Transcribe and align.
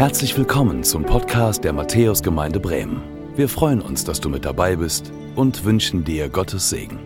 Herzlich 0.00 0.34
willkommen 0.38 0.82
zum 0.82 1.04
Podcast 1.04 1.62
der 1.62 1.74
Matthäusgemeinde 1.74 2.58
Bremen. 2.58 3.02
Wir 3.36 3.50
freuen 3.50 3.82
uns, 3.82 4.02
dass 4.02 4.18
du 4.18 4.30
mit 4.30 4.46
dabei 4.46 4.76
bist 4.76 5.12
und 5.36 5.62
wünschen 5.64 6.04
dir 6.04 6.30
Gottes 6.30 6.70
Segen. 6.70 6.98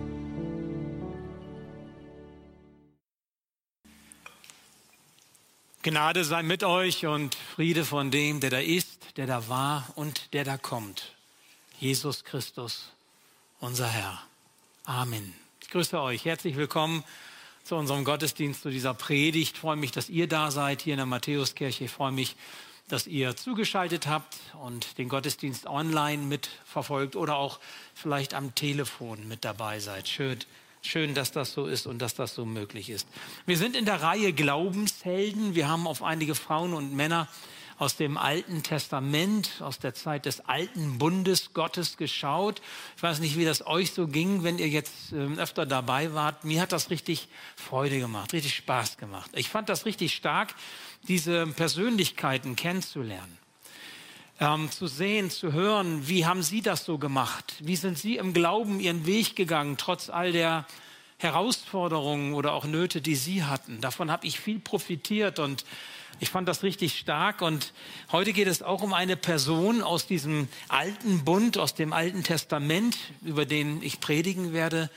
Gnade 5.82 6.22
sei 6.22 6.44
mit 6.44 6.62
euch 6.62 7.04
und 7.04 7.34
Friede 7.34 7.84
von 7.84 8.12
dem, 8.12 8.38
der 8.38 8.50
da 8.50 8.58
ist, 8.60 9.00
der 9.16 9.26
da 9.26 9.48
war 9.48 9.88
und 9.96 10.32
der 10.32 10.44
da 10.44 10.56
kommt. 10.56 11.16
Jesus 11.80 12.22
Christus, 12.22 12.92
unser 13.58 13.88
Herr. 13.88 14.22
Amen. 14.84 15.34
Ich 15.60 15.68
grüße 15.70 16.00
euch. 16.00 16.24
Herzlich 16.24 16.54
willkommen 16.54 17.02
zu 17.64 17.74
unserem 17.74 18.04
Gottesdienst, 18.04 18.62
zu 18.62 18.70
dieser 18.70 18.94
Predigt. 18.94 19.54
Ich 19.56 19.60
freue 19.60 19.74
mich, 19.74 19.90
dass 19.90 20.08
ihr 20.08 20.28
da 20.28 20.52
seid 20.52 20.82
hier 20.82 20.92
in 20.92 20.98
der 20.98 21.06
Matthäuskirche. 21.06 21.86
Ich 21.86 21.90
freue 21.90 22.12
mich, 22.12 22.36
dass 22.88 23.06
ihr 23.06 23.36
zugeschaltet 23.36 24.06
habt 24.06 24.36
und 24.62 24.98
den 24.98 25.08
Gottesdienst 25.08 25.66
online 25.66 26.22
mitverfolgt 26.22 27.16
oder 27.16 27.36
auch 27.36 27.60
vielleicht 27.94 28.34
am 28.34 28.54
Telefon 28.54 29.26
mit 29.26 29.44
dabei 29.44 29.80
seid. 29.80 30.08
Schön, 30.08 30.38
schön, 30.82 31.14
dass 31.14 31.32
das 31.32 31.52
so 31.52 31.66
ist 31.66 31.86
und 31.86 32.00
dass 32.00 32.14
das 32.14 32.34
so 32.34 32.44
möglich 32.44 32.90
ist. 32.90 33.08
Wir 33.46 33.56
sind 33.56 33.74
in 33.74 33.86
der 33.86 34.02
Reihe 34.02 34.32
Glaubenshelden. 34.32 35.54
Wir 35.54 35.68
haben 35.68 35.86
auf 35.86 36.02
einige 36.02 36.34
Frauen 36.34 36.74
und 36.74 36.94
Männer 36.94 37.28
aus 37.78 37.96
dem 37.96 38.16
Alten 38.16 38.62
Testament, 38.62 39.60
aus 39.60 39.78
der 39.78 39.94
Zeit 39.94 40.26
des 40.26 40.40
alten 40.40 40.98
Bundes 40.98 41.52
Gottes 41.54 41.96
geschaut. 41.96 42.62
Ich 42.96 43.02
weiß 43.02 43.20
nicht, 43.20 43.36
wie 43.36 43.44
das 43.44 43.66
euch 43.66 43.92
so 43.92 44.06
ging, 44.06 44.44
wenn 44.44 44.58
ihr 44.58 44.68
jetzt 44.68 45.12
ähm, 45.12 45.38
öfter 45.38 45.66
dabei 45.66 46.14
wart. 46.14 46.44
Mir 46.44 46.60
hat 46.60 46.72
das 46.72 46.90
richtig 46.90 47.28
Freude 47.56 47.98
gemacht, 47.98 48.32
richtig 48.32 48.54
Spaß 48.54 48.96
gemacht. 48.96 49.30
Ich 49.34 49.48
fand 49.48 49.68
das 49.68 49.86
richtig 49.86 50.14
stark, 50.14 50.54
diese 51.08 51.46
Persönlichkeiten 51.46 52.56
kennenzulernen. 52.56 53.38
Ähm, 54.40 54.70
zu 54.70 54.88
sehen, 54.88 55.30
zu 55.30 55.52
hören, 55.52 56.08
wie 56.08 56.26
haben 56.26 56.42
Sie 56.42 56.60
das 56.60 56.84
so 56.84 56.98
gemacht? 56.98 57.54
Wie 57.60 57.76
sind 57.76 57.98
Sie 57.98 58.16
im 58.16 58.32
Glauben 58.32 58.80
Ihren 58.80 59.06
Weg 59.06 59.36
gegangen, 59.36 59.76
trotz 59.76 60.10
all 60.10 60.32
der 60.32 60.66
Herausforderungen 61.18 62.34
oder 62.34 62.52
auch 62.52 62.64
Nöte, 62.64 63.00
die 63.00 63.14
Sie 63.14 63.44
hatten? 63.44 63.80
Davon 63.80 64.10
habe 64.10 64.26
ich 64.26 64.40
viel 64.40 64.58
profitiert 64.58 65.38
und 65.38 65.64
ich 66.20 66.30
fand 66.30 66.48
das 66.48 66.62
richtig 66.62 66.98
stark 66.98 67.42
und 67.42 67.72
heute 68.12 68.32
geht 68.32 68.48
es 68.48 68.62
auch 68.62 68.82
um 68.82 68.92
eine 68.92 69.16
Person 69.16 69.82
aus 69.82 70.06
diesem 70.06 70.48
alten 70.68 71.24
Bund, 71.24 71.58
aus 71.58 71.74
dem 71.74 71.92
Alten 71.92 72.22
Testament, 72.22 72.96
über 73.22 73.46
den 73.46 73.82
ich 73.82 74.00
predigen 74.00 74.52
werde. 74.52 74.90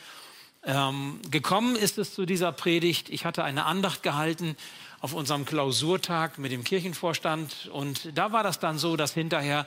Ähm, 0.64 1.20
gekommen 1.32 1.76
ist 1.76 1.98
es 1.98 2.14
zu 2.14 2.26
dieser 2.26 2.52
Predigt. 2.52 3.10
Ich 3.10 3.26
hatte 3.26 3.44
eine 3.44 3.66
Andacht 3.66 4.04
gehalten 4.04 4.56
auf 5.00 5.14
unserem 5.14 5.46
Klausurtag 5.46 6.38
mit 6.38 6.52
dem 6.52 6.64
Kirchenvorstand 6.64 7.70
und 7.72 8.18
da 8.18 8.32
war 8.32 8.44
das 8.44 8.60
dann 8.60 8.78
so, 8.78 8.96
dass 8.96 9.14
hinterher 9.14 9.66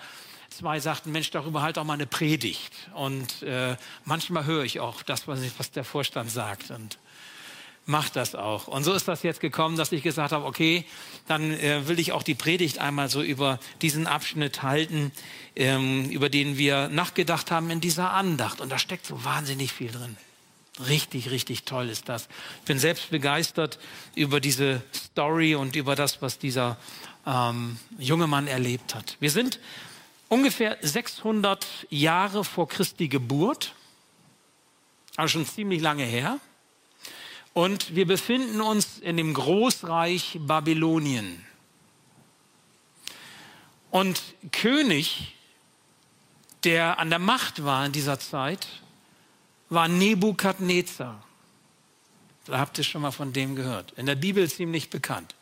zwei 0.50 0.80
sagten, 0.80 1.12
Mensch, 1.12 1.30
darüber 1.30 1.62
halt 1.62 1.78
auch 1.78 1.84
mal 1.84 1.94
eine 1.94 2.06
Predigt. 2.06 2.72
Und 2.94 3.42
äh, 3.42 3.76
manchmal 4.04 4.44
höre 4.44 4.64
ich 4.64 4.80
auch 4.80 5.02
das, 5.02 5.28
was, 5.28 5.70
der 5.70 5.84
Vorstand 5.84 6.30
sagt. 6.30 6.70
Und 6.70 6.98
macht 7.90 8.16
das 8.16 8.34
auch. 8.34 8.68
Und 8.68 8.84
so 8.84 8.94
ist 8.94 9.08
das 9.08 9.22
jetzt 9.22 9.40
gekommen, 9.40 9.76
dass 9.76 9.92
ich 9.92 10.02
gesagt 10.02 10.32
habe, 10.32 10.46
okay, 10.46 10.84
dann 11.26 11.52
äh, 11.52 11.86
will 11.88 11.98
ich 11.98 12.12
auch 12.12 12.22
die 12.22 12.34
Predigt 12.34 12.78
einmal 12.78 13.10
so 13.10 13.20
über 13.20 13.58
diesen 13.82 14.06
Abschnitt 14.06 14.62
halten, 14.62 15.12
ähm, 15.56 16.08
über 16.08 16.30
den 16.30 16.56
wir 16.56 16.88
nachgedacht 16.88 17.50
haben 17.50 17.68
in 17.68 17.80
dieser 17.80 18.12
Andacht. 18.12 18.60
Und 18.60 18.70
da 18.70 18.78
steckt 18.78 19.04
so 19.04 19.24
wahnsinnig 19.24 19.72
viel 19.72 19.90
drin. 19.90 20.16
Richtig, 20.88 21.30
richtig 21.30 21.64
toll 21.64 21.90
ist 21.90 22.08
das. 22.08 22.28
Ich 22.60 22.66
bin 22.66 22.78
selbst 22.78 23.10
begeistert 23.10 23.78
über 24.14 24.40
diese 24.40 24.82
Story 24.94 25.54
und 25.54 25.76
über 25.76 25.94
das, 25.96 26.22
was 26.22 26.38
dieser 26.38 26.78
ähm, 27.26 27.76
junge 27.98 28.26
Mann 28.26 28.46
erlebt 28.46 28.94
hat. 28.94 29.16
Wir 29.20 29.30
sind 29.30 29.58
ungefähr 30.28 30.78
600 30.80 31.66
Jahre 31.90 32.44
vor 32.44 32.68
Christi 32.68 33.08
Geburt, 33.08 33.74
also 35.16 35.32
schon 35.32 35.46
ziemlich 35.46 35.82
lange 35.82 36.04
her. 36.04 36.38
Und 37.52 37.94
wir 37.94 38.06
befinden 38.06 38.60
uns 38.60 38.98
in 38.98 39.16
dem 39.16 39.34
Großreich 39.34 40.38
Babylonien. 40.40 41.44
Und 43.90 44.22
König, 44.52 45.34
der 46.64 46.98
an 46.98 47.10
der 47.10 47.18
Macht 47.18 47.64
war 47.64 47.84
in 47.84 47.92
dieser 47.92 48.20
Zeit, 48.20 48.68
war 49.68 49.88
Nebukadnezar. 49.88 51.24
Da 52.46 52.58
habt 52.58 52.78
ihr 52.78 52.84
schon 52.84 53.02
mal 53.02 53.10
von 53.10 53.32
dem 53.32 53.56
gehört. 53.56 53.92
In 53.92 54.06
der 54.06 54.14
Bibel 54.14 54.48
ziemlich 54.50 54.90
bekannt. 54.90 55.34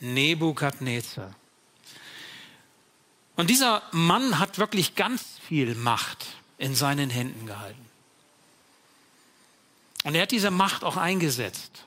Nebukadnezar. 0.00 1.34
Und 3.36 3.50
dieser 3.50 3.82
Mann 3.92 4.38
hat 4.38 4.58
wirklich 4.58 4.94
ganz 4.94 5.38
viel 5.46 5.74
Macht 5.74 6.26
in 6.58 6.74
seinen 6.74 7.10
Händen 7.10 7.46
gehalten. 7.46 7.87
Und 10.08 10.14
er 10.14 10.22
hat 10.22 10.30
diese 10.30 10.50
Macht 10.50 10.84
auch 10.84 10.96
eingesetzt. 10.96 11.84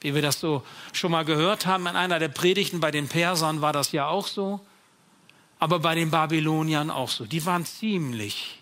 Wie 0.00 0.14
wir 0.14 0.22
das 0.22 0.38
so 0.38 0.62
schon 0.92 1.10
mal 1.10 1.24
gehört 1.24 1.66
haben 1.66 1.84
in 1.88 1.96
einer 1.96 2.20
der 2.20 2.28
Predigten 2.28 2.78
bei 2.78 2.92
den 2.92 3.08
Persern 3.08 3.60
war 3.60 3.72
das 3.72 3.90
ja 3.90 4.06
auch 4.06 4.28
so, 4.28 4.60
aber 5.58 5.80
bei 5.80 5.96
den 5.96 6.12
Babyloniern 6.12 6.92
auch 6.92 7.10
so. 7.10 7.24
Die 7.26 7.44
waren 7.44 7.66
ziemlich 7.66 8.60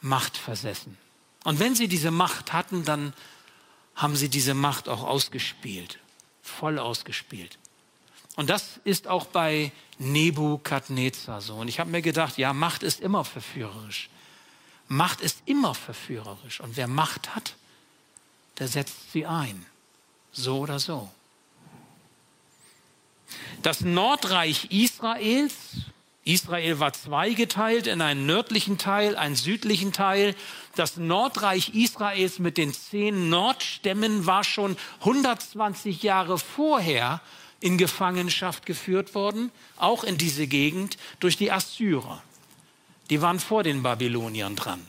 machtversessen. 0.00 0.96
Und 1.44 1.58
wenn 1.60 1.74
sie 1.74 1.86
diese 1.86 2.10
Macht 2.10 2.54
hatten, 2.54 2.86
dann 2.86 3.12
haben 3.94 4.16
sie 4.16 4.30
diese 4.30 4.54
Macht 4.54 4.88
auch 4.88 5.02
ausgespielt, 5.02 5.98
voll 6.40 6.78
ausgespielt. 6.78 7.58
Und 8.36 8.48
das 8.48 8.80
ist 8.84 9.06
auch 9.06 9.26
bei 9.26 9.70
Nebukadnezar 9.98 11.42
so. 11.42 11.56
Und 11.56 11.68
ich 11.68 11.78
habe 11.78 11.90
mir 11.90 12.00
gedacht, 12.00 12.38
ja, 12.38 12.54
Macht 12.54 12.82
ist 12.82 13.00
immer 13.00 13.22
verführerisch. 13.22 14.08
Macht 14.88 15.20
ist 15.20 15.42
immer 15.44 15.74
verführerisch. 15.74 16.60
Und 16.60 16.76
wer 16.76 16.88
Macht 16.88 17.34
hat, 17.34 17.54
der 18.58 18.68
setzt 18.68 19.12
sie 19.12 19.26
ein. 19.26 19.64
So 20.32 20.60
oder 20.60 20.78
so. 20.78 21.10
Das 23.62 23.82
Nordreich 23.82 24.70
Israels, 24.70 25.54
Israel 26.24 26.80
war 26.80 26.92
zweigeteilt 26.94 27.86
in 27.86 28.00
einen 28.00 28.24
nördlichen 28.24 28.78
Teil, 28.78 29.16
einen 29.16 29.36
südlichen 29.36 29.92
Teil. 29.92 30.34
Das 30.74 30.96
Nordreich 30.96 31.74
Israels 31.74 32.38
mit 32.38 32.56
den 32.56 32.72
zehn 32.72 33.28
Nordstämmen 33.28 34.26
war 34.26 34.44
schon 34.44 34.76
120 35.00 36.02
Jahre 36.02 36.38
vorher 36.38 37.20
in 37.60 37.76
Gefangenschaft 37.76 38.64
geführt 38.64 39.14
worden, 39.14 39.50
auch 39.76 40.04
in 40.04 40.16
diese 40.16 40.46
Gegend 40.46 40.96
durch 41.20 41.36
die 41.36 41.50
Assyrer 41.50 42.22
die 43.10 43.22
waren 43.22 43.40
vor 43.40 43.62
den 43.62 43.82
Babyloniern 43.82 44.56
dran. 44.56 44.86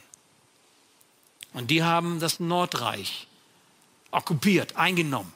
Und 1.53 1.71
die 1.71 1.83
haben 1.83 2.19
das 2.19 2.39
Nordreich 2.39 3.27
okkupiert, 4.11 4.75
eingenommen 4.75 5.33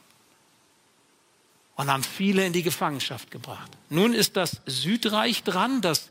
und 1.76 1.92
haben 1.92 2.04
viele 2.04 2.46
in 2.46 2.54
die 2.54 2.64
Gefangenschaft 2.64 3.32
gebracht. 3.32 3.72
Nun 3.90 4.14
ist 4.14 4.36
das 4.36 4.62
Südreich 4.66 5.44
dran, 5.44 5.82
das, 5.82 6.10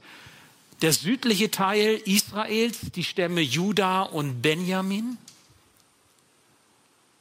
der 0.81 0.93
südliche 0.93 1.51
Teil 1.51 2.01
Israels, 2.05 2.79
die 2.95 3.05
Stämme 3.05 3.41
Juda 3.41 4.03
und 4.03 4.43
Benjamin. 4.43 5.19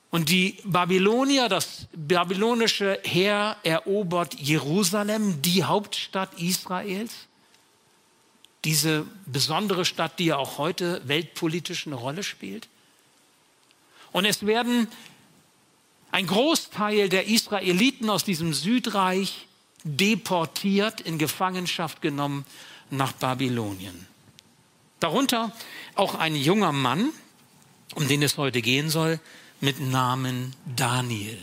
Und 0.10 0.30
die 0.30 0.58
Babylonier, 0.66 1.48
das 1.48 1.88
babylonische 1.94 3.00
Heer 3.04 3.58
erobert 3.64 4.34
Jerusalem, 4.34 5.42
die 5.42 5.64
Hauptstadt 5.64 6.34
Israels 6.40 7.28
diese 8.66 9.06
besondere 9.26 9.86
Stadt, 9.86 10.20
die 10.20 10.26
ja 10.26 10.38
auch 10.38 10.58
heute 10.58 11.02
weltpolitisch 11.06 11.88
eine 11.88 11.96
Rolle 11.96 12.24
spielt. 12.24 12.68
Und 14.12 14.26
es 14.26 14.46
werden 14.46 14.88
ein 16.12 16.28
Großteil 16.28 17.10
der 17.10 17.28
Israeliten 17.28 18.10
aus 18.10 18.24
diesem 18.24 18.54
Südreich 18.54 19.48
deportiert, 19.84 21.02
in 21.02 21.18
Gefangenschaft 21.18 22.02
genommen 22.02 22.46
nach 22.90 23.14
Babylonien. 23.14 24.08
Darunter 25.00 25.52
auch 25.96 26.16
ein 26.16 26.36
junger 26.36 26.72
Mann, 26.72 27.10
um 27.96 28.08
den 28.08 28.22
es 28.22 28.38
heute 28.38 28.62
gehen 28.62 28.90
soll, 28.90 29.20
mit 29.60 29.80
Namen 29.80 30.56
Daniel. 30.76 31.38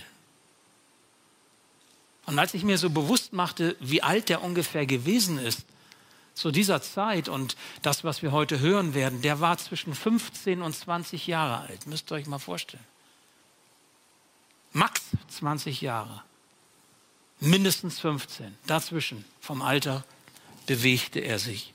Und 2.26 2.38
als 2.38 2.54
ich 2.54 2.62
mir 2.62 2.78
so 2.78 2.90
bewusst 2.90 3.32
machte, 3.32 3.74
wie 3.80 4.02
alt 4.02 4.28
der 4.28 4.42
ungefähr 4.42 4.86
gewesen 4.86 5.38
ist, 5.38 5.64
zu 6.38 6.50
dieser 6.50 6.80
Zeit 6.80 7.28
und 7.28 7.56
das, 7.82 8.04
was 8.04 8.22
wir 8.22 8.32
heute 8.32 8.60
hören 8.60 8.94
werden, 8.94 9.22
der 9.22 9.40
war 9.40 9.58
zwischen 9.58 9.94
15 9.94 10.62
und 10.62 10.74
20 10.74 11.26
Jahre 11.26 11.66
alt. 11.68 11.86
Müsst 11.86 12.10
ihr 12.12 12.14
euch 12.14 12.26
mal 12.26 12.38
vorstellen. 12.38 12.84
Max 14.72 15.02
20 15.28 15.80
Jahre. 15.80 16.22
Mindestens 17.40 17.98
15. 18.00 18.56
Dazwischen, 18.66 19.24
vom 19.40 19.62
Alter, 19.62 20.04
bewegte 20.66 21.20
er 21.20 21.38
sich. 21.38 21.72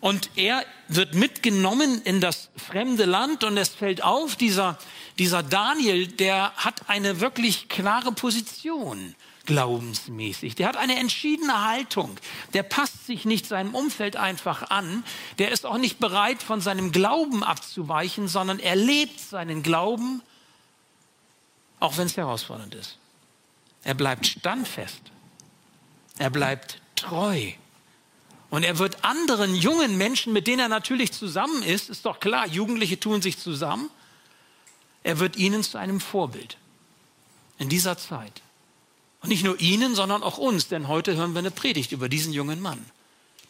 Und 0.00 0.30
er 0.36 0.64
wird 0.88 1.14
mitgenommen 1.14 2.02
in 2.02 2.20
das 2.20 2.50
fremde 2.56 3.04
Land 3.04 3.44
und 3.44 3.56
es 3.56 3.70
fällt 3.70 4.02
auf, 4.02 4.36
dieser, 4.36 4.78
dieser 5.18 5.42
Daniel, 5.42 6.06
der 6.06 6.52
hat 6.56 6.88
eine 6.88 7.20
wirklich 7.20 7.68
klare 7.68 8.12
Position 8.12 9.14
glaubensmäßig. 9.46 10.54
Der 10.54 10.68
hat 10.68 10.76
eine 10.76 10.98
entschiedene 10.98 11.66
Haltung. 11.66 12.16
Der 12.52 12.62
passt 12.62 13.06
sich 13.06 13.24
nicht 13.24 13.46
seinem 13.46 13.74
Umfeld 13.74 14.16
einfach 14.16 14.70
an. 14.70 15.04
Der 15.38 15.50
ist 15.50 15.66
auch 15.66 15.78
nicht 15.78 15.98
bereit, 15.98 16.42
von 16.42 16.60
seinem 16.60 16.92
Glauben 16.92 17.42
abzuweichen, 17.42 18.28
sondern 18.28 18.58
er 18.58 18.76
lebt 18.76 19.20
seinen 19.20 19.62
Glauben, 19.62 20.22
auch 21.80 21.96
wenn 21.96 22.06
es 22.06 22.16
herausfordernd 22.16 22.74
ist. 22.74 22.98
Er 23.82 23.94
bleibt 23.94 24.26
standfest. 24.26 25.02
Er 26.18 26.30
bleibt 26.30 26.80
treu. 26.96 27.52
Und 28.50 28.62
er 28.62 28.78
wird 28.78 29.04
anderen 29.04 29.54
jungen 29.54 29.98
Menschen, 29.98 30.32
mit 30.32 30.46
denen 30.46 30.60
er 30.60 30.68
natürlich 30.68 31.12
zusammen 31.12 31.62
ist, 31.64 31.90
ist 31.90 32.06
doch 32.06 32.20
klar, 32.20 32.46
Jugendliche 32.46 33.00
tun 33.00 33.20
sich 33.20 33.38
zusammen, 33.38 33.90
er 35.02 35.18
wird 35.18 35.36
ihnen 35.36 35.64
zu 35.64 35.76
einem 35.76 36.00
Vorbild 36.00 36.56
in 37.58 37.68
dieser 37.68 37.98
Zeit. 37.98 38.43
Und 39.24 39.30
nicht 39.30 39.42
nur 39.42 39.58
ihnen, 39.58 39.94
sondern 39.94 40.22
auch 40.22 40.36
uns, 40.36 40.68
denn 40.68 40.86
heute 40.86 41.16
hören 41.16 41.32
wir 41.32 41.38
eine 41.38 41.50
Predigt 41.50 41.92
über 41.92 42.10
diesen 42.10 42.34
jungen 42.34 42.60
Mann, 42.60 42.84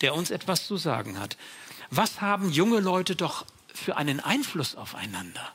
der 0.03 0.15
uns 0.15 0.31
etwas 0.31 0.69
zu 0.69 0.77
sagen 0.77 1.19
hat. 1.19 1.37
Was 1.91 2.21
haben 2.21 2.53
junge 2.53 2.79
Leute 2.79 3.17
doch 3.17 3.45
für 3.75 3.97
einen 3.97 4.21
Einfluss 4.21 4.77
aufeinander? 4.77 5.53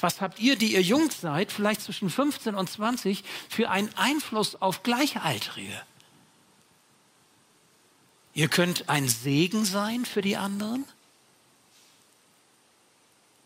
Was 0.00 0.20
habt 0.20 0.40
ihr, 0.40 0.56
die 0.56 0.72
ihr 0.72 0.82
jung 0.82 1.08
seid, 1.08 1.52
vielleicht 1.52 1.82
zwischen 1.82 2.10
15 2.10 2.56
und 2.56 2.68
20, 2.68 3.22
für 3.48 3.70
einen 3.70 3.94
Einfluss 3.94 4.60
auf 4.60 4.82
Gleichaltrige? 4.82 5.80
Ihr 8.34 8.48
könnt 8.48 8.88
ein 8.88 9.08
Segen 9.08 9.64
sein 9.64 10.04
für 10.04 10.20
die 10.20 10.36
anderen. 10.36 10.84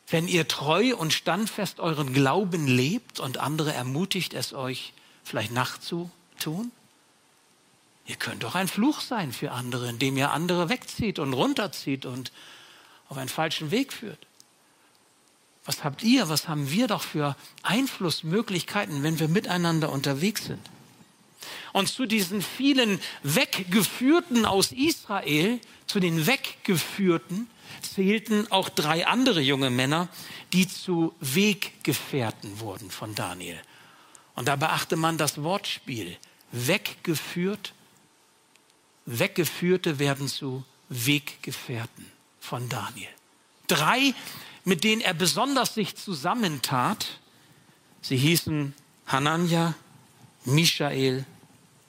Wenn 0.09 0.27
ihr 0.27 0.49
treu 0.49 0.97
und 0.97 1.13
standfest 1.13 1.81
euren 1.81 2.15
Glauben 2.15 2.67
lebt 2.67 3.21
und 3.21 3.37
andere 3.37 3.75
ermutigt, 3.75 4.33
es 4.33 4.55
euch 4.55 4.95
vielleicht 5.25 5.53
nachzutun. 5.53 6.73
Ihr 8.07 8.17
könnt 8.17 8.43
doch 8.43 8.55
ein 8.55 8.69
Fluch 8.69 9.01
sein 9.01 9.33
für 9.33 9.53
andere, 9.53 9.89
indem 9.89 10.17
ihr 10.17 10.33
andere 10.33 10.69
wegzieht 10.69 11.19
und 11.19 11.33
runterzieht 11.33 12.07
und 12.07 12.33
auf 13.09 13.17
einen 13.17 13.29
falschen 13.29 13.71
Weg 13.71 13.93
führt. 13.93 14.27
Was 15.65 15.85
habt 15.85 16.03
ihr, 16.03 16.29
was 16.29 16.49
haben 16.49 16.71
wir 16.71 16.89
doch 16.89 17.03
für 17.03 17.37
Einflussmöglichkeiten, 17.63 19.03
wenn 19.03 19.21
wir 19.21 19.29
miteinander 19.29 19.93
unterwegs 19.93 20.47
sind? 20.47 20.61
Und 21.73 21.89
zu 21.89 22.07
diesen 22.07 22.43
vielen 22.43 23.01
Weggeführten 23.23 24.45
aus 24.45 24.73
Israel, 24.73 25.61
zu 25.87 26.01
den 26.01 26.27
Weggeführten, 26.27 27.49
zählten 27.83 28.51
auch 28.51 28.69
drei 28.69 29.07
andere 29.07 29.41
junge 29.41 29.71
Männer, 29.71 30.09
die 30.53 30.67
zu 30.67 31.15
Weggefährten 31.21 32.61
wurden 32.61 32.91
von 32.91 33.15
Daniel. 33.15 33.61
Und 34.41 34.47
da 34.47 34.57
beachte 34.57 34.97
man 34.97 35.19
das 35.19 35.43
Wortspiel. 35.43 36.17
Weggeführt, 36.51 37.75
Weggeführte 39.05 39.99
werden 39.99 40.29
zu 40.29 40.65
Weggefährten 40.89 42.11
von 42.41 42.67
Daniel. 42.71 43.11
Drei, 43.67 44.15
mit 44.65 44.83
denen 44.83 45.03
er 45.03 45.13
besonders 45.13 45.75
sich 45.75 45.95
zusammentat, 45.95 47.19
sie 48.01 48.17
hießen 48.17 48.73
Hanania, 49.07 49.75
Michael 50.47 51.27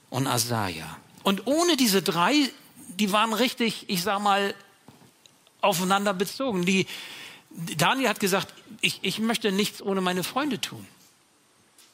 und 0.09 0.27
Asaja. 0.27 0.97
Und 1.23 1.47
ohne 1.47 1.77
diese 1.77 2.01
drei, 2.01 2.33
die 2.89 3.13
waren 3.13 3.31
richtig, 3.31 3.85
ich 3.87 4.03
sag 4.03 4.19
mal, 4.19 4.53
aufeinander 5.61 6.13
bezogen. 6.13 6.65
Die, 6.65 6.85
Daniel 7.77 8.09
hat 8.09 8.19
gesagt, 8.19 8.53
ich, 8.81 8.99
ich 9.03 9.19
möchte 9.19 9.53
nichts 9.53 9.81
ohne 9.81 10.01
meine 10.01 10.25
Freunde 10.25 10.59
tun. 10.59 10.85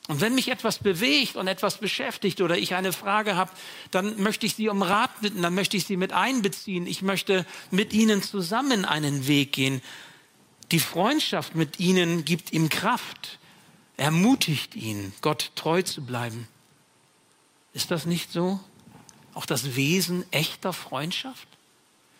Und 0.07 0.21
wenn 0.21 0.35
mich 0.35 0.47
etwas 0.47 0.79
bewegt 0.79 1.35
und 1.35 1.47
etwas 1.47 1.79
beschäftigt 1.79 2.39
oder 2.39 2.57
ich 2.57 2.75
eine 2.75 2.93
Frage 2.93 3.35
habe, 3.35 3.51
dann 3.91 4.21
möchte 4.21 4.45
ich 4.45 4.55
Sie 4.55 4.69
um 4.69 4.81
Rat 4.81 5.21
bitten, 5.21 5.41
dann 5.41 5.53
möchte 5.53 5.75
ich 5.75 5.85
Sie 5.85 5.97
mit 5.97 6.13
einbeziehen. 6.13 6.87
Ich 6.87 7.01
möchte 7.01 7.45
mit 7.71 7.91
Ihnen 7.91 8.23
zusammen 8.23 8.85
einen 8.85 9.27
Weg 9.27 9.51
gehen. 9.51 9.81
Die 10.71 10.79
Freundschaft 10.79 11.55
mit 11.55 11.79
Ihnen 11.79 12.23
gibt 12.23 12.53
ihm 12.53 12.69
Kraft, 12.69 13.37
ermutigt 13.97 14.75
ihn, 14.75 15.13
Gott 15.21 15.51
treu 15.55 15.81
zu 15.81 16.01
bleiben. 16.01 16.47
Ist 17.73 17.91
das 17.91 18.05
nicht 18.05 18.31
so? 18.31 18.61
Auch 19.33 19.45
das 19.45 19.75
Wesen 19.75 20.25
echter 20.31 20.71
Freundschaft? 20.71 21.47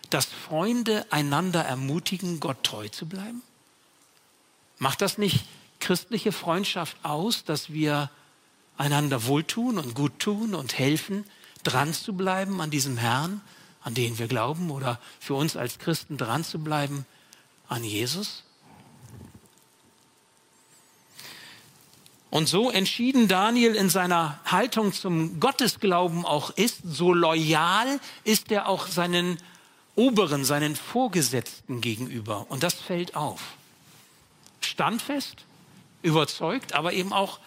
Dass 0.10 0.26
Freunde 0.26 1.06
einander 1.10 1.64
ermutigen, 1.64 2.40
Gott 2.42 2.64
treu 2.64 2.90
zu 2.90 3.08
bleiben? 3.08 3.42
Macht 4.78 5.02
das 5.02 5.18
nicht 5.18 5.46
christliche 5.80 6.32
Freundschaft 6.32 6.98
aus, 7.04 7.44
dass 7.44 7.72
wir 7.72 8.10
einander 8.78 9.26
wohltun 9.26 9.78
und 9.78 9.96
gut 9.96 10.20
tun 10.20 10.56
und 10.56 10.78
helfen, 10.78 11.26
dran 11.64 11.94
zu 11.94 12.14
bleiben 12.14 12.62
an 12.62 12.70
diesem 12.70 12.98
Herrn, 12.98 13.42
an 13.82 13.94
den 13.94 14.18
wir 14.20 14.28
glauben, 14.28 14.72
oder 14.72 15.00
für 15.20 15.34
uns 15.34 15.56
als 15.56 15.80
Christen 15.80 16.18
dran 16.18 16.44
zu 16.44 16.60
bleiben 16.60 17.06
an 17.68 17.84
Jesus? 17.84 18.44
Und 22.30 22.48
so 22.48 22.70
entschieden 22.70 23.28
Daniel 23.28 23.74
in 23.74 23.90
seiner 23.90 24.40
Haltung 24.46 24.94
zum 24.94 25.40
Gottesglauben 25.40 26.26
auch 26.26 26.52
ist, 26.52 26.82
so 26.84 27.14
loyal 27.14 28.00
ist 28.26 28.52
er 28.52 28.68
auch 28.68 28.88
seinen 28.88 29.38
Oberen, 29.96 30.46
seinen 30.46 30.76
Vorgesetzten 30.76 31.82
gegenüber. 31.82 32.46
Und 32.50 32.64
das 32.64 32.76
fällt 32.76 33.16
auf. 33.16 33.42
Standfest, 34.62 35.47
überzeugt, 36.08 36.74
aber 36.74 36.94
eben 36.94 37.14
auch 37.14 37.40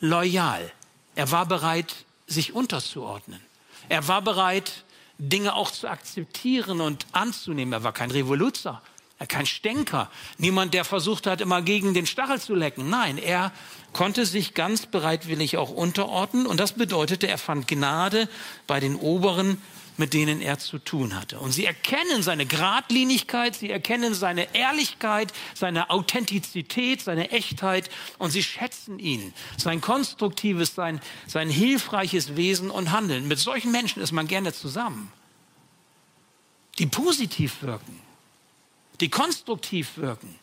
loyal. 0.00 0.70
Er 1.14 1.30
war 1.30 1.46
bereit, 1.46 1.94
sich 2.26 2.54
unterzuordnen. 2.54 3.40
Er 3.88 4.08
war 4.08 4.22
bereit, 4.22 4.84
Dinge 5.18 5.54
auch 5.54 5.70
zu 5.70 5.88
akzeptieren 5.88 6.80
und 6.80 7.06
anzunehmen. 7.12 7.72
Er 7.72 7.84
war 7.84 7.92
kein 7.92 8.10
Revoluzer, 8.10 8.80
er 9.18 9.26
kein 9.26 9.46
Stänker, 9.46 10.10
niemand, 10.38 10.74
der 10.74 10.84
versucht 10.84 11.26
hat, 11.26 11.40
immer 11.40 11.62
gegen 11.62 11.94
den 11.94 12.06
Stachel 12.06 12.40
zu 12.40 12.54
lecken. 12.54 12.88
Nein, 12.88 13.18
er 13.18 13.52
konnte 13.92 14.26
sich 14.26 14.54
ganz 14.54 14.86
bereitwillig 14.86 15.56
auch 15.56 15.70
unterordnen 15.70 16.46
und 16.46 16.58
das 16.58 16.72
bedeutete, 16.72 17.28
er 17.28 17.38
fand 17.38 17.68
Gnade 17.68 18.28
bei 18.66 18.80
den 18.80 18.96
Oberen 18.96 19.60
mit 19.96 20.12
denen 20.12 20.40
er 20.40 20.58
zu 20.58 20.78
tun 20.78 21.14
hatte. 21.14 21.38
Und 21.38 21.52
sie 21.52 21.64
erkennen 21.64 22.22
seine 22.22 22.46
Gradlinigkeit, 22.46 23.54
sie 23.54 23.70
erkennen 23.70 24.14
seine 24.14 24.54
Ehrlichkeit, 24.54 25.32
seine 25.54 25.90
Authentizität, 25.90 27.00
seine 27.00 27.30
Echtheit 27.30 27.90
und 28.18 28.30
sie 28.30 28.42
schätzen 28.42 28.98
ihn, 28.98 29.32
sein 29.56 29.80
konstruktives, 29.80 30.74
sein, 30.74 31.00
sein 31.26 31.48
hilfreiches 31.48 32.36
Wesen 32.36 32.70
und 32.70 32.90
Handeln. 32.90 33.28
Mit 33.28 33.38
solchen 33.38 33.70
Menschen 33.70 34.02
ist 34.02 34.12
man 34.12 34.26
gerne 34.26 34.52
zusammen, 34.52 35.12
die 36.78 36.86
positiv 36.86 37.62
wirken, 37.62 38.00
die 39.00 39.08
konstruktiv 39.08 39.96
wirken, 39.96 40.38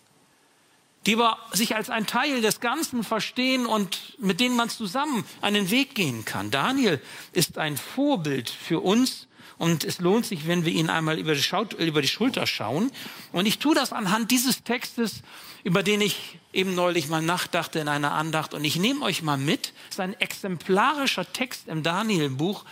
die 1.06 1.16
aber 1.16 1.38
sich 1.52 1.76
als 1.76 1.90
ein 1.90 2.06
Teil 2.06 2.42
des 2.42 2.60
Ganzen 2.60 3.04
verstehen 3.04 3.66
und 3.66 4.16
mit 4.20 4.40
denen 4.40 4.56
man 4.56 4.70
zusammen 4.70 5.26
einen 5.42 5.72
Weg 5.72 5.96
gehen 5.96 6.26
kann. 6.26 6.52
Daniel 6.52 7.02
ist 7.34 7.58
ein 7.58 7.76
Vorbild 7.76 8.50
für 8.50 8.80
uns, 8.80 9.28
und 9.62 9.84
es 9.84 10.00
lohnt 10.00 10.26
sich, 10.26 10.48
wenn 10.48 10.66
wir 10.66 10.74
ihn 10.74 10.90
einmal 10.90 11.20
über 11.20 11.36
die, 11.36 11.44
Schaut 11.44 11.74
über 11.74 12.02
die 12.02 12.08
Schulter 12.08 12.48
schauen. 12.48 12.92
Und 13.32 13.46
ich 13.46 13.60
tue 13.60 13.76
das 13.76 13.94
anhand 13.94 14.32
dieses 14.32 14.64
Textes, 14.64 15.22
über 15.64 15.84
den 15.84 16.02
ich 16.02 16.40
eben 16.52 16.74
neulich 16.74 17.10
mal 17.10 17.22
nachdachte 17.22 17.78
in 17.78 17.88
einer 17.88 18.14
Andacht. 18.14 18.56
Und 18.56 18.66
ich 18.66 18.78
nehme 18.78 19.06
euch 19.06 19.22
mal 19.22 19.38
mit. 19.38 19.74
Es 19.90 19.98
ist 19.98 20.00
ein 20.00 20.20
exemplarischer 20.20 21.32
Text 21.32 21.68
im 21.68 21.84
Daniel-Buch, 21.84 22.66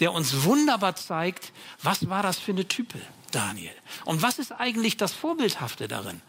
der 0.00 0.12
uns 0.12 0.44
wunderbar 0.44 0.96
zeigt, 0.96 1.50
was 1.82 2.10
war 2.10 2.22
das 2.22 2.38
für 2.38 2.52
eine 2.52 2.68
Type, 2.68 3.00
Daniel? 3.30 3.72
Und 4.04 4.20
was 4.20 4.38
ist 4.38 4.52
eigentlich 4.52 4.98
das 4.98 5.14
Vorbildhafte 5.14 5.88
darin? 5.88 6.20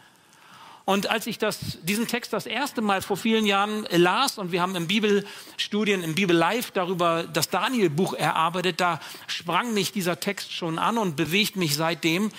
Und 0.86 1.10
als 1.10 1.26
ich 1.26 1.36
das, 1.38 1.78
diesen 1.82 2.06
Text 2.06 2.32
das 2.32 2.46
erste 2.46 2.80
Mal 2.80 3.02
vor 3.02 3.16
vielen 3.16 3.44
Jahren 3.44 3.88
las 3.90 4.38
und 4.38 4.52
wir 4.52 4.62
haben 4.62 4.76
im 4.76 4.86
Bibelstudien, 4.86 6.04
im 6.04 6.14
Bibel 6.14 6.34
Live 6.34 6.70
darüber 6.70 7.24
das 7.24 7.50
Daniel-Buch 7.50 8.14
erarbeitet, 8.14 8.80
da 8.80 9.00
sprang 9.26 9.74
mich 9.74 9.90
dieser 9.90 10.20
Text 10.20 10.52
schon 10.52 10.78
an 10.78 10.96
und 10.96 11.16
bewegt 11.16 11.56
mich 11.56 11.74
seitdem. 11.74 12.30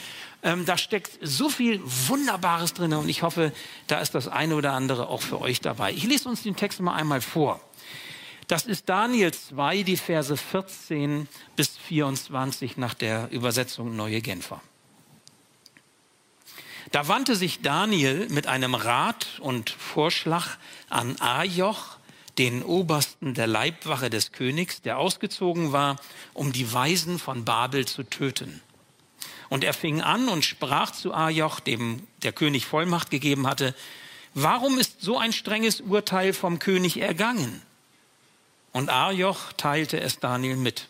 Ähm, 0.43 0.65
da 0.65 0.77
steckt 0.77 1.19
so 1.21 1.49
viel 1.49 1.81
Wunderbares 1.83 2.73
drin 2.73 2.93
und 2.93 3.09
ich 3.09 3.21
hoffe, 3.21 3.51
da 3.87 3.99
ist 3.99 4.15
das 4.15 4.29
eine 4.29 4.55
oder 4.55 4.71
andere 4.71 5.09
auch 5.09 5.21
für 5.21 5.41
euch 5.41 5.59
dabei. 5.59 5.91
Ich 5.91 6.05
lese 6.05 6.29
uns 6.29 6.43
den 6.43 6.55
Text 6.55 6.79
mal 6.79 6.95
einmal 6.95 7.19
vor. 7.19 7.59
Das 8.47 8.65
ist 8.65 8.87
Daniel 8.87 9.33
2, 9.33 9.83
die 9.83 9.97
Verse 9.97 10.37
14 10.37 11.27
bis 11.57 11.77
24 11.77 12.77
nach 12.77 12.93
der 12.93 13.29
Übersetzung 13.29 13.97
Neue 13.97 14.21
Genfer. 14.21 14.61
Da 16.91 17.07
wandte 17.07 17.35
sich 17.35 17.61
Daniel 17.61 18.27
mit 18.29 18.47
einem 18.47 18.73
Rat 18.73 19.39
und 19.39 19.69
Vorschlag 19.69 20.57
an 20.89 21.19
Ajoch, 21.19 21.97
den 22.37 22.63
Obersten 22.63 23.33
der 23.33 23.47
Leibwache 23.47 24.09
des 24.09 24.31
Königs, 24.31 24.81
der 24.81 24.99
ausgezogen 24.99 25.71
war, 25.71 25.97
um 26.33 26.53
die 26.53 26.71
Weisen 26.71 27.19
von 27.19 27.45
Babel 27.45 27.85
zu 27.85 28.03
töten. 28.03 28.61
Und 29.49 29.63
er 29.63 29.73
fing 29.73 30.01
an 30.01 30.29
und 30.29 30.45
sprach 30.45 30.91
zu 30.91 31.13
Ajoch, 31.13 31.59
dem 31.59 32.05
der 32.21 32.31
König 32.31 32.65
Vollmacht 32.65 33.09
gegeben 33.09 33.47
hatte, 33.47 33.73
warum 34.33 34.77
ist 34.77 35.01
so 35.01 35.17
ein 35.17 35.33
strenges 35.33 35.81
Urteil 35.81 36.33
vom 36.33 36.59
König 36.59 36.97
ergangen? 36.97 37.61
Und 38.71 38.89
Arjoch 38.89 39.53
teilte 39.53 39.99
es 39.99 40.19
Daniel 40.19 40.55
mit. 40.55 40.87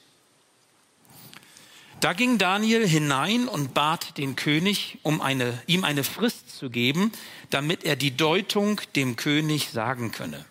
Da 2.00 2.13
ging 2.13 2.38
Daniel 2.38 2.88
hinein 2.88 3.48
und 3.48 3.74
bat 3.74 4.18
den 4.20 4.36
König, 4.36 5.00
um 5.01 5.20
eine, 5.20 5.60
ihm 5.66 5.84
eine 5.84 6.04
Frist 6.04 6.56
zu 6.56 6.70
geben, 6.70 7.12
damit 7.50 7.84
er 7.84 7.96
die 7.96 8.16
Deutung 8.16 8.80
dem 8.96 9.16
König 9.16 9.70
sagen 9.70 10.12
könne. 10.12 10.46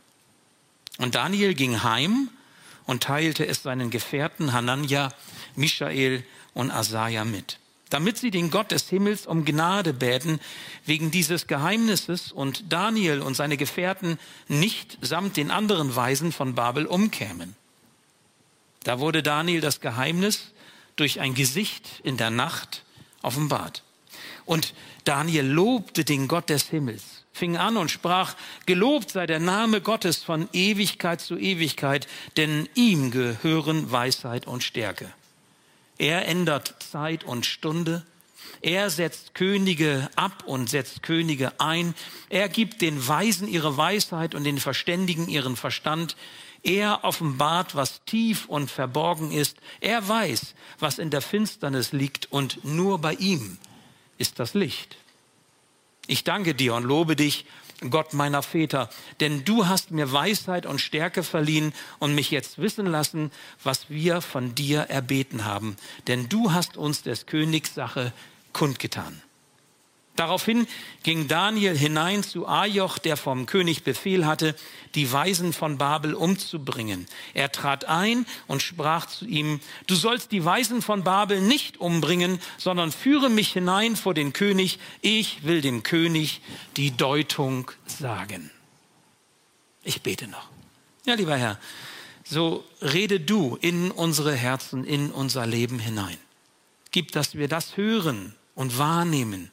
Und 0.98 1.14
Daniel 1.14 1.54
ging 1.54 1.84
heim 1.84 2.30
und 2.84 3.04
teilte 3.04 3.46
es 3.46 3.62
seinen 3.62 3.90
Gefährten 3.90 4.52
Hanania, 4.52 5.12
Michael 5.54 6.24
und 6.52 6.72
Asaja 6.72 7.24
mit, 7.24 7.58
damit 7.90 8.18
sie 8.18 8.32
den 8.32 8.50
Gott 8.50 8.72
des 8.72 8.88
Himmels 8.88 9.26
um 9.26 9.44
Gnade 9.44 9.92
bäten 9.92 10.40
wegen 10.84 11.12
dieses 11.12 11.46
Geheimnisses 11.46 12.32
und 12.32 12.72
Daniel 12.72 13.20
und 13.20 13.36
seine 13.36 13.56
Gefährten 13.56 14.18
nicht 14.48 14.98
samt 15.00 15.36
den 15.36 15.52
anderen 15.52 15.94
Weisen 15.94 16.32
von 16.32 16.56
Babel 16.56 16.86
umkämen. 16.86 17.54
Da 18.82 18.98
wurde 18.98 19.22
Daniel 19.22 19.60
das 19.60 19.80
Geheimnis 19.80 20.52
durch 20.96 21.20
ein 21.20 21.34
Gesicht 21.34 22.00
in 22.02 22.16
der 22.16 22.30
Nacht 22.30 22.82
offenbart. 23.22 23.82
Und 24.44 24.74
Daniel 25.04 25.46
lobte 25.46 26.04
den 26.04 26.28
Gott 26.28 26.48
des 26.48 26.68
Himmels, 26.68 27.24
fing 27.32 27.56
an 27.56 27.76
und 27.76 27.90
sprach, 27.90 28.34
Gelobt 28.64 29.10
sei 29.10 29.26
der 29.26 29.40
Name 29.40 29.80
Gottes 29.80 30.24
von 30.24 30.48
Ewigkeit 30.52 31.20
zu 31.20 31.36
Ewigkeit, 31.36 32.08
denn 32.36 32.68
ihm 32.74 33.10
gehören 33.10 33.90
Weisheit 33.90 34.46
und 34.46 34.62
Stärke. 34.62 35.12
Er 35.98 36.26
ändert 36.26 36.74
Zeit 36.82 37.24
und 37.24 37.46
Stunde, 37.46 38.04
er 38.60 38.90
setzt 38.90 39.34
Könige 39.34 40.08
ab 40.16 40.44
und 40.46 40.68
setzt 40.68 41.02
Könige 41.02 41.60
ein. 41.60 41.94
Er 42.28 42.48
gibt 42.48 42.82
den 42.82 43.06
Weisen 43.06 43.48
ihre 43.48 43.76
Weisheit 43.76 44.34
und 44.34 44.44
den 44.44 44.58
Verständigen 44.58 45.28
ihren 45.28 45.56
Verstand. 45.56 46.16
Er 46.62 47.04
offenbart, 47.04 47.74
was 47.74 48.04
tief 48.04 48.46
und 48.46 48.70
verborgen 48.70 49.30
ist. 49.30 49.58
Er 49.80 50.06
weiß, 50.08 50.54
was 50.78 50.98
in 50.98 51.10
der 51.10 51.22
Finsternis 51.22 51.92
liegt 51.92 52.32
und 52.32 52.64
nur 52.64 52.98
bei 52.98 53.14
ihm 53.14 53.58
ist 54.18 54.38
das 54.40 54.54
Licht. 54.54 54.96
Ich 56.06 56.24
danke 56.24 56.54
dir 56.54 56.74
und 56.74 56.84
lobe 56.84 57.16
dich, 57.16 57.46
Gott 57.90 58.14
meiner 58.14 58.42
Väter, 58.42 58.88
denn 59.20 59.44
du 59.44 59.66
hast 59.66 59.90
mir 59.90 60.10
Weisheit 60.10 60.64
und 60.64 60.80
Stärke 60.80 61.22
verliehen 61.22 61.74
und 61.98 62.14
mich 62.14 62.30
jetzt 62.30 62.58
wissen 62.58 62.86
lassen, 62.86 63.30
was 63.62 63.90
wir 63.90 64.22
von 64.22 64.54
dir 64.54 64.82
erbeten 64.82 65.44
haben. 65.44 65.76
Denn 66.06 66.28
du 66.28 66.52
hast 66.52 66.78
uns 66.78 67.02
des 67.02 67.26
Königs 67.26 67.74
Sache 67.74 68.12
kundgetan. 68.56 69.20
Daraufhin 70.16 70.66
ging 71.02 71.28
Daniel 71.28 71.76
hinein 71.76 72.22
zu 72.22 72.48
Ajoch, 72.48 72.96
der 72.96 73.18
vom 73.18 73.44
König 73.44 73.84
Befehl 73.84 74.24
hatte, 74.24 74.56
die 74.94 75.12
Weisen 75.12 75.52
von 75.52 75.76
Babel 75.76 76.14
umzubringen. 76.14 77.06
Er 77.34 77.52
trat 77.52 77.84
ein 77.84 78.24
und 78.46 78.62
sprach 78.62 79.04
zu 79.04 79.26
ihm, 79.26 79.60
du 79.86 79.94
sollst 79.94 80.32
die 80.32 80.42
Weisen 80.42 80.80
von 80.80 81.04
Babel 81.04 81.42
nicht 81.42 81.76
umbringen, 81.76 82.40
sondern 82.56 82.92
führe 82.92 83.28
mich 83.28 83.52
hinein 83.52 83.94
vor 83.94 84.14
den 84.14 84.32
König. 84.32 84.78
Ich 85.02 85.44
will 85.44 85.60
dem 85.60 85.82
König 85.82 86.40
die 86.78 86.96
Deutung 86.96 87.70
sagen. 87.84 88.50
Ich 89.84 90.00
bete 90.00 90.28
noch. 90.28 90.48
Ja, 91.04 91.12
lieber 91.12 91.36
Herr, 91.36 91.60
so 92.24 92.64
rede 92.80 93.20
du 93.20 93.58
in 93.60 93.90
unsere 93.90 94.34
Herzen, 94.34 94.82
in 94.84 95.10
unser 95.10 95.46
Leben 95.46 95.78
hinein. 95.78 96.16
Gib, 96.90 97.12
dass 97.12 97.34
wir 97.34 97.48
das 97.48 97.76
hören 97.76 98.34
und 98.56 98.76
wahrnehmen 98.76 99.52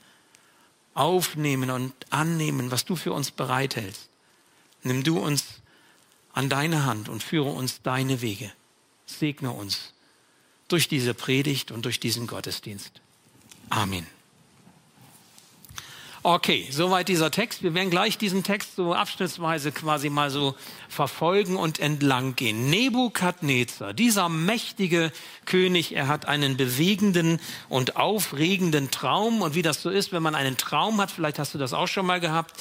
aufnehmen 0.94 1.70
und 1.70 1.94
annehmen, 2.10 2.72
was 2.72 2.86
du 2.86 2.96
für 2.96 3.14
uns 3.14 3.32
bereithältst. 3.32 4.10
Nimm 4.84 5.04
du 5.04 5.20
uns 5.20 5.46
an 6.34 6.50
deine 6.50 6.86
Hand 6.86 7.10
und 7.10 7.24
führe 7.24 7.50
uns 7.50 7.82
deine 7.82 8.22
Wege. 8.22 8.52
Segne 9.06 9.52
uns 9.52 9.94
durch 10.68 10.88
diese 10.88 11.14
Predigt 11.14 11.72
und 11.72 11.86
durch 11.86 12.00
diesen 12.00 12.28
Gottesdienst. 12.28 13.02
Amen. 13.70 14.08
Okay, 16.25 16.70
soweit 16.72 17.10
dieser 17.10 17.32
Text. 17.32 17.63
Wir 17.63 17.74
werden 17.74 17.89
gleich 17.89 18.18
diesen 18.18 18.44
Text 18.44 18.77
so 18.77 18.94
abschnittsweise 18.94 19.74
quasi 19.74 20.10
mal 20.10 20.30
so 20.30 20.56
verfolgen 20.88 21.58
und 21.58 21.80
entlang 21.80 22.38
gehen. 22.38 22.70
Nebukadnezar, 22.70 23.94
dieser 23.94 24.30
mächtige 24.30 25.12
König, 25.46 25.94
er 25.94 26.08
hat 26.08 26.25
einen 26.25 26.56
bewegenden 26.56 27.42
und 27.68 27.98
aufregenden 27.98 28.89
Traum. 28.89 29.42
Und 29.42 29.53
wie 29.53 29.63
das 29.63 29.82
so 29.82 29.89
ist, 29.89 30.13
wenn 30.13 30.24
man 30.24 30.34
einen 30.34 30.56
Traum 30.56 31.01
hat, 31.01 31.12
vielleicht 31.12 31.39
hast 31.39 31.56
du 31.56 31.58
das 31.58 31.74
auch 31.74 31.89
schon 31.89 32.06
mal 32.06 32.22
gehabt, 32.22 32.53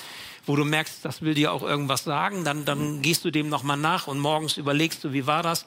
wo 0.45 0.57
du 0.57 0.65
merkst, 0.65 1.05
das 1.05 1.23
will 1.23 1.35
dir 1.35 1.53
auch 1.53 1.63
irgendwas 1.63 2.03
sagen, 2.03 2.43
dann, 2.43 2.65
dann 2.65 3.01
gehst 3.01 3.25
du 3.25 3.31
dem 3.31 3.49
nochmal 3.49 3.77
nach 3.77 4.09
und 4.09 4.19
morgens 4.19 4.57
überlegst 4.57 5.05
du, 5.05 5.13
wie 5.13 5.29
war 5.29 5.45
das? 5.45 5.67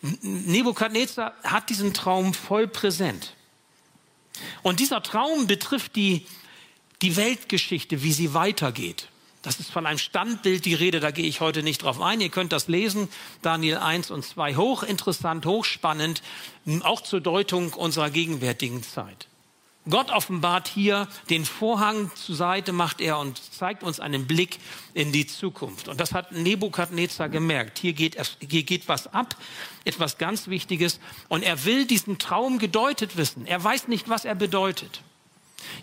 Nebukadnezar 0.00 1.32
hat 1.42 1.70
diesen 1.70 1.92
Traum 1.92 2.34
voll 2.34 2.68
präsent. 2.68 3.34
Und 4.62 4.78
dieser 4.78 5.02
Traum 5.02 5.48
betrifft 5.48 5.96
die 5.96 6.24
die 7.02 7.16
Weltgeschichte, 7.16 8.02
wie 8.02 8.12
sie 8.12 8.32
weitergeht. 8.32 9.08
Das 9.42 9.58
ist 9.58 9.72
von 9.72 9.86
einem 9.86 9.98
Standbild 9.98 10.64
die 10.64 10.74
Rede, 10.74 11.00
da 11.00 11.10
gehe 11.10 11.26
ich 11.26 11.40
heute 11.40 11.64
nicht 11.64 11.82
drauf 11.82 12.00
ein. 12.00 12.20
Ihr 12.20 12.28
könnt 12.28 12.52
das 12.52 12.68
lesen, 12.68 13.08
Daniel 13.42 13.78
1 13.78 14.12
und 14.12 14.24
2, 14.24 14.54
hochinteressant, 14.54 15.44
hochspannend, 15.44 16.22
auch 16.82 17.00
zur 17.00 17.20
Deutung 17.20 17.72
unserer 17.72 18.10
gegenwärtigen 18.10 18.84
Zeit. 18.84 19.26
Gott 19.90 20.12
offenbart 20.12 20.68
hier 20.68 21.08
den 21.28 21.44
Vorhang 21.44 22.12
zur 22.14 22.36
Seite, 22.36 22.72
macht 22.72 23.00
er 23.00 23.18
und 23.18 23.42
zeigt 23.52 23.82
uns 23.82 23.98
einen 23.98 24.28
Blick 24.28 24.58
in 24.94 25.10
die 25.10 25.26
Zukunft. 25.26 25.88
Und 25.88 25.98
das 25.98 26.14
hat 26.14 26.30
Nebukadnezar 26.30 27.28
gemerkt. 27.28 27.80
Hier 27.80 27.92
geht, 27.92 28.16
hier 28.48 28.62
geht 28.62 28.86
was 28.86 29.12
ab, 29.12 29.34
etwas 29.84 30.18
ganz 30.18 30.46
Wichtiges. 30.46 31.00
Und 31.28 31.42
er 31.42 31.64
will 31.64 31.84
diesen 31.84 32.18
Traum 32.18 32.60
gedeutet 32.60 33.16
wissen. 33.16 33.44
Er 33.44 33.62
weiß 33.62 33.88
nicht, 33.88 34.08
was 34.08 34.24
er 34.24 34.36
bedeutet. 34.36 35.02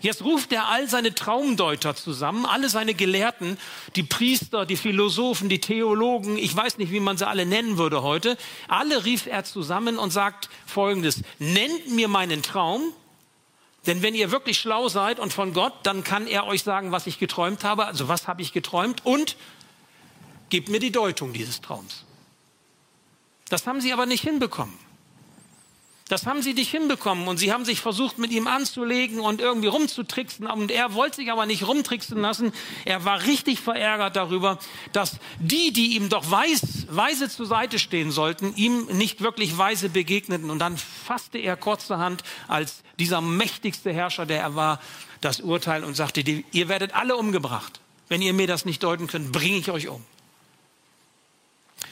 Jetzt 0.00 0.22
ruft 0.22 0.52
er 0.52 0.68
all 0.68 0.88
seine 0.88 1.14
Traumdeuter 1.14 1.94
zusammen, 1.94 2.46
alle 2.46 2.68
seine 2.68 2.94
Gelehrten, 2.94 3.58
die 3.96 4.02
Priester, 4.02 4.66
die 4.66 4.76
Philosophen, 4.76 5.48
die 5.48 5.60
Theologen, 5.60 6.36
ich 6.36 6.54
weiß 6.54 6.78
nicht, 6.78 6.92
wie 6.92 7.00
man 7.00 7.16
sie 7.16 7.26
alle 7.26 7.46
nennen 7.46 7.78
würde 7.78 8.02
heute. 8.02 8.36
Alle 8.68 9.04
rief 9.04 9.26
er 9.26 9.44
zusammen 9.44 9.98
und 9.98 10.10
sagt 10.12 10.48
Folgendes, 10.66 11.22
nennt 11.38 11.90
mir 11.90 12.08
meinen 12.08 12.42
Traum, 12.42 12.92
denn 13.86 14.02
wenn 14.02 14.14
ihr 14.14 14.30
wirklich 14.30 14.58
schlau 14.58 14.88
seid 14.88 15.18
und 15.18 15.32
von 15.32 15.54
Gott, 15.54 15.72
dann 15.84 16.04
kann 16.04 16.26
er 16.26 16.46
euch 16.46 16.62
sagen, 16.62 16.92
was 16.92 17.06
ich 17.06 17.18
geträumt 17.18 17.64
habe, 17.64 17.86
also 17.86 18.08
was 18.08 18.28
habe 18.28 18.42
ich 18.42 18.52
geträumt 18.52 19.04
und 19.06 19.36
gebt 20.50 20.68
mir 20.68 20.80
die 20.80 20.92
Deutung 20.92 21.32
dieses 21.32 21.60
Traums. 21.60 22.04
Das 23.48 23.66
haben 23.66 23.80
sie 23.80 23.92
aber 23.92 24.06
nicht 24.06 24.22
hinbekommen. 24.22 24.74
Das 26.10 26.26
haben 26.26 26.42
sie 26.42 26.54
nicht 26.54 26.72
hinbekommen 26.72 27.28
und 27.28 27.36
sie 27.36 27.52
haben 27.52 27.64
sich 27.64 27.80
versucht, 27.80 28.18
mit 28.18 28.32
ihm 28.32 28.48
anzulegen 28.48 29.20
und 29.20 29.40
irgendwie 29.40 29.68
rumzutricksen 29.68 30.48
und 30.48 30.72
er 30.72 30.92
wollte 30.94 31.16
sich 31.16 31.30
aber 31.30 31.46
nicht 31.46 31.68
rumtricksen 31.68 32.20
lassen. 32.20 32.52
Er 32.84 33.04
war 33.04 33.22
richtig 33.26 33.60
verärgert 33.60 34.16
darüber, 34.16 34.58
dass 34.92 35.18
die, 35.38 35.72
die 35.72 35.94
ihm 35.94 36.08
doch 36.08 36.28
weis, 36.28 36.88
weise 36.90 37.28
zur 37.28 37.46
Seite 37.46 37.78
stehen 37.78 38.10
sollten, 38.10 38.52
ihm 38.56 38.86
nicht 38.86 39.20
wirklich 39.20 39.56
weise 39.56 39.88
begegneten 39.88 40.50
und 40.50 40.58
dann 40.58 40.76
fasste 40.76 41.38
er 41.38 41.56
kurzerhand 41.56 42.24
als 42.48 42.82
dieser 42.98 43.20
mächtigste 43.20 43.92
Herrscher, 43.92 44.26
der 44.26 44.40
er 44.40 44.56
war, 44.56 44.80
das 45.20 45.38
Urteil 45.38 45.84
und 45.84 45.94
sagte, 45.94 46.22
ihr 46.22 46.68
werdet 46.68 46.92
alle 46.92 47.14
umgebracht. 47.14 47.78
Wenn 48.08 48.20
ihr 48.20 48.32
mir 48.32 48.48
das 48.48 48.64
nicht 48.64 48.82
deuten 48.82 49.06
könnt, 49.06 49.30
bringe 49.30 49.58
ich 49.58 49.70
euch 49.70 49.86
um. 49.86 50.04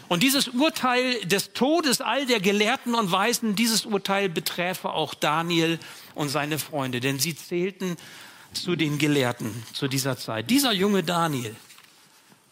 Und 0.08 0.22
dieses 0.22 0.48
Urteil 0.48 1.20
des 1.26 1.52
Todes 1.52 2.00
all 2.00 2.24
der 2.24 2.40
Gelehrten 2.40 2.94
und 2.94 3.12
Weisen, 3.12 3.54
dieses 3.54 3.84
Urteil 3.84 4.28
beträfe 4.28 4.90
auch 4.90 5.14
Daniel 5.14 5.78
und 6.14 6.30
seine 6.30 6.58
Freunde, 6.58 7.00
denn 7.00 7.18
sie 7.18 7.36
zählten 7.36 7.96
zu 8.54 8.74
den 8.74 8.98
Gelehrten 8.98 9.62
zu 9.74 9.86
dieser 9.86 10.16
Zeit. 10.16 10.48
Dieser 10.48 10.72
junge 10.72 11.02
Daniel, 11.02 11.54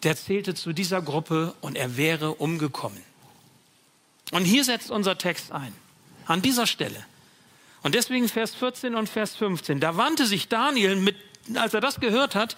der 0.03 0.17
zählte 0.17 0.55
zu 0.55 0.75
dieser 0.75 1.01
Gruppe 1.01 1.55
und 1.63 1.77
er 1.77 1.97
wäre 1.97 2.35
umgekommen. 2.35 3.03
Und 4.33 4.45
hier 4.45 4.65
setzt 4.65 4.91
unser 4.91 5.17
Text 5.17 5.53
ein, 5.53 5.73
an 6.27 6.43
dieser 6.43 6.67
Stelle. 6.67 7.05
Und 7.83 7.95
deswegen 7.95 8.29
Vers 8.29 8.55
14 8.55 8.95
und 8.95 9.09
Vers 9.09 9.37
15. 9.37 9.81
Da 9.81 9.97
wandte 9.97 10.27
sich 10.27 10.49
Daniel 10.49 10.97
mit 10.97 11.17
als 11.55 11.75
er 11.75 11.81
das 11.81 12.01
gehört 12.01 12.35
hat, 12.35 12.57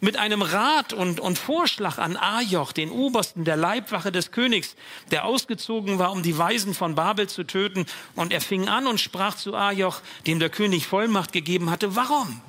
mit 0.00 0.16
einem 0.16 0.42
Rat 0.42 0.92
und, 0.92 1.20
und 1.20 1.38
Vorschlag 1.38 1.98
an 1.98 2.16
Ajoch, 2.16 2.72
den 2.72 2.90
Obersten 2.90 3.44
der 3.44 3.56
Leibwache 3.56 4.10
des 4.10 4.32
Königs, 4.32 4.76
der 5.10 5.24
ausgezogen 5.26 5.98
war, 5.98 6.12
um 6.12 6.22
die 6.22 6.38
Weisen 6.38 6.74
von 6.74 6.94
Babel 6.94 7.28
zu 7.28 7.44
töten. 7.44 7.86
Und 8.14 8.32
er 8.32 8.40
fing 8.40 8.68
an 8.68 8.86
und 8.86 9.00
sprach 9.00 9.36
zu 9.36 9.54
Ajoch, 9.54 10.00
dem 10.26 10.38
der 10.38 10.48
König 10.48 10.86
Vollmacht 10.86 11.32
gegeben 11.32 11.70
hatte, 11.70 11.96
warum? 11.96 12.40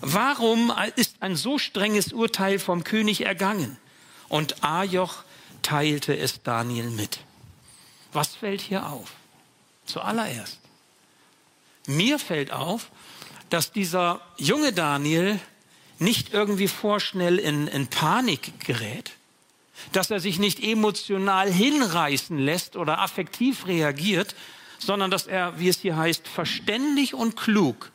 Warum 0.00 0.72
ist 0.96 1.16
ein 1.20 1.36
so 1.36 1.58
strenges 1.58 2.12
Urteil 2.12 2.58
vom 2.58 2.84
König 2.84 3.24
ergangen? 3.24 3.76
Und 4.28 4.64
Ajoch 4.64 5.24
teilte 5.62 6.16
es 6.16 6.42
Daniel 6.42 6.90
mit. 6.90 7.20
Was 8.12 8.34
fällt 8.34 8.60
hier 8.60 8.86
auf? 8.86 9.12
Zuallererst. 9.86 10.58
Mir 11.86 12.18
fällt 12.18 12.52
auf, 12.52 12.90
dass 13.52 13.70
dieser 13.70 14.22
junge 14.38 14.72
Daniel 14.72 15.38
nicht 15.98 16.32
irgendwie 16.32 16.68
vorschnell 16.68 17.38
in, 17.38 17.68
in 17.68 17.86
Panik 17.86 18.64
gerät, 18.64 19.12
dass 19.92 20.10
er 20.10 20.20
sich 20.20 20.38
nicht 20.38 20.62
emotional 20.62 21.52
hinreißen 21.52 22.38
lässt 22.38 22.76
oder 22.76 23.00
affektiv 23.00 23.66
reagiert, 23.66 24.34
sondern 24.78 25.10
dass 25.10 25.26
er, 25.26 25.58
wie 25.58 25.68
es 25.68 25.80
hier 25.80 25.96
heißt, 25.98 26.26
verständig 26.26 27.12
und 27.12 27.36
klug 27.36 27.92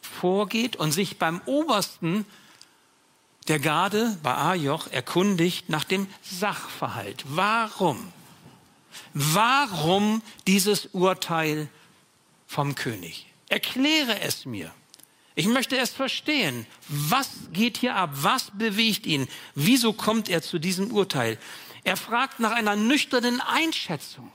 vorgeht 0.00 0.76
und 0.76 0.92
sich 0.92 1.18
beim 1.18 1.40
Obersten 1.44 2.24
der 3.48 3.58
Garde 3.58 4.16
bei 4.22 4.36
Ajoch 4.36 4.86
erkundigt 4.92 5.68
nach 5.68 5.84
dem 5.84 6.06
Sachverhalt. 6.22 7.24
Warum? 7.26 8.12
Warum 9.12 10.22
dieses 10.46 10.86
Urteil 10.92 11.68
vom 12.46 12.76
König? 12.76 13.26
Erkläre 13.48 14.20
es 14.20 14.46
mir. 14.46 14.72
Ich 15.34 15.46
möchte 15.46 15.76
es 15.78 15.90
verstehen. 15.90 16.66
Was 16.88 17.30
geht 17.52 17.76
hier 17.78 17.96
ab? 17.96 18.10
Was 18.12 18.50
bewegt 18.52 19.06
ihn? 19.06 19.28
Wieso 19.54 19.92
kommt 19.92 20.28
er 20.28 20.42
zu 20.42 20.58
diesem 20.58 20.90
Urteil? 20.90 21.38
Er 21.84 21.96
fragt 21.96 22.40
nach 22.40 22.52
einer 22.52 22.76
nüchternen 22.76 23.40
Einschätzung. 23.40 24.30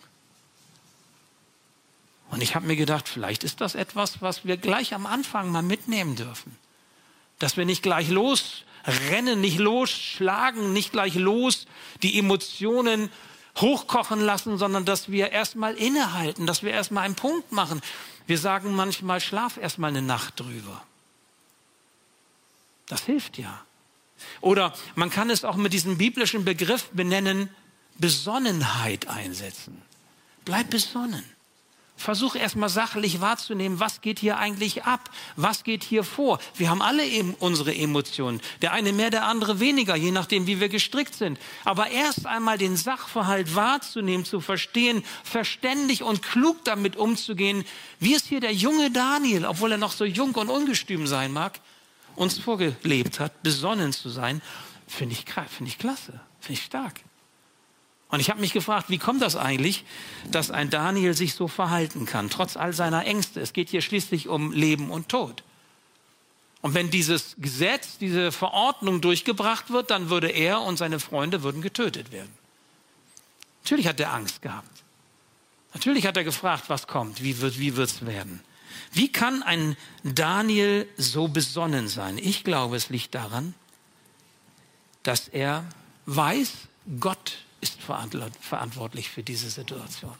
Und 2.31 2.41
ich 2.41 2.55
habe 2.55 2.65
mir 2.65 2.75
gedacht, 2.75 3.07
vielleicht 3.07 3.43
ist 3.43 3.61
das 3.61 3.75
etwas, 3.75 4.21
was 4.21 4.45
wir 4.45 4.57
gleich 4.57 4.93
am 4.93 5.05
Anfang 5.05 5.51
mal 5.51 5.61
mitnehmen 5.61 6.15
dürfen. 6.15 6.57
Dass 7.39 7.55
wir 7.55 7.65
nicht 7.65 7.83
gleich 7.83 8.09
losrennen, 8.09 9.39
nicht 9.41 9.59
losschlagen, 9.59 10.73
nicht 10.73 10.91
gleich 10.91 11.15
los 11.15 11.67
die 12.01 12.17
Emotionen 12.17 13.09
hochkochen 13.57 14.19
lassen, 14.19 14.57
sondern 14.57 14.85
dass 14.85 15.09
wir 15.09 15.31
erstmal 15.31 15.75
innehalten, 15.75 16.45
dass 16.45 16.63
wir 16.63 16.71
erstmal 16.71 17.05
einen 17.05 17.15
Punkt 17.15 17.51
machen. 17.51 17.81
Wir 18.27 18.37
sagen 18.37 18.73
manchmal, 18.73 19.19
schlaf 19.21 19.57
erstmal 19.57 19.89
eine 19.89 20.01
Nacht 20.01 20.39
drüber. 20.39 20.83
Das 22.87 23.03
hilft 23.03 23.37
ja. 23.37 23.65
Oder 24.41 24.73
man 24.95 25.09
kann 25.09 25.29
es 25.29 25.43
auch 25.43 25.55
mit 25.55 25.73
diesem 25.73 25.97
biblischen 25.97 26.45
Begriff 26.45 26.89
benennen, 26.91 27.49
Besonnenheit 27.97 29.07
einsetzen. 29.07 29.81
Bleib 30.43 30.69
besonnen. 30.69 31.23
Versuch 31.97 32.35
erstmal 32.35 32.67
sachlich 32.67 33.21
wahrzunehmen, 33.21 33.79
was 33.79 34.01
geht 34.01 34.19
hier 34.19 34.37
eigentlich 34.37 34.83
ab? 34.83 35.09
Was 35.37 35.63
geht 35.63 35.83
hier 35.83 36.03
vor? 36.03 36.39
Wir 36.55 36.69
haben 36.69 36.81
alle 36.81 37.05
eben 37.05 37.33
unsere 37.35 37.73
Emotionen. 37.73 38.41
Der 38.61 38.73
eine 38.73 38.91
mehr, 38.91 39.09
der 39.09 39.25
andere 39.25 39.61
weniger, 39.61 39.95
je 39.95 40.11
nachdem, 40.11 40.45
wie 40.45 40.59
wir 40.59 40.67
gestrickt 40.67 41.15
sind. 41.15 41.39
Aber 41.63 41.89
erst 41.89 42.25
einmal 42.25 42.57
den 42.57 42.75
Sachverhalt 42.75 43.55
wahrzunehmen, 43.55 44.25
zu 44.25 44.41
verstehen, 44.41 45.03
verständig 45.23 46.03
und 46.03 46.21
klug 46.21 46.65
damit 46.65 46.97
umzugehen, 46.97 47.63
wie 47.99 48.13
es 48.13 48.25
hier 48.25 48.41
der 48.41 48.53
junge 48.53 48.91
Daniel, 48.91 49.45
obwohl 49.45 49.71
er 49.71 49.77
noch 49.77 49.93
so 49.93 50.03
jung 50.03 50.35
und 50.35 50.49
ungestüm 50.49 51.07
sein 51.07 51.31
mag, 51.31 51.61
uns 52.15 52.37
vorgelebt 52.37 53.21
hat, 53.21 53.41
besonnen 53.41 53.93
zu 53.93 54.09
sein, 54.09 54.41
finde 54.87 55.13
ich, 55.13 55.25
find 55.49 55.69
ich 55.69 55.77
klasse, 55.77 56.19
finde 56.41 56.59
ich 56.59 56.65
stark. 56.65 56.99
Und 58.09 58.19
ich 58.19 58.29
habe 58.29 58.39
mich 58.39 58.53
gefragt, 58.53 58.89
wie 58.89 58.97
kommt 58.97 59.21
das 59.21 59.35
eigentlich, 59.35 59.83
dass 60.31 60.51
ein 60.51 60.69
Daniel 60.69 61.13
sich 61.13 61.33
so 61.33 61.47
verhalten 61.47 62.05
kann, 62.05 62.29
trotz 62.29 62.55
all 62.55 62.71
seiner 62.71 63.05
Ängste? 63.05 63.41
Es 63.41 63.51
geht 63.51 63.69
hier 63.69 63.81
schließlich 63.81 64.27
um 64.27 64.51
Leben 64.51 64.91
und 64.91 65.09
Tod. 65.09 65.43
Und 66.61 66.73
wenn 66.73 66.89
dieses 66.89 67.35
Gesetz, 67.37 67.97
diese 67.97 68.31
Verordnung 68.31 69.01
durchgebracht 69.01 69.69
wird, 69.69 69.91
dann 69.91 70.09
würde 70.09 70.29
er 70.29 70.61
und 70.61 70.77
seine 70.77 70.99
Freunde 70.99 71.43
würden 71.43 71.61
getötet 71.61 72.11
werden. 72.11 72.31
Natürlich 73.63 73.87
hat 73.87 73.99
er 73.99 74.13
Angst 74.13 74.41
gehabt. 74.41 74.83
Natürlich 75.73 76.07
hat 76.07 76.17
er 76.17 76.23
gefragt, 76.23 76.65
was 76.67 76.87
kommt, 76.87 77.21
wie 77.21 77.39
wird 77.41 77.59
wie 77.59 77.75
wird's 77.75 78.05
werden? 78.05 78.41
Wie 78.91 79.11
kann 79.11 79.43
ein 79.43 79.75
Daniel 80.03 80.87
so 80.97 81.27
besonnen 81.27 81.87
sein? 81.87 82.17
Ich 82.17 82.43
glaube, 82.43 82.77
es 82.77 82.89
liegt 82.89 83.13
daran, 83.13 83.53
dass 85.03 85.27
er 85.27 85.65
weiß, 86.05 86.51
Gott 86.99 87.39
ist 87.65 87.81
verantwortlich 87.81 89.09
für 89.09 89.23
diese 89.23 89.49
Situation. 89.49 90.15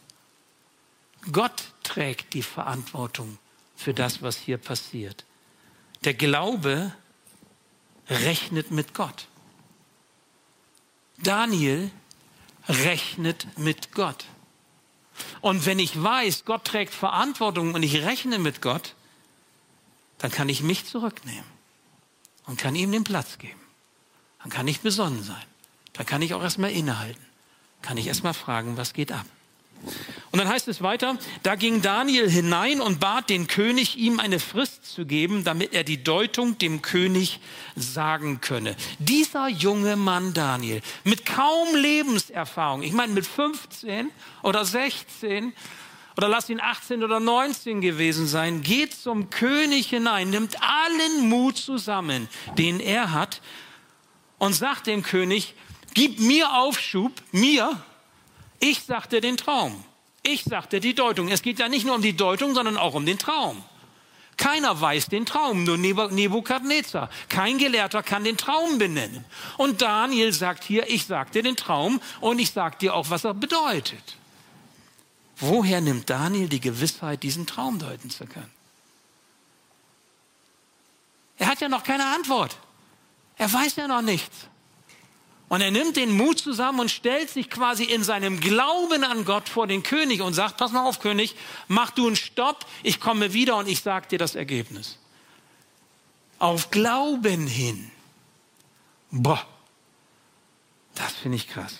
Gott 1.31 1.63
trägt 1.83 2.33
die 2.33 2.41
Verantwortung 2.41 3.37
für 3.75 3.93
das, 3.93 4.21
was 4.21 4.37
hier 4.37 4.57
passiert. 4.57 5.25
Der 6.03 6.13
Glaube 6.15 6.93
rechnet 8.09 8.71
mit 8.71 8.93
Gott. 8.93 9.27
Daniel 11.17 11.91
rechnet 12.67 13.57
mit 13.57 13.91
Gott. 13.91 14.25
Und 15.41 15.65
wenn 15.65 15.79
ich 15.79 16.01
weiß, 16.01 16.45
Gott 16.45 16.65
trägt 16.65 16.93
Verantwortung 16.93 17.73
und 17.73 17.83
ich 17.83 18.03
rechne 18.03 18.39
mit 18.39 18.61
Gott, 18.61 18.95
dann 20.17 20.31
kann 20.31 20.49
ich 20.49 20.61
mich 20.63 20.85
zurücknehmen 20.85 21.45
und 22.45 22.57
kann 22.57 22.75
ihm 22.75 22.91
den 22.91 23.03
Platz 23.03 23.37
geben. 23.37 23.61
Dann 24.41 24.49
kann 24.49 24.67
ich 24.67 24.81
besonnen 24.81 25.23
sein. 25.23 25.45
Dann 25.93 26.05
kann 26.05 26.21
ich 26.21 26.33
auch 26.33 26.41
erstmal 26.41 26.71
innehalten. 26.71 27.25
Kann 27.81 27.97
ich 27.97 28.07
erstmal 28.07 28.33
fragen, 28.33 28.77
was 28.77 28.93
geht 28.93 29.11
ab? 29.11 29.25
Und 30.31 30.39
dann 30.39 30.49
heißt 30.49 30.67
es 30.67 30.81
weiter, 30.81 31.17
da 31.43 31.55
ging 31.55 31.81
Daniel 31.81 32.29
hinein 32.29 32.81
und 32.81 32.99
bat 32.99 33.29
den 33.29 33.47
König, 33.47 33.97
ihm 33.97 34.19
eine 34.19 34.39
Frist 34.39 34.85
zu 34.85 35.05
geben, 35.05 35.43
damit 35.43 35.73
er 35.73 35.83
die 35.83 36.03
Deutung 36.03 36.57
dem 36.57 36.81
König 36.81 37.39
sagen 37.75 38.41
könne. 38.41 38.75
Dieser 38.99 39.47
junge 39.47 39.95
Mann 39.95 40.33
Daniel 40.33 40.81
mit 41.03 41.25
kaum 41.25 41.75
Lebenserfahrung, 41.75 42.83
ich 42.83 42.91
meine 42.91 43.13
mit 43.13 43.25
15 43.25 44.09
oder 44.43 44.65
16 44.65 45.53
oder 46.17 46.27
lass 46.27 46.49
ihn 46.49 46.59
18 46.59 47.03
oder 47.03 47.19
19 47.19 47.81
gewesen 47.81 48.27
sein, 48.27 48.61
geht 48.61 48.93
zum 48.93 49.29
König 49.29 49.87
hinein, 49.87 50.29
nimmt 50.29 50.57
allen 50.61 51.29
Mut 51.29 51.57
zusammen, 51.57 52.27
den 52.57 52.79
er 52.79 53.11
hat 53.11 53.41
und 54.37 54.53
sagt 54.53 54.87
dem 54.87 55.03
König, 55.03 55.53
gib 55.95 56.19
mir 56.19 56.53
Aufschub, 56.53 57.11
mir, 57.31 57.81
ich 58.59 58.83
sagte 58.83 59.19
den 59.19 59.37
Traum. 59.37 59.83
Ich 60.21 60.43
sagte 60.43 60.79
die 60.79 60.93
Deutung. 60.93 61.29
Es 61.29 61.41
geht 61.41 61.57
ja 61.57 61.67
nicht 61.67 61.85
nur 61.85 61.95
um 61.95 62.01
die 62.01 62.15
Deutung, 62.15 62.53
sondern 62.53 62.77
auch 62.77 62.93
um 62.93 63.05
den 63.05 63.17
Traum. 63.17 63.63
Keiner 64.37 64.79
weiß 64.79 65.07
den 65.07 65.25
Traum, 65.25 65.63
nur 65.63 65.77
Nebukadnezar. 65.77 67.09
Kein 67.29 67.57
Gelehrter 67.57 68.03
kann 68.03 68.23
den 68.23 68.35
Traum 68.35 68.77
benennen. 68.77 69.23
Und 69.57 69.81
Daniel 69.81 70.33
sagt 70.33 70.63
hier, 70.63 70.89
ich 70.89 71.05
sagte 71.05 71.41
den 71.41 71.55
Traum 71.55 72.01
und 72.21 72.39
ich 72.39 72.51
sag 72.51 72.79
dir 72.79 72.95
auch, 72.95 73.09
was 73.09 73.23
er 73.23 73.33
bedeutet. 73.33 74.17
Woher 75.37 75.79
nimmt 75.79 76.09
Daniel 76.09 76.49
die 76.49 76.59
Gewissheit, 76.59 77.23
diesen 77.23 77.45
Traum 77.45 77.79
deuten 77.79 78.09
zu 78.09 78.25
können? 78.25 78.51
Er 81.37 81.47
hat 81.47 81.61
ja 81.61 81.69
noch 81.69 81.83
keine 81.83 82.05
Antwort. 82.05 82.57
Er 83.37 83.51
weiß 83.51 83.75
ja 83.75 83.87
noch 83.87 84.01
nichts. 84.01 84.47
Und 85.47 85.61
er 85.61 85.71
nimmt 85.71 85.95
den 85.95 86.11
Mut 86.11 86.39
zusammen 86.39 86.79
und 86.79 86.89
stellt 86.89 87.29
sich 87.29 87.49
quasi 87.49 87.83
in 87.83 88.03
seinem 88.03 88.39
Glauben 88.39 89.03
an 89.03 89.25
Gott 89.25 89.47
vor 89.47 89.67
den 89.67 89.83
König 89.83 90.21
und 90.21 90.33
sagt, 90.33 90.57
pass 90.57 90.71
mal 90.71 90.85
auf, 90.85 90.99
König, 90.99 91.35
mach 91.67 91.91
du 91.91 92.07
einen 92.07 92.15
Stopp, 92.15 92.65
ich 92.81 92.99
komme 92.99 93.33
wieder 93.33 93.57
und 93.57 93.67
ich 93.67 93.81
sage 93.81 94.07
dir 94.07 94.17
das 94.17 94.33
Ergebnis. 94.33 94.97
Auf 96.39 96.71
Glauben 96.71 97.45
hin. 97.45 97.91
Boah, 99.11 99.45
das 100.95 101.13
finde 101.13 101.37
ich 101.37 101.47
krass. 101.47 101.75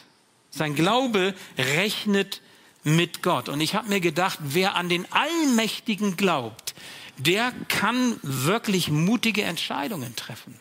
Sein 0.51 0.75
Glaube 0.75 1.34
rechnet 1.58 2.41
mit 2.84 3.23
Gott. 3.23 3.49
Und 3.49 3.60
ich 3.62 3.75
habe 3.75 3.89
mir 3.89 3.99
gedacht, 3.99 4.39
wer 4.41 4.75
an 4.75 4.89
den 4.89 5.12
Allmächtigen 5.12 6.15
glaubt, 6.17 6.75
der 7.17 7.51
kann 7.67 8.19
wirklich 8.21 8.89
mutige 8.89 9.41
Entscheidungen 9.41 10.15
treffen, 10.15 10.60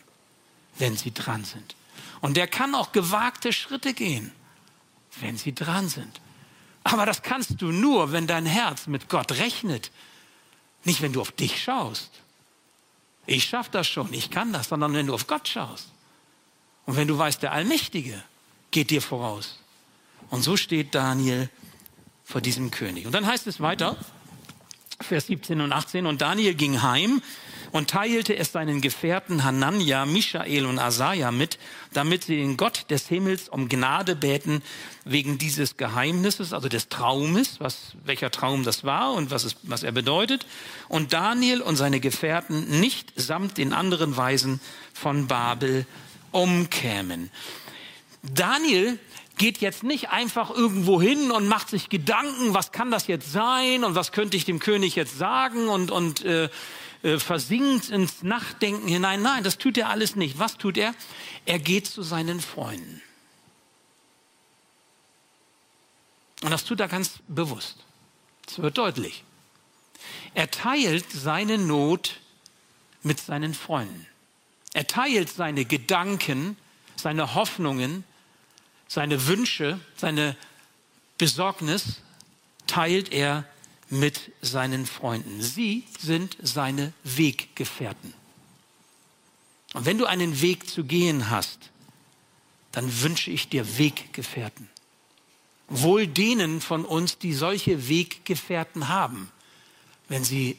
wenn 0.77 0.97
sie 0.97 1.13
dran 1.13 1.43
sind. 1.43 1.75
Und 2.25 2.37
der 2.37 2.47
kann 2.47 2.73
auch 2.73 2.91
gewagte 2.91 3.53
Schritte 3.53 3.93
gehen, 3.93 4.31
wenn 5.19 5.37
sie 5.37 5.53
dran 5.53 5.89
sind. 5.89 6.21
Aber 6.83 7.05
das 7.05 7.21
kannst 7.21 7.61
du 7.61 7.67
nur, 7.71 8.13
wenn 8.13 8.25
dein 8.25 8.47
Herz 8.47 8.87
mit 8.87 9.09
Gott 9.09 9.33
rechnet. 9.33 9.91
Nicht, 10.85 11.03
wenn 11.03 11.13
du 11.13 11.21
auf 11.21 11.31
dich 11.31 11.61
schaust. 11.61 12.09
Ich 13.27 13.43
schaffe 13.43 13.69
das 13.71 13.85
schon, 13.85 14.11
ich 14.11 14.31
kann 14.31 14.51
das, 14.53 14.69
sondern 14.69 14.95
wenn 14.95 15.05
du 15.05 15.13
auf 15.13 15.27
Gott 15.27 15.47
schaust. 15.47 15.89
Und 16.87 16.95
wenn 16.95 17.07
du 17.07 17.15
weißt, 17.15 17.43
der 17.43 17.51
Allmächtige 17.51 18.23
geht 18.71 18.89
dir 18.89 19.03
voraus. 19.03 19.59
Und 20.31 20.41
so 20.41 20.57
steht 20.57 20.95
Daniel 20.95 21.47
vor 22.23 22.41
diesem 22.41 22.71
König. 22.71 23.05
Und 23.05 23.11
dann 23.11 23.27
heißt 23.27 23.45
es 23.45 23.61
weiter, 23.61 23.97
Vers 25.01 25.27
17 25.27 25.61
und 25.61 25.71
18, 25.71 26.05
und 26.05 26.21
Daniel 26.21 26.53
ging 26.53 26.81
heim 26.81 27.21
und 27.71 27.89
teilte 27.89 28.35
es 28.37 28.53
seinen 28.53 28.79
Gefährten 28.79 29.43
Hanania, 29.43 30.05
Michael 30.05 30.65
und 30.65 30.79
Asaja 30.79 31.31
mit, 31.31 31.59
damit 31.91 32.23
sie 32.23 32.37
den 32.37 32.55
Gott 32.55 32.85
des 32.89 33.09
Himmels 33.09 33.49
um 33.49 33.67
Gnade 33.67 34.15
beten 34.15 34.61
wegen 35.03 35.37
dieses 35.37 35.75
Geheimnisses, 35.75 36.53
also 36.53 36.69
des 36.69 36.87
Traumes, 36.87 37.59
was, 37.59 37.95
welcher 38.05 38.31
Traum 38.31 38.63
das 38.63 38.85
war 38.85 39.13
und 39.13 39.31
was, 39.31 39.43
es, 39.43 39.57
was 39.63 39.83
er 39.83 39.91
bedeutet. 39.91 40.45
Und 40.87 41.11
Daniel 41.11 41.61
und 41.61 41.75
seine 41.75 41.99
Gefährten 41.99 42.79
nicht 42.79 43.11
samt 43.17 43.57
den 43.57 43.73
anderen 43.73 44.15
Weisen 44.15 44.61
von 44.93 45.27
Babel 45.27 45.85
umkämen. 46.31 47.29
Daniel 48.23 48.97
geht 49.35 49.59
jetzt 49.59 49.83
nicht 49.83 50.09
einfach 50.09 50.49
irgendwo 50.49 51.01
hin 51.01 51.31
und 51.31 51.47
macht 51.47 51.69
sich 51.69 51.89
Gedanken, 51.89 52.53
was 52.53 52.71
kann 52.71 52.91
das 52.91 53.07
jetzt 53.07 53.31
sein 53.31 53.83
und 53.83 53.95
was 53.95 54.11
könnte 54.11 54.37
ich 54.37 54.45
dem 54.45 54.59
König 54.59 54.95
jetzt 54.95 55.17
sagen 55.17 55.67
und, 55.67 55.91
und 55.91 56.23
äh, 56.23 56.49
äh, 57.03 57.19
versinkt 57.19 57.89
ins 57.89 58.23
Nachdenken 58.23 58.87
hinein. 58.87 59.21
Nein, 59.21 59.43
das 59.43 59.57
tut 59.57 59.77
er 59.77 59.89
alles 59.89 60.15
nicht. 60.15 60.39
Was 60.39 60.57
tut 60.57 60.77
er? 60.77 60.95
Er 61.45 61.59
geht 61.59 61.85
zu 61.85 62.01
seinen 62.01 62.41
Freunden. 62.41 63.01
Und 66.41 66.51
das 66.51 66.63
tut 66.63 66.79
er 66.79 66.87
ganz 66.87 67.19
bewusst. 67.27 67.77
Es 68.47 68.59
wird 68.59 68.77
deutlich. 68.77 69.23
Er 70.33 70.49
teilt 70.49 71.05
seine 71.11 71.57
Not 71.57 72.19
mit 73.03 73.19
seinen 73.19 73.53
Freunden. 73.53 74.07
Er 74.73 74.87
teilt 74.87 75.29
seine 75.29 75.65
Gedanken, 75.65 76.57
seine 76.95 77.35
Hoffnungen, 77.35 78.03
seine 78.87 79.27
Wünsche, 79.27 79.79
seine 79.95 80.35
Besorgnis, 81.17 82.01
teilt 82.67 83.11
er 83.11 83.45
mit 83.89 84.31
seinen 84.41 84.85
Freunden. 84.85 85.41
Sie 85.41 85.83
sind 85.99 86.37
seine 86.41 86.93
Weggefährten. 87.03 88.13
Und 89.73 89.85
wenn 89.85 89.97
du 89.97 90.05
einen 90.05 90.41
Weg 90.41 90.69
zu 90.69 90.83
gehen 90.83 91.29
hast, 91.29 91.69
dann 92.71 93.01
wünsche 93.01 93.31
ich 93.31 93.49
dir 93.49 93.77
Weggefährten. 93.77 94.69
Wohl 95.67 96.07
denen 96.07 96.61
von 96.61 96.85
uns, 96.85 97.17
die 97.17 97.33
solche 97.33 97.87
Weggefährten 97.87 98.87
haben, 98.87 99.31
wenn 100.07 100.23
sie 100.23 100.57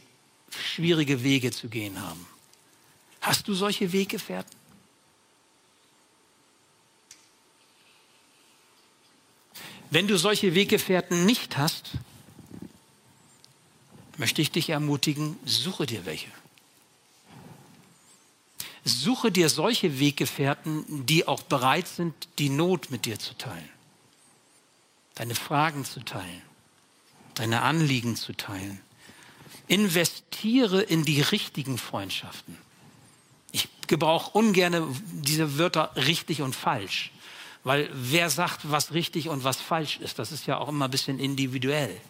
schwierige 0.50 1.22
Wege 1.22 1.50
zu 1.50 1.68
gehen 1.68 2.00
haben. 2.00 2.26
Hast 3.20 3.48
du 3.48 3.54
solche 3.54 3.92
Weggefährten? 3.92 4.65
Wenn 9.96 10.08
du 10.08 10.18
solche 10.18 10.54
Weggefährten 10.54 11.24
nicht 11.24 11.56
hast, 11.56 11.92
möchte 14.18 14.42
ich 14.42 14.50
dich 14.50 14.68
ermutigen, 14.68 15.38
suche 15.46 15.86
dir 15.86 16.04
welche. 16.04 16.28
Suche 18.84 19.32
dir 19.32 19.48
solche 19.48 19.98
Weggefährten, 19.98 21.06
die 21.06 21.26
auch 21.26 21.40
bereit 21.40 21.88
sind, 21.88 22.12
die 22.38 22.50
Not 22.50 22.90
mit 22.90 23.06
dir 23.06 23.18
zu 23.18 23.38
teilen, 23.38 23.70
deine 25.14 25.34
Fragen 25.34 25.86
zu 25.86 26.04
teilen, 26.04 26.42
deine 27.32 27.62
Anliegen 27.62 28.16
zu 28.16 28.34
teilen. 28.34 28.82
Investiere 29.66 30.82
in 30.82 31.06
die 31.06 31.22
richtigen 31.22 31.78
Freundschaften. 31.78 32.58
Ich 33.50 33.66
gebrauche 33.86 34.36
ungern 34.36 34.94
diese 35.22 35.56
Wörter 35.56 35.92
richtig 35.96 36.42
und 36.42 36.54
falsch, 36.54 37.12
weil 37.66 37.90
wer 37.92 38.30
sagt, 38.30 38.70
was 38.70 38.92
richtig 38.92 39.28
und 39.28 39.42
was 39.42 39.56
falsch 39.56 39.98
ist, 39.98 40.20
das 40.20 40.30
ist 40.30 40.46
ja 40.46 40.56
auch 40.56 40.68
immer 40.68 40.84
ein 40.84 40.90
bisschen 40.92 41.18
individuell. 41.18 42.00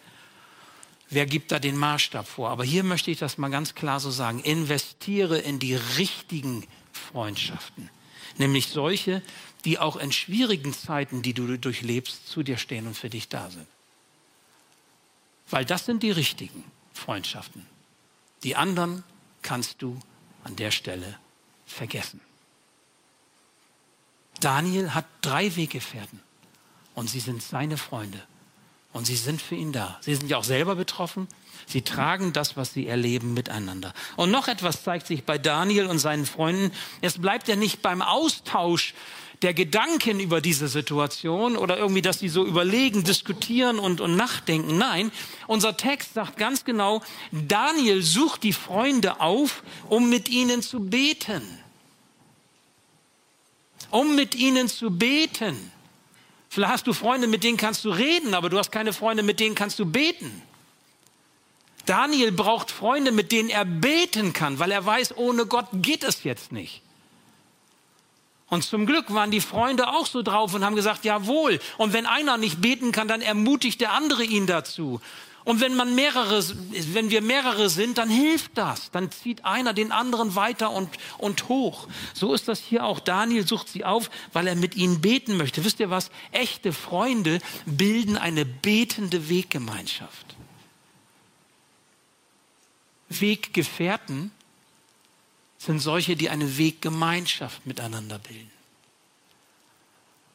Wer 1.09 1.25
gibt 1.25 1.51
da 1.51 1.57
den 1.57 1.75
Maßstab 1.75 2.27
vor? 2.27 2.51
Aber 2.51 2.63
hier 2.63 2.83
möchte 2.83 3.09
ich 3.09 3.17
das 3.17 3.39
mal 3.39 3.49
ganz 3.49 3.73
klar 3.73 3.99
so 3.99 4.11
sagen. 4.11 4.39
Investiere 4.41 5.39
in 5.39 5.57
die 5.57 5.73
richtigen 5.73 6.67
Freundschaften. 6.91 7.89
Nämlich 8.37 8.67
solche, 8.67 9.23
die 9.65 9.79
auch 9.79 9.95
in 9.95 10.11
schwierigen 10.11 10.75
Zeiten, 10.75 11.23
die 11.23 11.33
du 11.33 11.57
durchlebst, 11.57 12.27
zu 12.27 12.43
dir 12.43 12.57
stehen 12.57 12.85
und 12.85 12.95
für 12.95 13.09
dich 13.09 13.27
da 13.27 13.49
sind. 13.49 13.65
Weil 15.49 15.65
das 15.65 15.87
sind 15.87 16.03
die 16.03 16.11
richtigen 16.11 16.63
Freundschaften. 16.93 17.65
Die 18.43 18.55
anderen 18.55 19.03
kannst 19.41 19.81
du 19.81 19.99
an 20.43 20.55
der 20.55 20.69
Stelle 20.69 21.17
vergessen. 21.65 22.21
Daniel 24.39 24.93
hat 24.93 25.05
drei 25.21 25.55
Weggefährten 25.55 26.21
und 26.95 27.09
sie 27.09 27.19
sind 27.19 27.41
seine 27.41 27.77
Freunde. 27.77 28.21
Und 28.93 29.05
sie 29.05 29.15
sind 29.15 29.41
für 29.41 29.55
ihn 29.55 29.73
da. 29.73 29.99
Sie 30.01 30.15
sind 30.15 30.27
ja 30.29 30.37
auch 30.37 30.43
selber 30.43 30.75
betroffen. 30.75 31.27
Sie 31.67 31.81
tragen 31.81 32.33
das, 32.33 32.57
was 32.57 32.73
sie 32.73 32.87
erleben, 32.87 33.33
miteinander. 33.33 33.93
Und 34.15 34.31
noch 34.31 34.47
etwas 34.47 34.83
zeigt 34.83 35.05
sich 35.05 35.23
bei 35.23 35.37
Daniel 35.37 35.87
und 35.87 35.99
seinen 35.99 36.25
Freunden. 36.25 36.71
Es 37.01 37.19
bleibt 37.19 37.47
ja 37.47 37.55
nicht 37.55 37.81
beim 37.81 38.01
Austausch 38.01 38.95
der 39.43 39.53
Gedanken 39.53 40.19
über 40.19 40.41
diese 40.41 40.67
Situation 40.67 41.57
oder 41.57 41.77
irgendwie, 41.77 42.01
dass 42.01 42.19
sie 42.19 42.29
so 42.29 42.43
überlegen, 42.45 43.03
diskutieren 43.03 43.77
und, 43.77 44.01
und 44.01 44.15
nachdenken. 44.15 44.77
Nein, 44.77 45.11
unser 45.45 45.77
Text 45.77 46.15
sagt 46.15 46.37
ganz 46.37 46.65
genau, 46.65 47.03
Daniel 47.31 48.01
sucht 48.01 48.43
die 48.43 48.53
Freunde 48.53 49.19
auf, 49.19 49.63
um 49.89 50.09
mit 50.09 50.29
ihnen 50.29 50.63
zu 50.63 50.79
beten. 50.79 51.43
Um 53.89 54.15
mit 54.15 54.35
ihnen 54.35 54.67
zu 54.67 54.91
beten. 54.91 55.71
Vielleicht 56.49 56.73
hast 56.73 56.87
du 56.87 56.93
Freunde, 56.93 57.27
mit 57.27 57.43
denen 57.43 57.57
kannst 57.57 57.85
du 57.85 57.89
reden, 57.89 58.33
aber 58.33 58.49
du 58.49 58.57
hast 58.57 58.71
keine 58.71 58.93
Freunde, 58.93 59.23
mit 59.23 59.39
denen 59.39 59.55
kannst 59.55 59.79
du 59.79 59.85
beten. 59.85 60.41
Daniel 61.85 62.31
braucht 62.31 62.69
Freunde, 62.71 63.11
mit 63.11 63.31
denen 63.31 63.49
er 63.49 63.65
beten 63.65 64.33
kann, 64.33 64.59
weil 64.59 64.71
er 64.71 64.85
weiß, 64.85 65.17
ohne 65.17 65.45
Gott 65.45 65.67
geht 65.73 66.03
es 66.03 66.23
jetzt 66.23 66.51
nicht. 66.51 66.81
Und 68.49 68.63
zum 68.63 68.85
Glück 68.85 69.13
waren 69.13 69.31
die 69.31 69.41
Freunde 69.41 69.89
auch 69.89 70.05
so 70.05 70.21
drauf 70.21 70.53
und 70.53 70.63
haben 70.63 70.75
gesagt, 70.75 71.03
jawohl. 71.03 71.59
Und 71.77 71.91
wenn 71.91 72.05
einer 72.05 72.37
nicht 72.37 72.61
beten 72.61 72.91
kann, 72.91 73.07
dann 73.07 73.21
ermutigt 73.21 73.81
der 73.81 73.91
andere 73.91 74.23
ihn 74.23 74.47
dazu. 74.47 75.01
Und 75.47 75.61
wenn 75.61 75.77
man 75.77 75.95
mehrere, 75.95 76.43
wenn 76.91 77.09
wir 77.09 77.21
mehrere 77.21 77.69
sind, 77.69 77.99
dann 77.99 78.09
hilft 78.09 78.57
das. 78.57 78.91
Dann 78.91 79.11
zieht 79.11 79.45
einer 79.45 79.73
den 79.73 79.93
anderen 79.93 80.35
weiter 80.35 80.71
und, 80.71 80.89
und 81.19 81.47
hoch. 81.47 81.87
So 82.13 82.33
ist 82.33 82.49
das 82.49 82.59
hier 82.59 82.83
auch. 82.83 82.99
Daniel 82.99 83.47
sucht 83.47 83.69
sie 83.69 83.85
auf, 83.85 84.09
weil 84.33 84.47
er 84.47 84.55
mit 84.55 84.75
ihnen 84.75 84.99
beten 84.99 85.37
möchte. 85.37 85.63
Wisst 85.63 85.79
ihr 85.79 85.89
was? 85.89 86.11
Echte 86.33 86.73
Freunde 86.73 87.39
bilden 87.65 88.17
eine 88.17 88.43
betende 88.43 89.29
Weggemeinschaft. 89.29 90.35
Weggefährten 93.07 94.31
sind 95.59 95.79
solche, 95.79 96.17
die 96.17 96.29
eine 96.29 96.57
Weggemeinschaft 96.57 97.65
miteinander 97.65 98.19
bilden. 98.19 98.51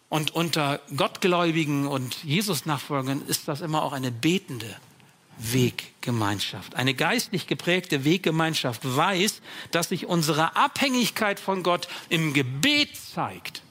Und 0.08 0.30
unter 0.30 0.80
Gottgläubigen 0.96 1.86
und 1.86 2.24
Jesus-Nachfolgern 2.24 3.20
ist 3.26 3.46
das 3.46 3.60
immer 3.60 3.82
auch 3.82 3.92
eine 3.92 4.10
betende 4.10 4.74
Weggemeinschaft. 5.38 6.74
Eine 6.76 6.94
geistlich 6.94 7.46
geprägte 7.46 8.04
Weggemeinschaft 8.04 8.80
weiß, 8.84 9.40
dass 9.70 9.88
sich 9.88 10.06
unsere 10.06 10.56
Abhängigkeit 10.56 11.40
von 11.40 11.62
Gott 11.62 11.88
im 12.08 12.32
Gebet 12.32 12.90
zeigt. 12.96 13.62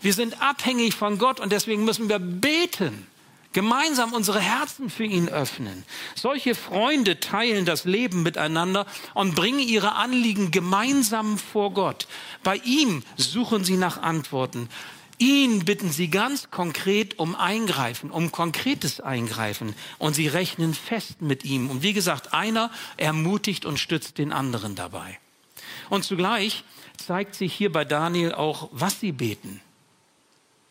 Wir 0.00 0.12
sind 0.12 0.40
abhängig 0.40 0.94
von 0.94 1.18
Gott 1.18 1.40
und 1.40 1.52
deswegen 1.52 1.84
müssen 1.84 2.08
wir 2.08 2.18
beten, 2.18 3.06
gemeinsam 3.52 4.12
unsere 4.12 4.40
Herzen 4.40 4.90
für 4.90 5.04
ihn 5.04 5.28
öffnen. 5.28 5.84
Solche 6.14 6.54
Freunde 6.54 7.20
teilen 7.20 7.64
das 7.64 7.84
Leben 7.84 8.22
miteinander 8.22 8.86
und 9.14 9.34
bringen 9.34 9.60
ihre 9.60 9.94
Anliegen 9.94 10.50
gemeinsam 10.50 11.38
vor 11.38 11.72
Gott. 11.72 12.06
Bei 12.42 12.56
ihm 12.56 13.02
suchen 13.16 13.64
sie 13.64 13.78
nach 13.78 14.02
Antworten. 14.02 14.68
Ihn 15.18 15.64
bitten 15.64 15.90
sie 15.90 16.08
ganz 16.08 16.50
konkret 16.50 17.18
um 17.18 17.34
Eingreifen, 17.34 18.10
um 18.10 18.32
konkretes 18.32 19.00
Eingreifen. 19.00 19.74
Und 19.98 20.14
sie 20.14 20.28
rechnen 20.28 20.74
fest 20.74 21.22
mit 21.22 21.44
ihm. 21.44 21.70
Und 21.70 21.82
wie 21.82 21.94
gesagt, 21.94 22.34
einer 22.34 22.70
ermutigt 22.98 23.64
und 23.64 23.78
stützt 23.78 24.18
den 24.18 24.32
anderen 24.32 24.74
dabei. 24.74 25.18
Und 25.88 26.04
zugleich 26.04 26.64
zeigt 26.98 27.34
sich 27.34 27.54
hier 27.54 27.72
bei 27.72 27.84
Daniel 27.84 28.34
auch, 28.34 28.68
was 28.72 29.00
sie 29.00 29.12
beten. 29.12 29.62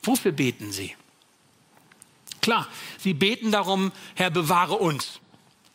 Wofür 0.04 0.32
beten 0.32 0.72
sie? 0.72 0.96
Klar, 2.42 2.68
sie 3.00 3.16
beten 3.16 3.52
darum, 3.52 3.92
Herr, 4.14 4.30
bewahre 4.30 4.76
uns. 4.76 5.20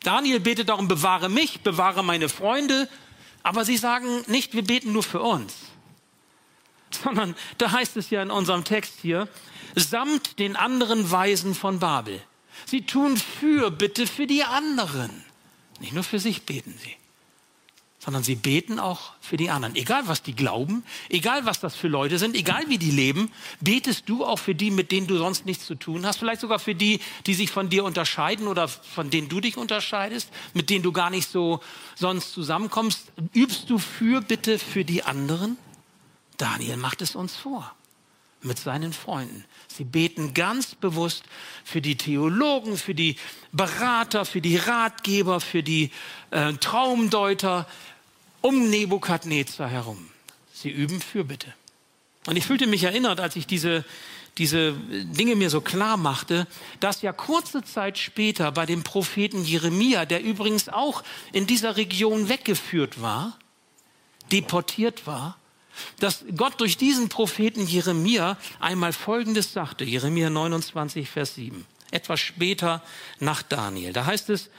Daniel 0.05 0.39
betet 0.39 0.69
darum, 0.69 0.87
bewahre 0.87 1.29
mich, 1.29 1.63
bewahre 1.63 2.05
meine 2.05 2.29
Freunde. 2.29 2.89
Aber 3.43 3.65
sie 3.65 3.77
sagen 3.77 4.23
nicht, 4.29 4.55
wir 4.55 4.63
beten 4.63 4.93
nur 4.93 5.03
für 5.03 5.21
uns 5.21 5.70
sondern 6.95 7.35
da 7.59 7.73
heißt 7.73 7.97
es 7.97 8.11
ja 8.11 8.23
in 8.23 8.31
unserem 8.31 8.65
Text 8.65 8.95
hier, 9.01 9.29
samt 9.75 10.39
den 10.39 10.57
anderen 10.57 11.11
Weisen 11.11 11.55
von 11.55 11.79
Babel. 11.79 12.21
Sie 12.67 12.83
tun 12.83 13.17
Fürbitte 13.17 14.07
für 14.07 14.27
die 14.27 14.45
anderen. 14.45 15.11
Nicht 15.81 15.93
nur 15.93 16.05
für 16.05 16.19
sich 16.19 16.43
beten 16.43 16.75
sie, 16.83 16.95
sondern 17.99 18.23
sie 18.23 18.35
beten 18.35 18.79
auch 18.79 19.13
für 19.21 19.39
die 19.39 19.49
anderen. 19.49 19.77
Egal 19.77 20.09
was 20.09 20.23
die 20.23 20.35
glauben, 20.35 20.85
egal 21.09 21.47
was 21.47 21.61
das 21.61 21.75
für 21.75 21.89
Leute 21.89 22.19
sind, 22.19 22.37
egal 22.37 22.65
wie 22.69 22.77
die 22.77 22.91
leben, 22.91 23.33
betest 23.61 24.09
du 24.09 24.25
auch 24.25 24.39
für 24.39 24.55
die, 24.55 24.71
mit 24.71 24.93
denen 24.93 25.07
du 25.07 25.17
sonst 25.17 25.47
nichts 25.47 25.67
zu 25.67 25.75
tun 25.75 26.05
hast. 26.05 26.19
Vielleicht 26.19 26.43
sogar 26.43 26.59
für 26.59 26.75
die, 26.75 27.01
die 27.27 27.35
sich 27.35 27.51
von 27.51 27.71
dir 27.71 27.85
unterscheiden 27.85 28.47
oder 28.47 28.69
von 28.69 29.09
denen 29.09 29.31
du 29.31 29.41
dich 29.41 29.57
unterscheidest, 29.57 30.29
mit 30.53 30.69
denen 30.69 30.83
du 30.83 30.93
gar 30.93 31.09
nicht 31.09 31.31
so 31.31 31.61
sonst 31.95 32.33
zusammenkommst. 32.33 33.11
Übst 33.33 33.71
du 33.71 33.79
Fürbitte 33.79 34.59
für 34.59 34.85
die 34.85 35.03
anderen? 35.03 35.57
Daniel 36.41 36.77
macht 36.77 37.03
es 37.03 37.15
uns 37.15 37.37
vor 37.37 37.75
mit 38.43 38.59
seinen 38.59 38.93
Freunden. 38.93 39.45
Sie 39.69 39.85
beten 39.85 40.33
ganz 40.33 40.75
bewusst 40.75 41.25
für 41.65 41.83
die 41.83 41.97
Theologen, 41.97 42.79
für 42.79 42.95
die 42.95 43.17
Berater, 43.53 44.25
für 44.25 44.41
die 44.41 44.57
Ratgeber, 44.57 45.41
für 45.41 45.63
die 45.63 45.91
äh, 46.31 46.55
Traumdeuter 46.55 47.67
um 48.41 48.71
Nebukadnezar 48.71 49.69
herum. 49.69 50.09
Sie 50.55 50.71
üben 50.71 51.01
Fürbitte. 51.01 51.53
Und 52.27 52.37
ich 52.37 52.47
fühlte 52.47 52.67
mich 52.67 52.85
erinnert, 52.85 53.21
als 53.21 53.37
ich 53.37 53.47
diese, 53.47 53.85
diese 54.39 54.73
Dinge 54.73 55.37
mir 55.37 55.51
so 55.51 55.61
klar 55.61 55.97
machte, 55.97 56.47
dass 56.81 57.03
ja 57.03 57.13
kurze 57.13 57.63
Zeit 57.63 57.99
später 57.99 58.53
bei 58.53 58.65
dem 58.65 58.83
Propheten 58.83 59.45
Jeremia, 59.45 60.07
der 60.07 60.23
übrigens 60.23 60.69
auch 60.69 61.03
in 61.33 61.47
dieser 61.47 61.77
Region 61.77 62.29
weggeführt 62.29 63.03
war, 63.03 63.39
deportiert 64.33 65.07
war, 65.07 65.37
dass 65.99 66.25
Gott 66.37 66.61
durch 66.61 66.77
diesen 66.77 67.09
Propheten 67.09 67.67
Jeremia 67.67 68.37
einmal 68.59 68.93
Folgendes 68.93 69.53
sagte, 69.53 69.85
Jeremia 69.85 70.31
29, 70.31 71.09
Vers 71.09 71.35
7, 71.35 71.67
etwas 71.91 72.21
später 72.21 72.83
nach 73.19 73.43
Daniel. 73.43 73.93
Da 73.93 74.07
heißt 74.07 74.31
es, 74.31 74.51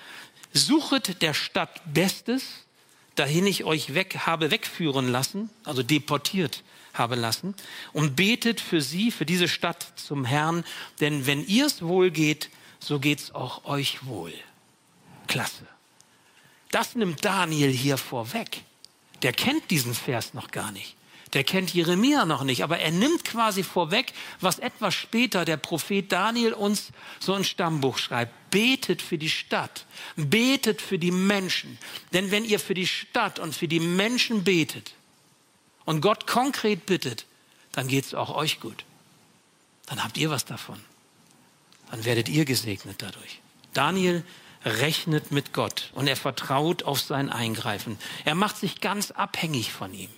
suchet 0.54 1.22
der 1.22 1.34
Stadt 1.34 1.82
Bestes, 1.86 2.44
dahin 3.16 3.46
ich 3.46 3.64
euch 3.64 3.94
weg 3.94 4.20
habe 4.26 4.52
wegführen 4.52 5.10
lassen, 5.10 5.50
also 5.64 5.84
deportiert 5.84 6.64
habe 6.94 7.16
lassen, 7.16 7.56
und 7.94 8.16
betet 8.16 8.60
für 8.60 8.82
sie, 8.82 9.12
für 9.12 9.26
diese 9.26 9.48
Stadt 9.48 9.88
zum 9.96 10.26
Herrn, 10.26 10.64
denn 11.00 11.26
wenn 11.26 11.46
ihr 11.46 11.66
es 11.66 11.82
wohl 11.82 12.12
geht, 12.12 12.50
so 12.80 13.00
geht's 13.00 13.34
auch 13.34 13.66
euch 13.66 14.06
wohl. 14.06 14.34
Klasse. 15.28 15.66
Das 16.72 16.96
nimmt 16.96 17.24
Daniel 17.24 17.72
hier 17.72 17.98
vorweg. 17.98 18.64
Der 19.24 19.34
kennt 19.34 19.70
diesen 19.72 19.94
Vers 19.94 20.34
noch 20.34 20.52
gar 20.52 20.72
nicht. 20.72 20.96
Der 21.34 21.46
kennt 21.46 21.74
Jeremia 21.74 22.26
noch 22.26 22.44
nicht, 22.44 22.62
aber 22.64 22.80
er 22.80 22.92
nimmt 22.92 23.24
quasi 23.24 23.64
vorweg, 23.64 24.14
was 24.42 24.60
etwas 24.60 24.94
später 24.94 25.46
der 25.46 25.56
Prophet 25.56 26.12
Daniel 26.12 26.54
uns 26.54 26.90
so 27.22 27.34
ein 27.34 27.46
Stammbuch 27.46 27.98
schreibt. 27.98 28.34
Betet 28.52 29.02
für 29.02 29.18
die 29.18 29.30
Stadt, 29.30 29.86
betet 30.18 30.82
für 30.82 31.00
die 31.00 31.12
Menschen. 31.12 31.78
Denn 32.12 32.32
wenn 32.32 32.44
ihr 32.44 32.60
für 32.60 32.74
die 32.74 32.88
Stadt 32.88 33.40
und 33.40 33.56
für 33.56 33.70
die 33.70 33.80
Menschen 33.80 34.44
betet 34.44 34.94
und 35.86 36.02
Gott 36.02 36.28
konkret 36.28 36.86
bittet, 36.86 37.26
dann 37.72 37.88
geht 37.88 38.06
es 38.06 38.14
auch 38.14 38.36
euch 38.36 38.60
gut. 38.60 38.84
Dann 39.86 40.04
habt 40.04 40.18
ihr 40.18 40.30
was 40.30 40.44
davon. 40.44 40.82
Dann 41.92 42.04
werdet 42.04 42.28
ihr 42.28 42.44
gesegnet 42.44 43.02
dadurch. 43.02 43.40
Daniel 43.74 44.26
rechnet 44.66 45.32
mit 45.32 45.54
Gott 45.54 45.92
und 45.96 46.08
er 46.08 46.18
vertraut 46.18 46.84
auf 46.84 47.00
sein 47.00 47.30
Eingreifen. 47.30 47.98
Er 48.26 48.36
macht 48.36 48.58
sich 48.58 48.82
ganz 48.82 49.12
abhängig 49.12 49.72
von 49.72 49.94
ihm 49.94 50.10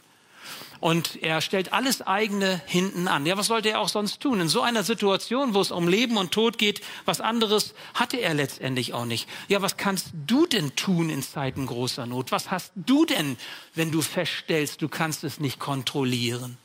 und 0.80 1.22
er 1.24 1.42
stellt 1.42 1.74
alles 1.74 2.02
eigene 2.02 2.62
hinten 2.66 3.08
an. 3.08 3.26
Ja, 3.26 3.38
was 3.38 3.48
sollte 3.48 3.70
er 3.70 3.80
auch 3.80 3.88
sonst 3.88 4.20
tun? 4.20 4.42
In 4.42 4.50
so 4.50 4.62
einer 4.62 4.84
Situation, 4.84 5.54
wo 5.54 5.62
es 5.62 5.72
um 5.72 5.88
Leben 5.88 6.18
und 6.18 6.32
Tod 6.32 6.58
geht, 6.58 6.82
was 7.06 7.22
anderes 7.22 7.74
hatte 7.94 8.18
er 8.18 8.34
letztendlich 8.34 8.94
auch 8.94 9.06
nicht. 9.06 9.30
Ja, 9.48 9.62
was 9.62 9.78
kannst 9.78 10.08
du 10.28 10.46
denn 10.46 10.76
tun 10.76 11.10
in 11.10 11.24
Zeiten 11.24 11.66
großer 11.66 12.06
Not? 12.06 12.32
Was 12.32 12.52
hast 12.52 12.74
du 12.76 13.06
denn, 13.06 13.38
wenn 13.76 13.92
du 13.92 14.02
feststellst, 14.02 14.82
du 14.82 14.90
kannst 14.90 15.24
es 15.24 15.40
nicht 15.40 15.60
kontrollieren? 15.60 16.58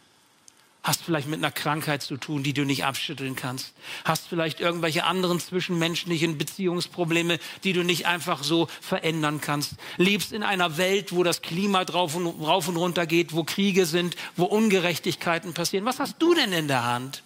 Hast 0.89 1.03
vielleicht 1.03 1.29
mit 1.29 1.37
einer 1.37 1.53
Krankheit 1.53 2.01
zu 2.01 2.17
tun, 2.17 2.43
die 2.43 2.55
du 2.55 2.65
nicht 2.65 2.87
abschütteln 2.87 3.37
kannst. 3.37 3.75
Hast 4.07 4.27
vielleicht 4.27 4.59
irgendwelche 4.59 5.05
anderen 5.05 5.39
zwischenmenschlichen 5.39 6.39
Beziehungsprobleme, 6.39 7.39
die 7.63 7.75
du 7.75 7.83
nicht 7.83 8.07
einfach 8.07 8.43
so 8.43 8.69
verändern 8.81 9.43
kannst. 9.43 9.75
Lebst 9.99 10.33
in 10.33 10.43
einer 10.43 10.79
Welt, 10.79 11.15
wo 11.15 11.25
das 11.25 11.43
Klima 11.43 11.85
drauf 11.85 12.15
und, 12.15 12.27
rauf 12.27 12.69
und 12.69 12.79
runter 12.79 13.05
geht, 13.05 13.35
wo 13.35 13.45
Kriege 13.45 13.85
sind, 13.85 14.17
wo 14.35 14.45
Ungerechtigkeiten 14.47 15.53
passieren. 15.53 15.85
Was 15.85 16.01
hast 16.01 16.23
du 16.23 16.33
denn 16.33 16.55
in 16.55 16.69
der 16.69 16.87
Hand? 16.87 17.23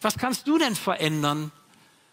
Was 0.00 0.18
kannst 0.18 0.48
du 0.48 0.58
denn 0.58 0.74
verändern? 0.74 1.52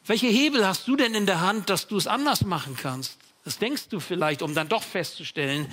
Welche 0.05 0.27
Hebel 0.27 0.63
hast 0.67 0.87
du 0.87 0.95
denn 0.95 1.15
in 1.15 1.25
der 1.25 1.41
Hand, 1.41 1.71
dass 1.71 1.87
du 1.87 1.97
es 1.97 2.05
anders 2.05 2.45
machen 2.45 2.77
kannst? 2.79 3.17
Das 3.45 3.57
denkst 3.57 3.87
du 3.89 3.99
vielleicht, 3.99 4.43
um 4.43 4.53
dann 4.53 4.69
doch 4.69 4.83
festzustellen, 4.83 5.65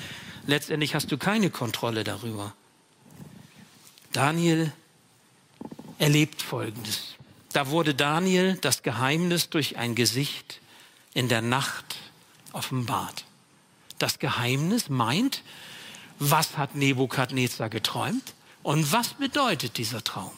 letztendlich 0.46 0.94
hast 0.94 1.12
du 1.12 1.18
keine 1.18 1.50
Kontrolle 1.50 2.04
darüber. 2.04 2.54
Daniel 4.12 4.72
erlebt 5.98 6.42
Folgendes. 6.42 7.14
Da 7.52 7.68
wurde 7.68 7.94
Daniel 7.94 8.56
das 8.60 8.82
Geheimnis 8.82 9.50
durch 9.50 9.76
ein 9.76 9.94
Gesicht 9.94 10.60
in 11.14 11.28
der 11.28 11.42
Nacht 11.42 11.96
offenbart. 12.52 13.24
Das 13.98 14.18
Geheimnis 14.18 14.88
meint, 14.88 15.42
was 16.18 16.56
hat 16.56 16.74
Nebukadnezar 16.74 17.68
geträumt 17.68 18.34
und 18.62 18.92
was 18.92 19.14
bedeutet 19.14 19.78
dieser 19.78 20.02
Traum? 20.04 20.32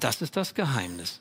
Das 0.00 0.22
ist 0.22 0.36
das 0.36 0.54
Geheimnis. 0.54 1.20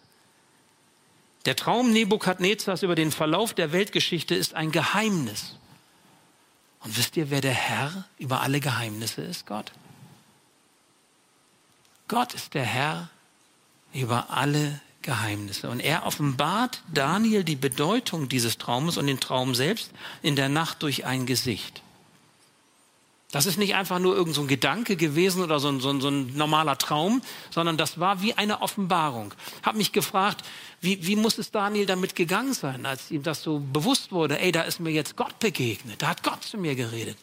Der 1.45 1.56
Traum 1.56 1.91
Nebukadnezars 1.91 2.84
über 2.84 2.95
den 2.95 3.12
Verlauf 3.12 3.54
der 3.54 3.71
Weltgeschichte 3.71 4.36
ist 4.36 4.54
ein 4.54 4.71
Geheimnis. 4.71 5.56
Und 6.84 6.97
wisst 6.97 7.17
ihr, 7.17 7.30
wer 7.30 7.41
der 7.41 7.54
Herr 7.54 8.06
über 8.17 8.41
alle 8.41 8.60
Geheimnisse 8.60 9.21
ist? 9.21 9.45
Gott. 9.45 9.71
Gott 12.12 12.34
ist 12.34 12.56
der 12.56 12.65
Herr 12.65 13.10
über 13.93 14.32
alle 14.32 14.82
Geheimnisse. 15.02 15.69
Und 15.69 15.80
er 15.80 16.06
offenbart 16.06 16.84
Daniel 16.93 17.45
die 17.45 17.56
Bedeutung 17.56 18.28
dieses 18.28 18.58
Traumes 18.58 18.97
und 18.97 19.08
den 19.08 19.21
Traum 19.21 19.56
selbst 19.56 19.91
in 20.21 20.36
der 20.36 20.50
Nacht 20.50 20.84
durch 20.84 21.06
ein 21.06 21.26
Gesicht. 21.26 21.82
Das 23.32 23.45
ist 23.45 23.58
nicht 23.58 23.76
einfach 23.76 24.00
nur 24.00 24.13
irgendein 24.13 24.43
so 24.43 24.45
Gedanke 24.45 24.97
gewesen 24.97 25.41
oder 25.41 25.62
so 25.62 25.69
ein, 25.69 25.80
so, 25.80 25.89
ein, 25.89 26.02
so 26.02 26.10
ein, 26.10 26.36
normaler 26.36 26.78
Traum, 26.78 27.21
sondern 27.50 27.78
das 27.78 27.97
war 27.97 28.21
wie 28.21 28.34
eine 28.34 28.62
Offenbarung. 28.62 29.34
Hab 29.63 29.78
mich 29.78 29.93
gefragt, 29.93 30.43
wie, 30.82 31.08
wie 31.08 31.15
muss 31.15 31.38
es 31.38 31.52
Daniel 31.52 31.86
damit 31.86 32.17
gegangen 32.17 32.54
sein, 32.54 32.86
als 32.86 33.10
ihm 33.10 33.24
das 33.24 33.41
so 33.41 33.60
bewusst 33.60 34.12
wurde, 34.12 34.38
ey, 34.38 34.52
da 34.52 34.63
ist 34.63 34.82
mir 34.82 34.91
jetzt 34.91 35.15
Gott 35.15 35.39
begegnet, 35.39 36.02
da 36.02 36.10
hat 36.10 36.24
Gott 36.24 36.43
zu 36.43 36.58
mir 36.58 36.76
geredet. 36.76 37.17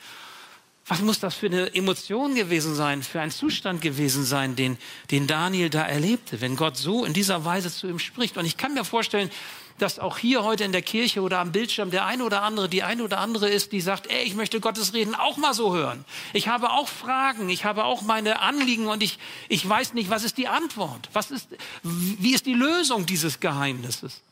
Was 0.88 1.03
muss 1.03 1.20
das 1.20 1.35
für 1.35 1.46
eine 1.46 1.74
Emotion 1.74 2.35
gewesen 2.35 2.74
sein, 2.74 3.03
für 3.03 3.20
ein 3.20 3.31
Zustand 3.31 3.83
gewesen 3.83 4.24
sein, 4.24 4.57
den, 4.57 4.79
den 5.11 5.27
Daniel 5.27 5.68
da 5.68 5.83
erlebte, 5.83 6.40
wenn 6.40 6.57
Gott 6.57 6.79
so 6.79 7.05
in 7.05 7.12
dieser 7.12 7.44
Weise 7.44 7.70
zu 7.70 7.88
ihm 7.88 7.98
spricht? 7.98 8.38
Und 8.38 8.46
ich 8.46 8.57
kann 8.57 8.72
mir 8.72 8.85
vorstellen, 8.85 9.31
dass 9.79 9.98
auch 9.98 10.18
hier 10.18 10.44
heute 10.44 10.64
in 10.64 10.72
der 10.72 10.83
Kirche 10.83 11.20
oder 11.20 11.38
am 11.40 11.53
Bildschirm 11.53 11.90
der 11.90 12.07
eine 12.07 12.24
oder 12.24 12.42
andere, 12.42 12.70
die 12.70 12.83
eine 12.83 13.03
oder 13.05 13.18
andere 13.18 13.48
ist, 13.48 13.72
die 13.72 13.81
sagt, 13.81 14.09
ey, 14.09 14.24
ich 14.24 14.35
möchte 14.35 14.61
Gottes 14.61 14.94
Reden 14.94 15.14
auch 15.14 15.37
mal 15.37 15.55
so 15.55 15.74
hören. 15.74 16.05
Ich 16.33 16.48
habe 16.48 16.70
auch 16.70 16.88
Fragen, 16.88 17.48
ich 17.48 17.66
habe 17.66 17.85
auch 17.85 18.03
meine 18.03 18.40
Anliegen 18.40 18.87
und 18.87 19.03
ich, 19.03 19.18
ich 19.48 19.68
weiß 19.68 19.92
nicht, 19.94 20.11
was 20.11 20.24
ist 20.24 20.38
die 20.38 20.48
Antwort? 20.48 21.11
Was 21.12 21.31
ist, 21.31 21.48
wie 21.83 22.35
ist 22.35 22.46
die 22.46 22.55
Lösung 22.55 23.07
dieses 23.07 23.40
Geheimnisses? 23.40 24.22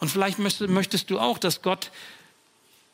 Und 0.00 0.10
vielleicht 0.10 0.38
möchtest, 0.38 0.68
möchtest 0.68 1.10
du 1.10 1.18
auch, 1.18 1.38
dass 1.38 1.62
Gott 1.62 1.90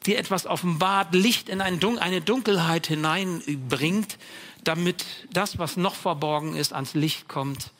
dir 0.06 0.18
etwas 0.18 0.46
offenbart, 0.46 1.14
Licht 1.14 1.48
in 1.48 1.60
eine 1.60 1.78
Dunkelheit 1.78 2.86
hineinbringt, 2.86 4.18
damit 4.64 5.04
das, 5.32 5.58
was 5.58 5.76
noch 5.76 5.94
verborgen 5.94 6.54
ist, 6.56 6.72
ans 6.72 6.94
Licht 6.94 7.28
kommt 7.28 7.70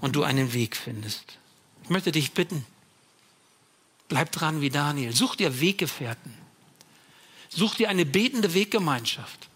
und 0.00 0.16
du 0.16 0.22
einen 0.22 0.52
Weg 0.52 0.76
findest. 0.76 1.38
Ich 1.84 1.90
möchte 1.90 2.12
dich 2.12 2.32
bitten, 2.32 2.64
bleib 4.08 4.32
dran 4.32 4.60
wie 4.60 4.70
Daniel. 4.70 5.14
Such 5.14 5.36
dir 5.36 5.60
Weggefährten. 5.60 6.34
Such 7.48 7.74
dir 7.74 7.88
eine 7.88 8.06
betende 8.06 8.54
Weggemeinschaft. 8.54 9.48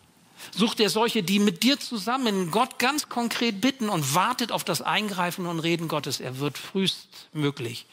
Such 0.55 0.75
dir 0.75 0.91
solche, 0.91 1.23
die 1.23 1.39
mit 1.39 1.63
dir 1.63 1.81
zusammen 1.81 2.51
Gott 2.51 2.79
ganz 2.79 3.09
konkret 3.09 3.61
bitten 3.61 3.89
und 3.89 4.15
wartet 4.15 4.53
auf 4.53 4.65
das 4.65 4.83
Eingreifen 4.83 5.47
und 5.47 5.61
Reden 5.61 5.89
Gottes. 5.89 6.21
Er 6.21 6.39
wird 6.39 6.59
frühestmöglich 6.59 7.87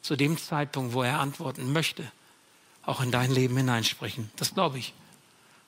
zu 0.00 0.16
dem 0.16 0.38
Zeitpunkt, 0.38 0.94
wo 0.94 1.02
er 1.02 1.20
antworten 1.20 1.72
möchte, 1.72 2.10
auch 2.84 3.00
in 3.00 3.10
dein 3.10 3.30
Leben 3.30 3.56
hineinsprechen. 3.56 4.30
Das 4.36 4.54
glaube 4.54 4.78
ich, 4.78 4.92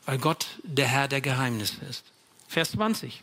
weil 0.07 0.19
Gott 0.19 0.47
der 0.63 0.87
Herr 0.87 1.09
der 1.09 1.21
Geheimnisse 1.21 1.85
ist. 1.85 2.05
Vers 2.49 2.73
20. 2.73 3.23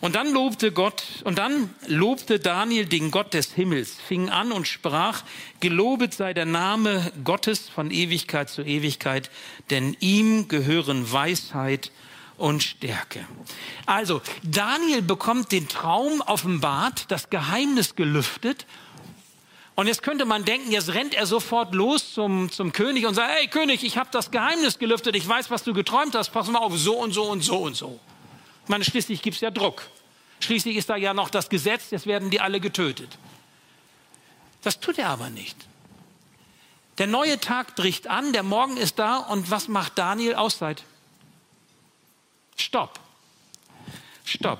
Und 0.00 0.14
dann 0.14 0.32
lobte 0.32 0.70
Gott, 0.70 1.02
und 1.24 1.38
dann 1.38 1.74
lobte 1.86 2.38
Daniel 2.38 2.86
den 2.86 3.10
Gott 3.10 3.34
des 3.34 3.52
Himmels, 3.54 3.96
fing 4.06 4.28
an 4.28 4.52
und 4.52 4.68
sprach, 4.68 5.24
gelobet 5.58 6.14
sei 6.14 6.34
der 6.34 6.44
Name 6.44 7.12
Gottes 7.24 7.68
von 7.68 7.90
Ewigkeit 7.90 8.48
zu 8.48 8.62
Ewigkeit, 8.62 9.28
denn 9.70 9.96
ihm 9.98 10.46
gehören 10.46 11.10
Weisheit 11.10 11.90
und 12.36 12.62
Stärke. 12.62 13.26
Also, 13.86 14.22
Daniel 14.44 15.02
bekommt 15.02 15.50
den 15.50 15.66
Traum 15.66 16.20
offenbart, 16.20 17.10
das 17.10 17.28
Geheimnis 17.28 17.96
gelüftet 17.96 18.66
und 19.78 19.86
jetzt 19.86 20.02
könnte 20.02 20.24
man 20.24 20.44
denken, 20.44 20.72
jetzt 20.72 20.92
rennt 20.92 21.14
er 21.14 21.24
sofort 21.24 21.72
los 21.72 22.12
zum, 22.12 22.50
zum 22.50 22.72
König 22.72 23.06
und 23.06 23.14
sagt, 23.14 23.30
hey 23.30 23.46
König, 23.46 23.84
ich 23.84 23.96
habe 23.96 24.08
das 24.10 24.32
Geheimnis 24.32 24.80
gelüftet, 24.80 25.14
ich 25.14 25.28
weiß, 25.28 25.52
was 25.52 25.62
du 25.62 25.72
geträumt 25.72 26.16
hast, 26.16 26.30
pass 26.30 26.48
mal 26.48 26.58
auf, 26.58 26.76
so 26.76 26.98
und 26.98 27.12
so 27.12 27.30
und 27.30 27.42
so 27.42 27.58
und 27.58 27.76
so. 27.76 28.00
Ich 28.64 28.68
meine, 28.68 28.82
schließlich 28.82 29.22
gibt 29.22 29.36
es 29.36 29.40
ja 29.40 29.52
Druck. 29.52 29.88
Schließlich 30.40 30.74
ist 30.74 30.90
da 30.90 30.96
ja 30.96 31.14
noch 31.14 31.30
das 31.30 31.48
Gesetz, 31.48 31.92
jetzt 31.92 32.08
werden 32.08 32.28
die 32.28 32.40
alle 32.40 32.58
getötet. 32.58 33.18
Das 34.64 34.80
tut 34.80 34.98
er 34.98 35.10
aber 35.10 35.30
nicht. 35.30 35.56
Der 36.98 37.06
neue 37.06 37.38
Tag 37.38 37.76
bricht 37.76 38.08
an, 38.08 38.32
der 38.32 38.42
Morgen 38.42 38.78
ist 38.78 38.98
da 38.98 39.18
und 39.18 39.48
was 39.48 39.68
macht 39.68 39.96
Daniel? 39.96 40.34
Auszeit. 40.34 40.82
Stopp. 42.56 42.98
Stopp. 44.24 44.58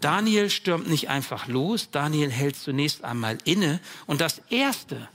Daniel 0.00 0.50
stürmt 0.50 0.88
nicht 0.88 1.08
einfach 1.08 1.48
los, 1.48 1.90
Daniel 1.90 2.30
hält 2.30 2.56
zunächst 2.56 3.04
einmal 3.04 3.38
inne 3.44 3.80
und 4.06 4.20
das 4.20 4.40
Erste, 4.50 5.08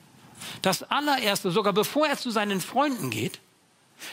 das 0.61 0.83
allererste, 0.83 1.51
sogar 1.51 1.73
bevor 1.73 2.07
er 2.07 2.17
zu 2.17 2.31
seinen 2.31 2.59
Freunden 2.59 3.09
geht, 3.09 3.39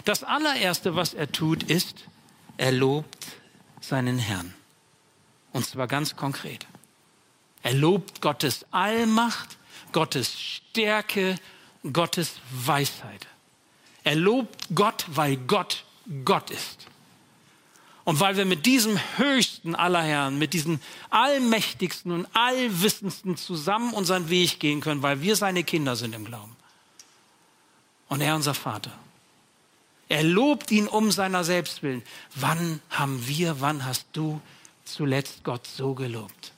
das 0.05 0.23
allererste, 0.23 0.95
was 0.95 1.15
er 1.15 1.33
tut, 1.33 1.65
ist, 1.65 2.05
er 2.57 2.73
lobt 2.73 3.27
seinen 3.81 4.19
Herrn. 4.19 4.55
Und 5.53 5.67
zwar 5.67 5.89
ganz 5.89 6.15
konkret. 6.15 6.67
Er 7.63 7.75
lobt 7.75 8.21
Gottes 8.21 8.65
Allmacht, 8.71 9.59
Gottes 9.93 10.39
Stärke, 10.39 11.37
Gottes 11.93 12.35
Weisheit. 12.51 13.27
Er 14.05 14.15
lobt 14.15 14.69
Gott, 14.75 15.05
weil 15.09 15.37
Gott 15.37 15.85
Gott 16.25 16.51
ist. 16.51 16.87
Und 18.11 18.19
weil 18.19 18.37
wir 18.37 18.45
mit 18.45 18.67
diesem 18.67 18.99
höchsten 19.19 19.77
aller 19.77 20.03
Herren, 20.03 20.37
mit 20.37 20.53
diesem 20.53 20.81
allmächtigsten 21.11 22.11
und 22.11 22.27
allwissendsten 22.33 23.37
zusammen 23.37 23.95
unseren 23.95 24.29
Weg 24.31 24.59
gehen 24.59 24.81
können, 24.81 25.01
weil 25.01 25.23
wir 25.23 25.37
seine 25.37 25.63
Kinder 25.63 25.95
sind 25.95 26.13
im 26.17 26.25
Glauben. 26.25 26.57
Und 28.09 28.21
er 28.21 28.35
unser 28.35 28.55
Vater. 28.55 28.91
Er 30.09 30.25
lobt 30.25 30.73
ihn 30.73 30.89
um 30.89 31.13
seiner 31.13 31.45
selbst 31.45 31.85
willen. 31.85 32.03
Wann 32.35 32.81
haben 32.91 33.29
wir, 33.29 33.61
wann 33.61 33.85
hast 33.85 34.07
du 34.13 34.41
zuletzt 34.85 35.45
Gott 35.45 35.69
so 35.69 35.95
gelobt? 35.95 36.53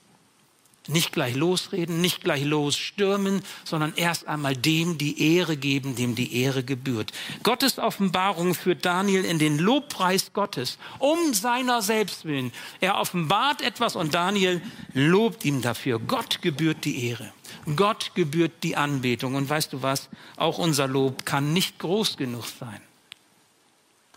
Nicht 0.89 1.13
gleich 1.13 1.37
losreden, 1.37 2.01
nicht 2.01 2.23
gleich 2.23 2.43
losstürmen, 2.45 3.43
sondern 3.65 3.93
erst 3.95 4.27
einmal 4.27 4.57
dem 4.57 4.99
die 4.99 5.37
Ehre 5.37 5.57
geben, 5.57 5.95
dem 5.95 6.17
die 6.17 6.43
Ehre 6.43 6.65
gebührt. 6.65 7.13
Gottes 7.45 7.79
Offenbarung 7.79 8.55
führt 8.55 8.85
Daniel 8.85 9.25
in 9.25 9.39
den 9.39 9.59
Lobpreis 9.59 10.33
Gottes, 10.33 10.79
um 10.99 11.35
seiner 11.35 11.83
selbst 11.83 12.25
willen. 12.25 12.53
Er 12.81 12.99
offenbart 12.99 13.63
etwas 13.63 13.95
und 13.95 14.13
Daniel 14.13 14.61
lobt 14.93 15.45
ihm 15.45 15.63
dafür. 15.63 16.01
Gott 16.01 16.43
gebührt 16.43 16.85
die 16.85 17.07
Ehre. 17.07 17.33
Gott 17.77 18.13
gebührt 18.17 18.53
die 18.65 18.77
Anbetung. 18.77 19.37
Und 19.37 19.49
weißt 19.49 19.73
du 19.73 19.83
was? 19.83 20.09
Auch 20.37 20.59
unser 20.59 20.89
Lob 20.89 21.25
kann 21.25 21.53
nicht 21.53 21.79
groß 21.79 22.17
genug 22.17 22.47
sein, 22.47 22.81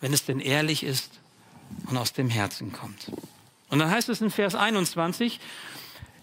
wenn 0.02 0.14
es 0.14 0.26
denn 0.26 0.40
ehrlich 0.40 0.84
ist 0.84 1.12
und 1.88 1.98
aus 1.98 2.14
dem 2.14 2.30
Herzen 2.30 2.72
kommt. 2.72 3.12
Und 3.70 3.80
dann 3.80 3.90
heißt 3.90 4.10
es 4.10 4.22
in 4.22 4.32
Vers 4.32 4.56
21, 4.56 5.40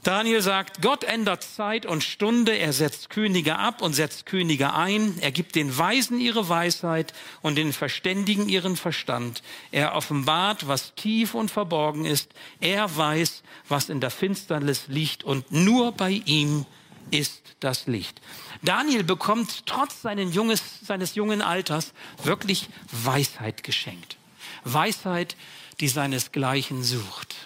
Daniel 0.03 0.43
sagt, 0.43 0.83
Gott 0.83 1.05
ändert 1.05 1.45
Zeit 1.45 1.87
und 1.87 2.03
Stunde, 2.03 2.59
er 2.59 2.73
setzt 2.73 3.09
Könige 3.09 3.57
ab 3.57 3.83
und 3.83 3.93
setzt 3.93 4.27
Könige 4.27 4.75
ein, 4.75 5.17
er 5.21 5.31
gibt 5.31 5.55
den 5.55 5.79
Weisen 5.79 6.19
ihre 6.19 6.49
Weisheit 6.49 7.13
und 7.41 7.55
den 7.55 7.73
Verständigen 7.73 8.49
ihren 8.49 8.77
Verstand, 8.77 9.43
er 9.71 9.95
offenbart, 9.95 10.67
was 10.67 10.95
tief 10.97 11.35
und 11.35 11.53
verborgen 11.53 12.05
ist, 12.05 12.33
er 12.61 12.97
weiß, 12.97 13.45
was 13.69 13.89
in 13.91 14.01
der 14.01 14.11
Finsternis 14.11 14.89
liegt 14.89 15.23
und 15.23 15.53
nur 15.53 15.93
bei 15.93 16.21
ihm 16.25 16.67
ist 17.13 17.55
das 17.61 17.87
Licht. 17.87 18.21
Daniel 18.63 19.05
bekommt 19.05 19.67
trotz 19.67 20.03
seines, 20.03 20.35
junges, 20.35 20.63
seines 20.85 21.15
jungen 21.15 21.43
Alters 21.43 21.93
wirklich 22.25 22.69
Weisheit 22.91 23.63
geschenkt. 23.63 24.17
Weisheit, 24.65 25.37
die 25.79 25.89
seinesgleichen 25.89 26.83
sucht. 26.83 27.37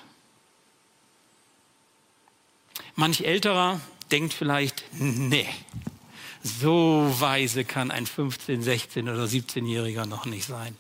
Manch 2.97 3.21
älterer 3.21 3.81
denkt 4.11 4.33
vielleicht, 4.33 4.85
nee, 4.99 5.49
so 6.43 7.15
weise 7.19 7.65
kann 7.65 7.91
ein 7.91 8.07
15, 8.07 8.63
16 8.63 9.09
oder 9.09 9.25
17-Jähriger 9.25 10.07
noch 10.07 10.25
nicht 10.25 10.47
sein. 10.47 10.77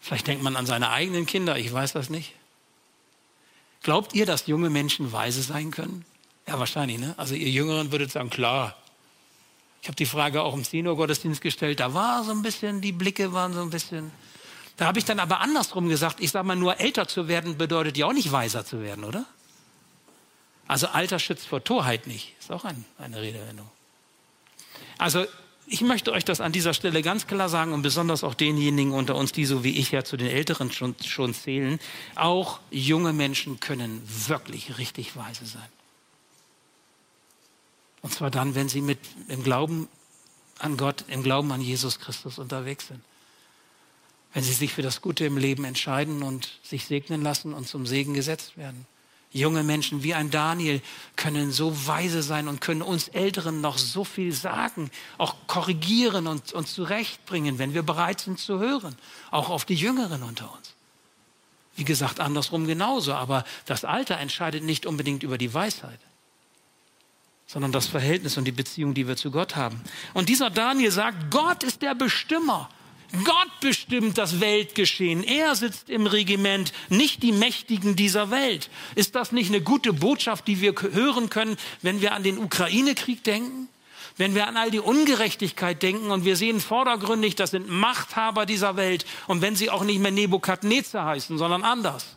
Vielleicht 0.00 0.26
denkt 0.26 0.42
man 0.42 0.56
an 0.56 0.66
seine 0.66 0.90
eigenen 0.90 1.26
Kinder, 1.26 1.58
ich 1.58 1.72
weiß 1.72 1.92
das 1.92 2.10
nicht. 2.10 2.32
Glaubt 3.82 4.14
ihr, 4.14 4.24
dass 4.24 4.46
junge 4.46 4.70
Menschen 4.70 5.12
weise 5.12 5.42
sein 5.42 5.70
können? 5.70 6.04
Ja, 6.46 6.58
wahrscheinlich, 6.58 6.98
ne? 6.98 7.14
Also 7.18 7.34
ihr 7.34 7.50
Jüngeren 7.50 7.92
würdet 7.92 8.10
sagen, 8.12 8.30
klar. 8.30 8.76
Ich 9.82 9.88
habe 9.88 9.96
die 9.96 10.06
Frage 10.06 10.42
auch 10.42 10.54
im 10.54 10.64
Senior-Gottesdienst 10.64 11.42
gestellt, 11.42 11.80
da 11.80 11.92
war 11.92 12.24
so 12.24 12.30
ein 12.30 12.40
bisschen, 12.40 12.80
die 12.80 12.92
Blicke 12.92 13.34
waren 13.34 13.52
so 13.52 13.60
ein 13.60 13.68
bisschen. 13.68 14.10
Da 14.78 14.86
habe 14.86 14.98
ich 14.98 15.04
dann 15.04 15.20
aber 15.20 15.40
andersrum 15.40 15.88
gesagt, 15.88 16.20
ich 16.20 16.30
sage 16.30 16.46
mal, 16.46 16.56
nur 16.56 16.80
älter 16.80 17.06
zu 17.06 17.28
werden 17.28 17.58
bedeutet 17.58 17.98
ja 17.98 18.06
auch 18.06 18.14
nicht 18.14 18.32
weiser 18.32 18.64
zu 18.64 18.80
werden, 18.80 19.04
oder? 19.04 19.26
Also 20.66 20.88
Alter 20.88 21.18
schützt 21.18 21.46
vor 21.46 21.62
Torheit 21.62 22.06
nicht. 22.06 22.34
Ist 22.38 22.50
auch 22.50 22.64
ein, 22.64 22.84
eine 22.98 23.20
Redewendung. 23.20 23.70
Also 24.98 25.26
ich 25.66 25.80
möchte 25.80 26.12
euch 26.12 26.24
das 26.24 26.40
an 26.40 26.52
dieser 26.52 26.74
Stelle 26.74 27.02
ganz 27.02 27.26
klar 27.26 27.48
sagen 27.48 27.72
und 27.72 27.82
besonders 27.82 28.22
auch 28.22 28.34
denjenigen 28.34 28.92
unter 28.92 29.16
uns, 29.16 29.32
die 29.32 29.44
so 29.44 29.64
wie 29.64 29.78
ich 29.78 29.90
ja 29.90 30.04
zu 30.04 30.16
den 30.16 30.28
Älteren 30.28 30.70
schon, 30.70 30.94
schon 31.04 31.34
zählen, 31.34 31.78
auch 32.14 32.60
junge 32.70 33.12
Menschen 33.12 33.60
können 33.60 34.02
wirklich 34.26 34.78
richtig 34.78 35.16
weise 35.16 35.46
sein. 35.46 35.68
Und 38.02 38.12
zwar 38.12 38.30
dann, 38.30 38.54
wenn 38.54 38.68
sie 38.68 38.82
mit 38.82 38.98
im 39.28 39.42
Glauben 39.42 39.88
an 40.58 40.76
Gott, 40.76 41.04
im 41.08 41.22
Glauben 41.22 41.50
an 41.52 41.60
Jesus 41.60 41.98
Christus 41.98 42.38
unterwegs 42.38 42.88
sind. 42.88 43.00
Wenn 44.34 44.42
sie 44.42 44.52
sich 44.52 44.72
für 44.72 44.82
das 44.82 45.00
Gute 45.00 45.24
im 45.24 45.38
Leben 45.38 45.64
entscheiden 45.64 46.22
und 46.22 46.58
sich 46.62 46.84
segnen 46.84 47.22
lassen 47.22 47.54
und 47.54 47.66
zum 47.66 47.86
Segen 47.86 48.14
gesetzt 48.14 48.56
werden. 48.56 48.86
Junge 49.34 49.64
Menschen 49.64 50.04
wie 50.04 50.14
ein 50.14 50.30
Daniel 50.30 50.80
können 51.16 51.50
so 51.50 51.88
weise 51.88 52.22
sein 52.22 52.46
und 52.46 52.60
können 52.60 52.82
uns 52.82 53.08
Älteren 53.08 53.60
noch 53.60 53.78
so 53.78 54.04
viel 54.04 54.32
sagen, 54.32 54.92
auch 55.18 55.34
korrigieren 55.48 56.28
und 56.28 56.52
uns 56.52 56.72
zurechtbringen, 56.72 57.58
wenn 57.58 57.74
wir 57.74 57.82
bereit 57.82 58.20
sind 58.20 58.38
zu 58.38 58.60
hören, 58.60 58.94
auch 59.32 59.50
auf 59.50 59.64
die 59.64 59.74
Jüngeren 59.74 60.22
unter 60.22 60.54
uns. 60.54 60.74
Wie 61.74 61.82
gesagt, 61.84 62.20
andersrum 62.20 62.68
genauso, 62.68 63.12
aber 63.12 63.44
das 63.66 63.84
Alter 63.84 64.18
entscheidet 64.18 64.62
nicht 64.62 64.86
unbedingt 64.86 65.24
über 65.24 65.36
die 65.36 65.52
Weisheit, 65.52 65.98
sondern 67.48 67.72
das 67.72 67.88
Verhältnis 67.88 68.38
und 68.38 68.44
die 68.44 68.52
Beziehung, 68.52 68.94
die 68.94 69.08
wir 69.08 69.16
zu 69.16 69.32
Gott 69.32 69.56
haben. 69.56 69.82
Und 70.12 70.28
dieser 70.28 70.50
Daniel 70.50 70.92
sagt, 70.92 71.32
Gott 71.32 71.64
ist 71.64 71.82
der 71.82 71.96
Bestimmer. 71.96 72.70
Gott 73.22 73.60
bestimmt 73.60 74.18
das 74.18 74.40
Weltgeschehen. 74.40 75.22
Er 75.22 75.54
sitzt 75.54 75.90
im 75.90 76.06
Regiment, 76.06 76.72
nicht 76.88 77.22
die 77.22 77.32
Mächtigen 77.32 77.96
dieser 77.96 78.30
Welt. 78.30 78.70
Ist 78.94 79.14
das 79.14 79.30
nicht 79.30 79.48
eine 79.48 79.60
gute 79.60 79.92
Botschaft, 79.92 80.48
die 80.48 80.60
wir 80.60 80.74
hören 80.92 81.30
können, 81.30 81.56
wenn 81.82 82.00
wir 82.00 82.12
an 82.12 82.22
den 82.22 82.38
Ukraine-Krieg 82.38 83.22
denken? 83.22 83.68
Wenn 84.16 84.34
wir 84.34 84.46
an 84.46 84.56
all 84.56 84.70
die 84.70 84.80
Ungerechtigkeit 84.80 85.82
denken 85.82 86.10
und 86.10 86.24
wir 86.24 86.36
sehen 86.36 86.60
vordergründig, 86.60 87.34
das 87.34 87.50
sind 87.50 87.68
Machthaber 87.68 88.46
dieser 88.46 88.76
Welt 88.76 89.06
und 89.26 89.42
wenn 89.42 89.56
sie 89.56 89.70
auch 89.70 89.82
nicht 89.82 90.00
mehr 90.00 90.12
Nebukadnezar 90.12 91.06
heißen, 91.06 91.36
sondern 91.36 91.64
anders. 91.64 92.16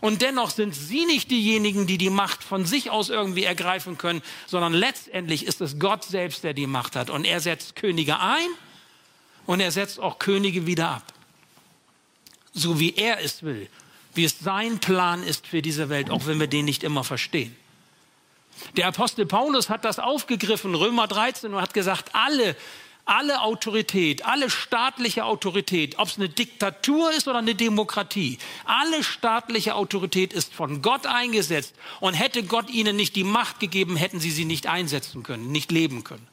Und 0.00 0.22
dennoch 0.22 0.50
sind 0.50 0.74
sie 0.74 1.06
nicht 1.06 1.30
diejenigen, 1.30 1.86
die 1.86 1.98
die 1.98 2.10
Macht 2.10 2.44
von 2.44 2.66
sich 2.66 2.90
aus 2.90 3.08
irgendwie 3.08 3.44
ergreifen 3.44 3.98
können, 3.98 4.22
sondern 4.46 4.72
letztendlich 4.72 5.46
ist 5.46 5.60
es 5.60 5.78
Gott 5.78 6.04
selbst, 6.04 6.44
der 6.44 6.52
die 6.52 6.66
Macht 6.66 6.94
hat. 6.96 7.10
Und 7.10 7.24
er 7.24 7.40
setzt 7.40 7.76
Könige 7.76 8.20
ein 8.20 8.48
und 9.48 9.60
er 9.60 9.72
setzt 9.72 9.98
auch 9.98 10.18
Könige 10.18 10.66
wieder 10.66 10.90
ab. 10.90 11.02
So 12.52 12.78
wie 12.78 12.94
er 12.94 13.24
es 13.24 13.42
will, 13.42 13.70
wie 14.12 14.24
es 14.24 14.40
sein 14.40 14.78
Plan 14.78 15.22
ist 15.22 15.46
für 15.46 15.62
diese 15.62 15.88
Welt, 15.88 16.10
auch 16.10 16.26
wenn 16.26 16.38
wir 16.38 16.48
den 16.48 16.66
nicht 16.66 16.84
immer 16.84 17.02
verstehen. 17.02 17.56
Der 18.76 18.88
Apostel 18.88 19.24
Paulus 19.24 19.70
hat 19.70 19.86
das 19.86 20.00
aufgegriffen, 20.00 20.74
Römer 20.74 21.06
13, 21.06 21.54
und 21.54 21.62
hat 21.62 21.72
gesagt, 21.72 22.10
alle, 22.12 22.56
alle 23.06 23.40
Autorität, 23.40 24.22
alle 24.26 24.50
staatliche 24.50 25.24
Autorität, 25.24 25.98
ob 25.98 26.08
es 26.08 26.18
eine 26.18 26.28
Diktatur 26.28 27.10
ist 27.12 27.26
oder 27.26 27.38
eine 27.38 27.54
Demokratie, 27.54 28.36
alle 28.66 29.02
staatliche 29.02 29.76
Autorität 29.76 30.34
ist 30.34 30.52
von 30.52 30.82
Gott 30.82 31.06
eingesetzt. 31.06 31.74
Und 32.00 32.12
hätte 32.12 32.42
Gott 32.42 32.68
ihnen 32.68 32.96
nicht 32.96 33.16
die 33.16 33.24
Macht 33.24 33.60
gegeben, 33.60 33.96
hätten 33.96 34.20
sie 34.20 34.30
sie 34.30 34.44
nicht 34.44 34.66
einsetzen 34.66 35.22
können, 35.22 35.50
nicht 35.50 35.72
leben 35.72 36.04
können 36.04 36.28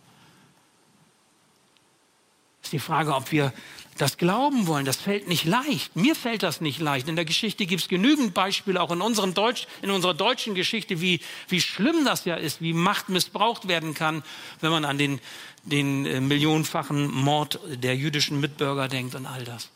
ist 2.65 2.73
die 2.73 2.79
Frage, 2.79 3.13
ob 3.15 3.31
wir 3.31 3.53
das 3.97 4.17
glauben 4.17 4.67
wollen. 4.67 4.85
Das 4.85 4.97
fällt 4.97 5.27
nicht 5.27 5.45
leicht. 5.45 5.95
Mir 5.95 6.15
fällt 6.15 6.43
das 6.43 6.59
nicht 6.59 6.79
leicht. 6.79 7.07
In 7.07 7.15
der 7.15 7.25
Geschichte 7.25 7.65
gibt 7.65 7.83
es 7.83 7.87
genügend 7.87 8.33
Beispiele, 8.33 8.81
auch 8.81 8.91
in, 8.91 9.01
unserem 9.01 9.33
Deutsch, 9.33 9.67
in 9.81 9.89
unserer 9.89 10.13
deutschen 10.13 10.53
Geschichte, 10.55 10.99
wie, 10.99 11.21
wie 11.47 11.61
schlimm 11.61 12.03
das 12.03 12.25
ja 12.25 12.35
ist, 12.35 12.61
wie 12.61 12.73
Macht 12.73 13.09
missbraucht 13.09 13.67
werden 13.67 13.93
kann, 13.93 14.23
wenn 14.59 14.71
man 14.71 14.83
an 14.83 14.97
den, 14.97 15.21
den 15.63 16.05
äh, 16.05 16.19
millionenfachen 16.19 17.09
Mord 17.09 17.59
der 17.67 17.95
jüdischen 17.95 18.39
Mitbürger 18.39 18.87
denkt 18.87 19.15
und 19.15 19.25
all 19.25 19.43
das. 19.45 19.69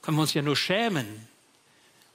Können 0.00 0.16
wir 0.16 0.22
uns 0.22 0.34
ja 0.34 0.42
nur 0.42 0.56
schämen. 0.56 1.06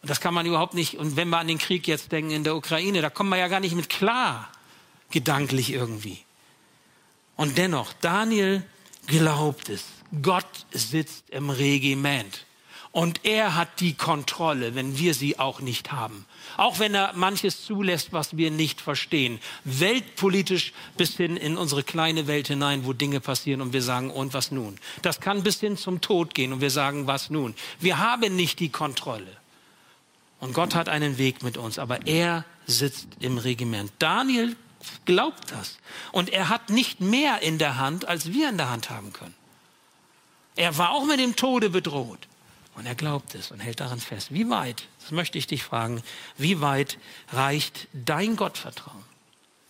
Und 0.02 0.10
das 0.10 0.22
kann 0.22 0.34
man 0.34 0.46
überhaupt 0.46 0.74
nicht. 0.74 0.98
Und 0.98 1.16
wenn 1.16 1.30
wir 1.30 1.38
an 1.38 1.48
den 1.48 1.58
Krieg 1.60 1.88
jetzt 1.88 2.12
denken 2.12 2.32
in 2.32 2.44
der 2.44 2.56
Ukraine, 2.56 3.02
da 3.02 3.10
kommen 3.10 3.30
wir 3.30 3.38
ja 3.38 3.50
gar 3.50 3.60
nicht 3.60 3.76
mit 3.76 3.90
klar, 3.90 4.50
gedanklich 5.12 5.72
irgendwie. 5.74 6.20
Und 7.36 7.58
dennoch, 7.58 7.94
Daniel 8.02 8.64
glaubt 9.10 9.68
es. 9.68 9.84
Gott 10.22 10.66
sitzt 10.72 11.30
im 11.30 11.50
Regiment. 11.50 12.46
Und 12.92 13.24
er 13.24 13.56
hat 13.56 13.82
die 13.82 13.94
Kontrolle, 13.94 14.74
wenn 14.74 14.98
wir 14.98 15.14
sie 15.14 15.38
auch 15.38 15.60
nicht 15.60 15.92
haben. 15.92 16.26
Auch 16.58 16.80
wenn 16.80 16.96
er 16.96 17.14
manches 17.14 17.64
zulässt, 17.64 18.14
was 18.14 18.36
wir 18.36 18.50
nicht 18.50 18.82
verstehen. 18.82 19.40
Weltpolitisch 19.64 20.74
bis 20.98 21.16
hin 21.16 21.38
in 21.38 21.56
unsere 21.56 21.84
kleine 21.84 22.26
Welt 22.26 22.48
hinein, 22.48 22.86
wo 22.86 22.94
Dinge 22.94 23.20
passieren 23.20 23.62
und 23.62 23.74
wir 23.74 23.84
sagen, 23.84 24.10
und 24.10 24.34
was 24.34 24.50
nun? 24.50 24.80
Das 25.04 25.20
kann 25.20 25.44
bis 25.44 25.60
hin 25.60 25.78
zum 25.78 26.02
Tod 26.02 26.34
gehen 26.34 26.52
und 26.52 26.62
wir 26.62 26.72
sagen, 26.72 27.06
was 27.06 27.30
nun? 27.30 27.54
Wir 27.80 28.00
haben 28.00 28.36
nicht 28.36 28.60
die 28.60 28.70
Kontrolle. 28.70 29.38
Und 30.40 30.54
Gott 30.54 30.74
hat 30.74 30.90
einen 30.90 31.20
Weg 31.20 31.44
mit 31.44 31.58
uns, 31.58 31.78
aber 31.78 32.08
er 32.08 32.44
sitzt 32.66 33.08
im 33.20 33.38
Regiment. 33.38 33.92
Daniel 34.00 34.56
glaubt 35.06 35.52
das. 35.52 35.78
Und 36.12 36.30
er 36.30 36.50
hat 36.50 36.70
nicht 36.70 37.02
mehr 37.02 37.42
in 37.42 37.58
der 37.58 37.78
Hand, 37.78 38.08
als 38.08 38.32
wir 38.32 38.50
in 38.50 38.58
der 38.58 38.70
Hand 38.70 38.90
haben 38.90 39.14
können. 39.14 39.36
Er 40.56 40.78
war 40.78 40.92
auch 40.92 41.06
mit 41.06 41.20
dem 41.20 41.36
Tode 41.36 41.70
bedroht. 41.70 42.28
Und 42.76 42.86
er 42.86 42.96
glaubt 42.96 43.36
es 43.36 43.52
und 43.52 43.60
hält 43.60 43.82
daran 43.82 44.00
fest. 44.00 44.34
Wie 44.34 44.50
weit, 44.50 44.88
das 45.02 45.12
möchte 45.12 45.38
ich 45.38 45.48
dich 45.48 45.64
fragen, 45.64 46.02
wie 46.38 46.62
weit 46.62 46.98
reicht 47.34 47.88
dein 47.92 48.38
Gottvertrauen, 48.38 49.04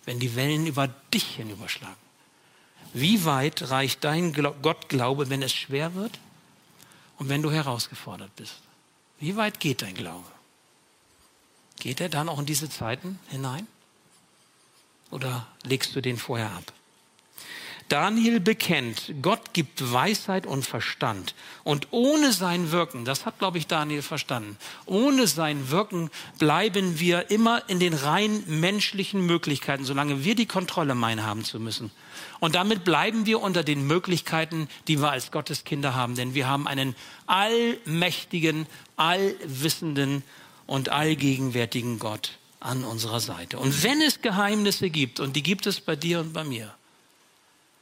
wenn 0.05 0.19
die 0.19 0.35
Wellen 0.35 0.67
über 0.67 0.89
dich 1.11 1.25
hinüberschlagen? 1.35 1.95
Wie 2.93 3.25
weit 3.25 3.69
reicht 3.69 4.03
dein 4.03 4.33
Gottglaube, 4.33 5.29
wenn 5.29 5.41
es 5.41 5.53
schwer 5.53 5.95
wird 5.95 6.19
und 7.17 7.29
wenn 7.29 7.41
du 7.41 7.51
herausgefordert 7.51 8.35
bist? 8.35 8.61
Wie 9.19 9.35
weit 9.35 9.59
geht 9.59 9.81
dein 9.81 9.95
Glaube? 9.95 10.31
Geht 11.79 12.01
er 12.01 12.09
dann 12.09 12.29
auch 12.29 12.39
in 12.39 12.45
diese 12.45 12.69
Zeiten 12.69 13.19
hinein? 13.29 13.67
Oder 15.11 15.47
legst 15.63 15.95
du 15.95 16.01
den 16.01 16.17
vorher 16.17 16.51
ab? 16.51 16.73
Daniel 17.89 18.39
bekennt, 18.39 19.11
Gott 19.23 19.51
gibt 19.53 19.91
Weisheit 19.91 20.45
und 20.45 20.63
Verstand. 20.63 21.33
Und 21.63 21.87
ohne 21.89 22.31
sein 22.31 22.71
Wirken, 22.71 23.03
das 23.03 23.25
hat, 23.25 23.39
glaube 23.39 23.57
ich, 23.57 23.65
Daniel 23.65 24.03
verstanden, 24.03 24.57
ohne 24.85 25.25
sein 25.25 25.71
Wirken 25.71 26.11
bleiben 26.37 26.99
wir 26.99 27.31
immer 27.31 27.67
in 27.67 27.79
den 27.79 27.95
rein 27.95 28.43
menschlichen 28.45 29.25
Möglichkeiten, 29.25 29.85
solange 29.85 30.23
wir 30.23 30.35
die 30.35 30.45
Kontrolle 30.45 30.93
meinen 30.93 31.25
haben 31.25 31.43
zu 31.43 31.59
müssen. 31.59 31.89
Und 32.39 32.53
damit 32.53 32.83
bleiben 32.83 33.25
wir 33.25 33.41
unter 33.41 33.63
den 33.63 33.87
Möglichkeiten, 33.87 34.69
die 34.87 35.01
wir 35.01 35.09
als 35.09 35.31
Gotteskinder 35.31 35.95
haben. 35.95 36.13
Denn 36.13 36.35
wir 36.35 36.47
haben 36.47 36.67
einen 36.67 36.95
allmächtigen, 37.25 38.67
allwissenden 38.97 40.23
und 40.67 40.89
allgegenwärtigen 40.89 41.97
Gott 41.97 42.38
an 42.59 42.83
unserer 42.83 43.19
Seite. 43.19 43.57
Und 43.59 43.83
wenn 43.83 44.01
es 44.01 44.21
Geheimnisse 44.21 44.89
gibt, 44.89 45.19
und 45.19 45.35
die 45.35 45.43
gibt 45.43 45.65
es 45.65 45.79
bei 45.79 45.95
dir 45.95 46.19
und 46.19 46.33
bei 46.33 46.43
mir, 46.43 46.73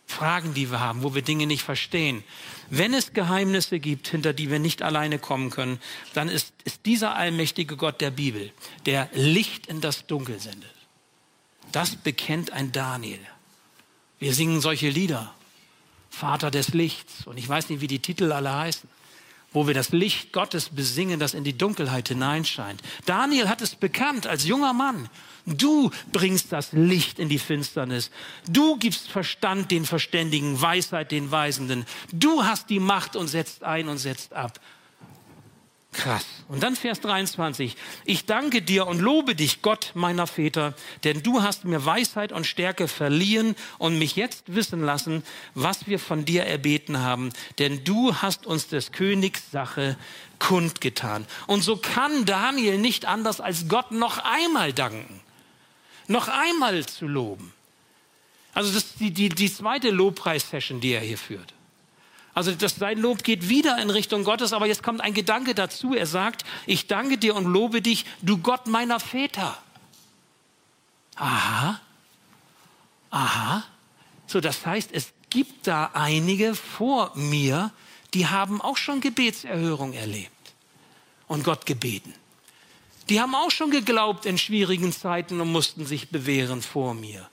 Fragen, 0.08 0.54
die 0.54 0.72
wir 0.72 0.80
haben, 0.80 1.04
wo 1.04 1.14
wir 1.14 1.22
Dinge 1.22 1.48
nicht 1.48 1.64
verstehen. 1.64 2.24
Wenn 2.70 2.94
es 2.94 3.12
Geheimnisse 3.12 3.80
gibt, 3.80 4.08
hinter 4.08 4.32
die 4.32 4.50
wir 4.50 4.58
nicht 4.58 4.82
alleine 4.82 5.20
kommen 5.20 5.50
können, 5.50 5.82
dann 6.14 6.30
ist, 6.30 6.54
ist 6.64 6.86
dieser 6.86 7.16
allmächtige 7.16 7.76
Gott 7.76 8.00
der 8.00 8.12
Bibel, 8.12 8.54
der 8.86 9.10
Licht 9.14 9.68
in 9.68 9.82
das 9.82 10.08
Dunkel 10.08 10.40
sendet. 10.40 10.74
Das 11.74 11.98
bekennt 11.98 12.54
ein 12.54 12.72
Daniel. 12.72 13.20
Wir 14.18 14.34
singen 14.34 14.62
solche 14.62 14.90
Lieder. 14.90 15.34
Vater 16.10 16.52
des 16.52 16.70
Lichts. 16.70 17.28
Und 17.28 17.38
ich 17.38 17.48
weiß 17.48 17.70
nicht, 17.70 17.82
wie 17.82 17.88
die 17.88 18.00
Titel 18.00 18.32
alle 18.32 18.56
heißen 18.56 18.90
wo 19.54 19.68
wir 19.68 19.74
das 19.74 19.92
Licht 19.92 20.34
Gottes 20.34 20.70
besingen, 20.70 21.20
das 21.20 21.34
in 21.34 21.44
die 21.44 21.58
Dunkelheit 21.58 22.10
hineinscheint. 22.10 22.82
Daniel 23.06 23.50
hat 23.50 23.62
es 23.62 23.76
bekannt 23.76 24.28
als 24.28 24.46
junger 24.46 24.74
Mann. 24.74 25.10
Du 25.46 25.92
bringst 26.12 26.52
das 26.52 26.74
Licht 26.74 27.20
in 27.20 27.30
die 27.30 27.40
Finsternis. 27.40 28.12
Du 28.50 28.78
gibst 28.78 29.10
Verstand 29.10 29.72
den 29.72 29.86
Verständigen, 29.86 30.62
Weisheit 30.62 31.12
den 31.12 31.32
Weisenden. 31.32 31.86
Du 32.12 32.44
hast 32.44 32.70
die 32.70 32.82
Macht 32.82 33.16
und 33.16 33.28
setzt 33.28 33.64
ein 33.64 33.88
und 33.88 33.98
setzt 33.98 34.34
ab. 34.34 34.60
Krass. 35.98 36.26
Und 36.48 36.62
dann 36.62 36.76
Vers 36.76 37.02
23. 37.02 37.76
Ich 38.06 38.26
danke 38.26 38.62
dir 38.62 38.86
und 38.86 39.00
lobe 39.00 39.34
dich, 39.34 39.64
Gott 39.64 39.92
meiner 39.96 40.28
Väter, 40.28 40.76
denn 41.04 41.24
du 41.24 41.42
hast 41.42 41.66
mir 41.66 41.86
Weisheit 41.86 42.32
und 42.32 42.46
Stärke 42.46 42.88
verliehen 42.88 43.56
und 43.80 43.98
mich 43.98 44.16
jetzt 44.16 44.54
wissen 44.54 44.84
lassen, 44.84 45.24
was 45.56 45.88
wir 45.88 45.98
von 45.98 46.24
dir 46.24 46.46
erbeten 46.46 47.00
haben. 47.00 47.34
Denn 47.58 47.84
du 47.84 48.16
hast 48.16 48.46
uns 48.46 48.68
des 48.68 48.92
Königs 48.92 49.50
Sache 49.52 49.98
kundgetan. 50.38 51.26
Und 51.48 51.64
so 51.64 51.78
kann 51.78 52.26
Daniel 52.26 52.78
nicht 52.78 53.06
anders 53.06 53.42
als 53.42 53.68
Gott 53.68 53.92
noch 53.92 54.20
einmal 54.20 54.74
danken. 54.74 55.20
Noch 56.08 56.28
einmal 56.28 56.86
zu 56.86 57.08
loben. 57.08 57.52
Also 58.54 58.72
das 58.72 58.84
ist 58.84 59.00
die, 59.00 59.12
die, 59.12 59.30
die 59.30 59.52
zweite 59.52 59.90
Lobpreissession, 59.90 60.80
die 60.80 60.92
er 60.92 61.02
hier 61.02 61.18
führt. 61.18 61.57
Also 62.38 62.52
das, 62.52 62.76
sein 62.76 63.00
Lob 63.00 63.24
geht 63.24 63.50
wieder 63.50 63.82
in 63.82 63.90
Richtung 63.90 64.24
Gottes, 64.24 64.54
aber 64.54 64.68
jetzt 64.68 64.84
kommt 64.84 65.02
ein 65.02 65.16
Gedanke 65.16 65.56
dazu. 65.56 65.96
Er 65.96 66.06
sagt, 66.06 66.46
ich 66.68 66.86
danke 66.86 67.18
dir 67.18 67.34
und 67.34 67.52
lobe 67.52 67.82
dich, 67.82 68.06
du 68.22 68.38
Gott 68.38 68.68
meiner 68.68 69.00
Väter. 69.00 69.58
Aha, 71.16 71.82
aha. 73.10 73.64
So, 74.28 74.40
das 74.40 74.68
heißt, 74.68 74.92
es 74.94 75.14
gibt 75.32 75.66
da 75.66 75.90
einige 75.96 76.54
vor 76.54 77.12
mir, 77.16 77.72
die 78.14 78.28
haben 78.28 78.62
auch 78.62 78.78
schon 78.78 79.02
Gebetserhörung 79.02 79.94
erlebt 79.94 80.54
und 81.28 81.44
Gott 81.44 81.66
gebeten. 81.66 82.14
Die 83.10 83.20
haben 83.20 83.34
auch 83.34 83.50
schon 83.50 83.72
geglaubt 83.72 84.28
in 84.28 84.38
schwierigen 84.38 84.92
Zeiten 84.92 85.42
und 85.42 85.52
mussten 85.52 85.88
sich 85.88 86.10
bewähren 86.10 86.62
vor 86.62 86.94
mir. 86.94 87.28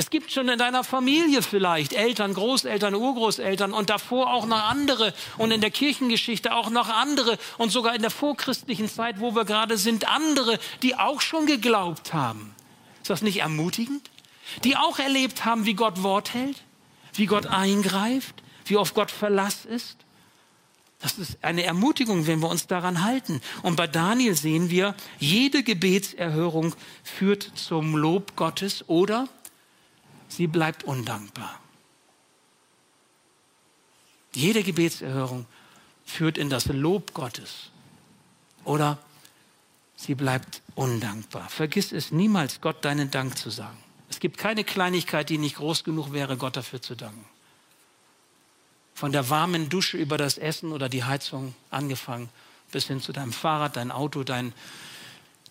Es 0.00 0.08
gibt 0.08 0.32
schon 0.32 0.48
in 0.48 0.58
deiner 0.58 0.82
Familie 0.82 1.42
vielleicht 1.42 1.92
Eltern, 1.92 2.32
Großeltern, 2.32 2.94
Urgroßeltern 2.94 3.74
und 3.74 3.90
davor 3.90 4.32
auch 4.32 4.46
noch 4.46 4.62
andere 4.70 5.12
und 5.36 5.50
in 5.50 5.60
der 5.60 5.70
Kirchengeschichte 5.70 6.54
auch 6.54 6.70
noch 6.70 6.88
andere 6.88 7.36
und 7.58 7.68
sogar 7.68 7.94
in 7.94 8.00
der 8.00 8.10
vorchristlichen 8.10 8.88
Zeit, 8.88 9.20
wo 9.20 9.34
wir 9.34 9.44
gerade 9.44 9.76
sind, 9.76 10.08
andere, 10.08 10.58
die 10.82 10.96
auch 10.96 11.20
schon 11.20 11.44
geglaubt 11.44 12.14
haben. 12.14 12.54
Ist 13.02 13.10
das 13.10 13.20
nicht 13.20 13.40
ermutigend? 13.40 14.08
Die 14.64 14.74
auch 14.74 14.98
erlebt 14.98 15.44
haben, 15.44 15.66
wie 15.66 15.74
Gott 15.74 16.02
Wort 16.02 16.32
hält, 16.32 16.56
wie 17.12 17.26
Gott 17.26 17.44
eingreift, 17.44 18.42
wie 18.64 18.78
oft 18.78 18.94
Gott 18.94 19.10
Verlass 19.10 19.66
ist. 19.66 19.98
Das 21.00 21.18
ist 21.18 21.44
eine 21.44 21.64
Ermutigung, 21.64 22.26
wenn 22.26 22.40
wir 22.40 22.48
uns 22.48 22.66
daran 22.66 23.04
halten. 23.04 23.42
Und 23.62 23.76
bei 23.76 23.86
Daniel 23.86 24.34
sehen 24.34 24.70
wir, 24.70 24.94
jede 25.18 25.62
Gebetserhörung 25.62 26.74
führt 27.04 27.52
zum 27.54 27.96
Lob 27.96 28.34
Gottes 28.36 28.88
oder 28.88 29.28
sie 30.30 30.46
bleibt 30.46 30.84
undankbar. 30.84 31.60
Jede 34.32 34.62
Gebetserhörung 34.62 35.46
führt 36.04 36.38
in 36.38 36.48
das 36.48 36.66
Lob 36.66 37.12
Gottes 37.14 37.70
oder 38.64 38.98
sie 39.96 40.14
bleibt 40.14 40.62
undankbar. 40.74 41.48
Vergiss 41.48 41.92
es 41.92 42.12
niemals, 42.12 42.60
Gott 42.60 42.84
deinen 42.84 43.10
Dank 43.10 43.36
zu 43.36 43.50
sagen. 43.50 43.76
Es 44.08 44.20
gibt 44.20 44.38
keine 44.38 44.64
Kleinigkeit, 44.64 45.28
die 45.28 45.38
nicht 45.38 45.56
groß 45.56 45.84
genug 45.84 46.12
wäre, 46.12 46.36
Gott 46.36 46.56
dafür 46.56 46.80
zu 46.80 46.94
danken. 46.94 47.24
Von 48.94 49.12
der 49.12 49.30
warmen 49.30 49.68
Dusche 49.68 49.96
über 49.96 50.18
das 50.18 50.36
Essen 50.36 50.72
oder 50.72 50.88
die 50.88 51.04
Heizung 51.04 51.54
angefangen, 51.70 52.28
bis 52.70 52.86
hin 52.86 53.00
zu 53.00 53.12
deinem 53.12 53.32
Fahrrad, 53.32 53.76
dein 53.76 53.90
Auto, 53.90 54.24
dein, 54.24 54.52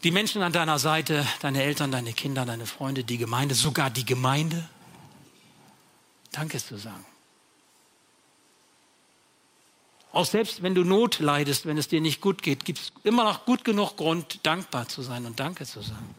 die 0.04 0.12
Menschen 0.12 0.42
an 0.42 0.54
deiner 0.54 0.80
Seite, 0.80 1.26
deine 1.42 1.64
Eltern, 1.64 1.92
deine 1.92 2.14
Kinder, 2.14 2.46
deine 2.46 2.66
Freunde, 2.66 3.04
die 3.04 3.18
Gemeinde, 3.18 3.56
sogar 3.56 3.90
die 3.90 4.06
Gemeinde. 4.06 4.68
Danke 6.32 6.58
zu 6.58 6.78
sagen. 6.78 7.06
Auch 10.12 10.26
selbst 10.26 10.64
wenn 10.64 10.74
du 10.74 10.84
Not 10.84 11.20
leidest, 11.20 11.66
wenn 11.66 11.78
es 11.78 11.88
dir 11.88 12.02
nicht 12.02 12.22
gut 12.22 12.42
geht, 12.42 12.66
gibt 12.66 12.80
es 12.80 12.92
immer 13.04 13.24
noch 13.24 13.46
gut 13.46 13.64
genug 13.64 13.98
Grund, 13.98 14.40
dankbar 14.44 14.88
zu 14.88 15.02
sein 15.02 15.26
und 15.26 15.40
Danke 15.40 15.66
zu 15.66 15.82
sagen. 15.82 16.16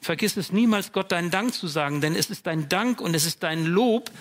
Vergiss 0.00 0.36
es 0.36 0.52
niemals, 0.52 0.92
Gott 0.92 1.10
deinen 1.10 1.32
Dank 1.32 1.52
zu 1.54 1.66
sagen, 1.66 2.00
denn 2.00 2.14
es 2.14 2.30
ist 2.30 2.46
dein 2.46 2.68
Dank 2.68 3.00
und 3.00 3.14
es 3.14 3.26
ist 3.26 3.42
dein 3.42 3.64
Lob 3.64 4.12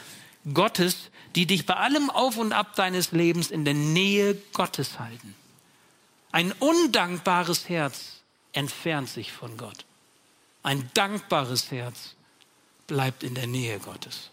Gottes, 0.51 1.11
die 1.35 1.45
dich 1.45 1.65
bei 1.67 1.75
allem 1.75 2.09
Auf 2.09 2.37
und 2.37 2.53
Ab 2.53 2.75
deines 2.75 3.11
Lebens 3.11 3.51
in 3.51 3.65
der 3.65 3.75
Nähe 3.75 4.35
Gottes 4.53 4.99
halten. 4.99 5.35
Ein 6.35 6.51
undankbares 6.51 7.69
Herz 7.69 8.19
entfernt 8.51 9.07
sich 9.07 9.31
von 9.31 9.55
Gott. 9.55 9.85
Ein 10.63 10.91
dankbares 10.93 11.71
Herz 11.71 12.15
bleibt 12.87 13.23
in 13.23 13.35
der 13.35 13.47
Nähe 13.47 13.79
Gottes. 13.79 14.31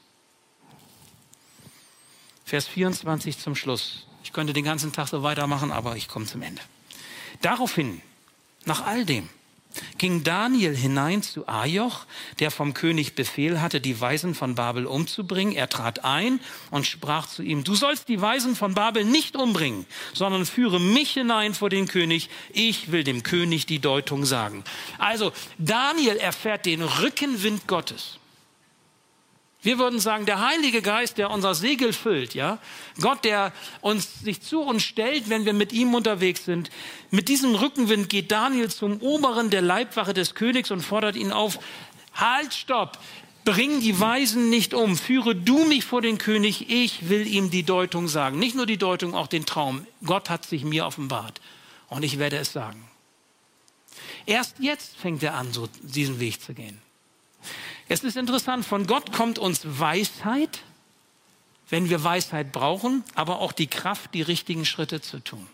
Vers 2.44 2.66
24 2.66 3.38
zum 3.38 3.54
Schluss. 3.54 4.08
Ich 4.24 4.32
könnte 4.32 4.52
den 4.52 4.64
ganzen 4.64 4.92
Tag 4.92 5.06
so 5.06 5.22
weitermachen, 5.22 5.70
aber 5.70 5.94
ich 5.94 6.08
komme 6.08 6.26
zum 6.26 6.42
Ende. 6.42 6.60
Daraufhin, 7.40 8.02
nach 8.64 8.84
all 8.84 9.04
dem, 9.04 9.28
ging 9.98 10.24
Daniel 10.24 10.76
hinein 10.76 11.22
zu 11.22 11.48
Ajoch, 11.48 12.06
der 12.40 12.50
vom 12.50 12.74
König 12.74 13.14
Befehl 13.14 13.60
hatte, 13.60 13.80
die 13.80 14.00
Weisen 14.00 14.34
von 14.34 14.54
Babel 14.54 14.86
umzubringen. 14.86 15.54
Er 15.54 15.68
trat 15.68 16.04
ein 16.04 16.40
und 16.70 16.86
sprach 16.86 17.26
zu 17.26 17.42
ihm, 17.42 17.64
du 17.64 17.74
sollst 17.74 18.08
die 18.08 18.20
Weisen 18.20 18.56
von 18.56 18.74
Babel 18.74 19.04
nicht 19.04 19.36
umbringen, 19.36 19.86
sondern 20.14 20.46
führe 20.46 20.80
mich 20.80 21.12
hinein 21.12 21.54
vor 21.54 21.70
den 21.70 21.88
König. 21.88 22.30
Ich 22.52 22.92
will 22.92 23.04
dem 23.04 23.22
König 23.22 23.66
die 23.66 23.78
Deutung 23.80 24.24
sagen. 24.24 24.64
Also 24.98 25.32
Daniel 25.58 26.16
erfährt 26.16 26.66
den 26.66 26.82
Rückenwind 26.82 27.66
Gottes. 27.66 28.18
Wir 29.62 29.78
würden 29.78 30.00
sagen, 30.00 30.26
der 30.26 30.44
Heilige 30.44 30.82
Geist, 30.82 31.18
der 31.18 31.30
unser 31.30 31.54
Segel 31.54 31.92
füllt, 31.92 32.34
ja, 32.34 32.58
Gott, 33.00 33.24
der 33.24 33.52
uns 33.80 34.20
sich 34.20 34.42
zu 34.42 34.60
uns 34.60 34.82
stellt, 34.82 35.28
wenn 35.30 35.44
wir 35.44 35.52
mit 35.52 35.72
ihm 35.72 35.94
unterwegs 35.94 36.44
sind. 36.44 36.70
Mit 37.10 37.28
diesem 37.28 37.54
Rückenwind 37.54 38.08
geht 38.08 38.32
Daniel 38.32 38.70
zum 38.70 39.00
Oberen 39.00 39.50
der 39.50 39.62
Leibwache 39.62 40.14
des 40.14 40.34
Königs 40.34 40.72
und 40.72 40.80
fordert 40.80 41.14
ihn 41.14 41.30
auf: 41.30 41.60
Halt, 42.14 42.52
stopp! 42.52 42.98
Bring 43.44 43.80
die 43.80 43.98
Weisen 43.98 44.50
nicht 44.50 44.72
um. 44.72 44.96
Führe 44.96 45.34
du 45.34 45.64
mich 45.64 45.84
vor 45.84 46.00
den 46.00 46.18
König. 46.18 46.70
Ich 46.70 47.08
will 47.08 47.26
ihm 47.26 47.50
die 47.50 47.64
Deutung 47.64 48.06
sagen. 48.06 48.38
Nicht 48.38 48.54
nur 48.54 48.66
die 48.66 48.76
Deutung, 48.76 49.14
auch 49.14 49.26
den 49.26 49.46
Traum. 49.46 49.84
Gott 50.04 50.30
hat 50.30 50.44
sich 50.46 50.64
mir 50.64 50.86
offenbart 50.86 51.40
und 51.88 52.04
ich 52.04 52.18
werde 52.18 52.36
es 52.36 52.52
sagen. 52.52 52.88
Erst 54.26 54.56
jetzt 54.60 54.96
fängt 54.96 55.22
er 55.24 55.34
an, 55.34 55.52
so 55.52 55.68
diesen 55.82 56.20
Weg 56.20 56.40
zu 56.40 56.54
gehen. 56.54 56.80
Es 57.92 58.02
ist 58.04 58.16
interessant, 58.16 58.64
von 58.64 58.86
Gott 58.86 59.12
kommt 59.12 59.38
uns 59.38 59.60
Weisheit, 59.64 60.62
wenn 61.68 61.90
wir 61.90 62.02
Weisheit 62.02 62.50
brauchen, 62.50 63.04
aber 63.14 63.40
auch 63.40 63.52
die 63.52 63.66
Kraft, 63.66 64.14
die 64.14 64.22
richtigen 64.22 64.64
Schritte 64.64 65.02
zu 65.02 65.18
tun. 65.20 65.46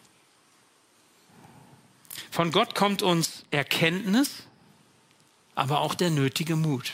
Von 2.30 2.52
Gott 2.52 2.76
kommt 2.76 3.02
uns 3.02 3.42
Erkenntnis, 3.50 4.44
aber 5.56 5.80
auch 5.80 5.96
der 5.96 6.10
nötige 6.10 6.54
Mut. 6.54 6.92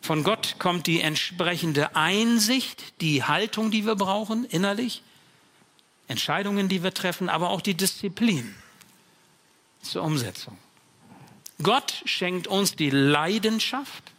Von 0.00 0.24
Gott 0.24 0.56
kommt 0.58 0.88
die 0.88 1.00
entsprechende 1.00 1.94
Einsicht, 1.94 3.00
die 3.00 3.22
Haltung, 3.22 3.70
die 3.70 3.86
wir 3.86 3.94
brauchen, 3.94 4.44
innerlich, 4.46 5.04
Entscheidungen, 6.08 6.68
die 6.68 6.82
wir 6.82 6.92
treffen, 6.92 7.28
aber 7.28 7.50
auch 7.50 7.60
die 7.60 7.74
Disziplin 7.74 8.56
zur 9.82 10.02
Umsetzung. 10.02 10.58
Gott 11.62 12.02
schenkt 12.04 12.46
uns 12.46 12.76
die 12.76 12.90
Leidenschaft, 12.90 14.12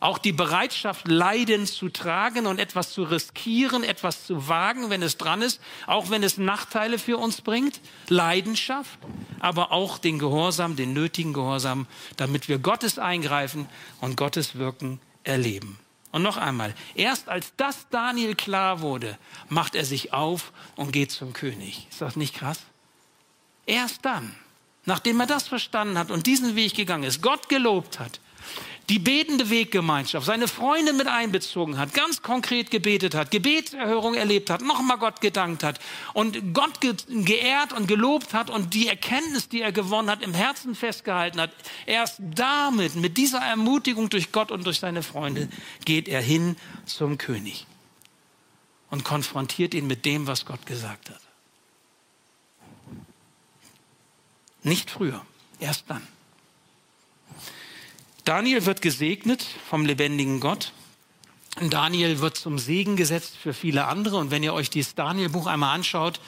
auch 0.00 0.18
die 0.18 0.32
Bereitschaft, 0.32 1.08
Leiden 1.08 1.66
zu 1.66 1.88
tragen 1.88 2.46
und 2.46 2.60
etwas 2.60 2.92
zu 2.92 3.02
riskieren, 3.02 3.82
etwas 3.82 4.26
zu 4.26 4.46
wagen, 4.46 4.90
wenn 4.90 5.02
es 5.02 5.16
dran 5.16 5.42
ist, 5.42 5.60
auch 5.86 6.10
wenn 6.10 6.22
es 6.22 6.38
Nachteile 6.38 6.98
für 6.98 7.18
uns 7.18 7.40
bringt. 7.40 7.80
Leidenschaft, 8.08 8.98
aber 9.40 9.72
auch 9.72 9.98
den 9.98 10.18
Gehorsam, 10.18 10.76
den 10.76 10.92
nötigen 10.92 11.32
Gehorsam, 11.32 11.86
damit 12.16 12.48
wir 12.48 12.58
Gottes 12.58 12.98
Eingreifen 12.98 13.66
und 14.00 14.16
Gottes 14.16 14.54
Wirken 14.54 15.00
erleben. 15.24 15.80
Und 16.12 16.22
noch 16.22 16.36
einmal, 16.36 16.74
erst 16.94 17.28
als 17.28 17.52
das 17.56 17.88
Daniel 17.90 18.34
klar 18.34 18.80
wurde, 18.80 19.18
macht 19.48 19.74
er 19.74 19.84
sich 19.84 20.12
auf 20.12 20.52
und 20.76 20.92
geht 20.92 21.10
zum 21.10 21.32
König. 21.32 21.86
Ist 21.90 22.00
das 22.00 22.16
nicht 22.16 22.34
krass? 22.34 22.60
Erst 23.66 24.04
dann, 24.04 24.34
nachdem 24.88 25.20
er 25.20 25.26
das 25.26 25.46
verstanden 25.46 25.98
hat 25.98 26.10
und 26.10 26.26
diesen 26.26 26.56
Weg 26.56 26.74
gegangen 26.74 27.04
ist, 27.04 27.22
Gott 27.22 27.48
gelobt 27.48 28.00
hat, 28.00 28.20
die 28.88 28.98
betende 28.98 29.50
Weggemeinschaft, 29.50 30.26
seine 30.26 30.48
Freunde 30.48 30.94
mit 30.94 31.06
einbezogen 31.06 31.76
hat, 31.76 31.92
ganz 31.92 32.22
konkret 32.22 32.70
gebetet 32.70 33.14
hat, 33.14 33.30
Gebetserhörung 33.30 34.14
erlebt 34.14 34.48
hat, 34.48 34.62
nochmal 34.62 34.96
Gott 34.96 35.20
gedankt 35.20 35.62
hat 35.62 35.78
und 36.14 36.54
Gott 36.54 36.80
ge 36.80 36.94
geehrt 37.06 37.74
und 37.74 37.86
gelobt 37.86 38.32
hat 38.32 38.48
und 38.48 38.72
die 38.72 38.88
Erkenntnis, 38.88 39.50
die 39.50 39.60
er 39.60 39.72
gewonnen 39.72 40.10
hat, 40.10 40.22
im 40.22 40.32
Herzen 40.32 40.74
festgehalten 40.74 41.38
hat. 41.38 41.50
Erst 41.84 42.16
damit, 42.20 42.96
mit 42.96 43.18
dieser 43.18 43.40
Ermutigung 43.40 44.08
durch 44.08 44.32
Gott 44.32 44.50
und 44.50 44.64
durch 44.64 44.78
seine 44.78 45.02
Freunde, 45.02 45.50
geht 45.84 46.08
er 46.08 46.22
hin 46.22 46.56
zum 46.86 47.18
König 47.18 47.66
und 48.88 49.04
konfrontiert 49.04 49.74
ihn 49.74 49.86
mit 49.86 50.06
dem, 50.06 50.26
was 50.26 50.46
Gott 50.46 50.64
gesagt 50.64 51.10
hat. 51.10 51.27
Nicht 54.68 54.90
früher, 54.90 55.24
erst 55.60 55.84
dann. 55.88 56.06
Daniel 58.24 58.66
wird 58.66 58.82
gesegnet 58.82 59.44
vom 59.70 59.86
lebendigen 59.86 60.40
Gott. 60.40 60.72
Daniel 61.70 62.20
wird 62.20 62.36
zum 62.36 62.58
Segen 62.58 62.94
gesetzt 62.94 63.36
für 63.42 63.54
viele 63.54 63.86
andere. 63.86 64.18
Und 64.18 64.30
wenn 64.30 64.42
ihr 64.42 64.52
euch 64.52 64.68
dieses 64.68 64.94
Daniel-Buch 64.94 65.46
einmal 65.46 65.74
anschaut, 65.74 66.20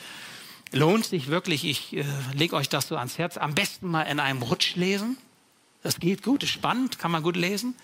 lohnt 0.72 1.04
sich 1.04 1.28
wirklich, 1.28 1.64
ich 1.66 1.94
äh, 1.94 2.04
lege 2.32 2.56
euch 2.56 2.70
das 2.70 2.88
so 2.88 2.96
ans 2.96 3.18
Herz, 3.18 3.36
am 3.36 3.54
besten 3.54 3.88
mal 3.88 4.04
in 4.04 4.18
einem 4.18 4.40
Rutsch 4.40 4.74
lesen. 4.74 5.18
Das 5.82 6.00
geht 6.00 6.22
gut, 6.22 6.42
ist 6.42 6.50
spannend, 6.50 6.98
kann 6.98 7.10
man 7.10 7.22
gut 7.22 7.36
lesen. 7.36 7.74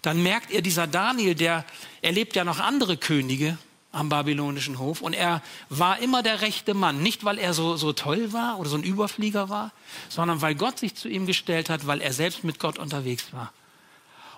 Dann 0.00 0.22
merkt 0.22 0.50
ihr, 0.50 0.62
dieser 0.62 0.86
Daniel, 0.86 1.34
der 1.34 1.66
erlebt 2.00 2.34
ja 2.34 2.44
noch 2.44 2.60
andere 2.60 2.96
Könige, 2.96 3.58
am 3.90 4.08
babylonischen 4.08 4.78
Hof 4.78 5.00
und 5.00 5.14
er 5.14 5.42
war 5.70 5.98
immer 5.98 6.22
der 6.22 6.42
rechte 6.42 6.74
Mann. 6.74 7.02
Nicht, 7.02 7.24
weil 7.24 7.38
er 7.38 7.54
so, 7.54 7.76
so 7.76 7.92
toll 7.92 8.32
war 8.32 8.58
oder 8.58 8.68
so 8.68 8.76
ein 8.76 8.82
Überflieger 8.82 9.48
war, 9.48 9.72
sondern 10.08 10.42
weil 10.42 10.54
Gott 10.54 10.78
sich 10.78 10.94
zu 10.94 11.08
ihm 11.08 11.26
gestellt 11.26 11.70
hat, 11.70 11.86
weil 11.86 12.00
er 12.00 12.12
selbst 12.12 12.44
mit 12.44 12.58
Gott 12.58 12.78
unterwegs 12.78 13.32
war. 13.32 13.52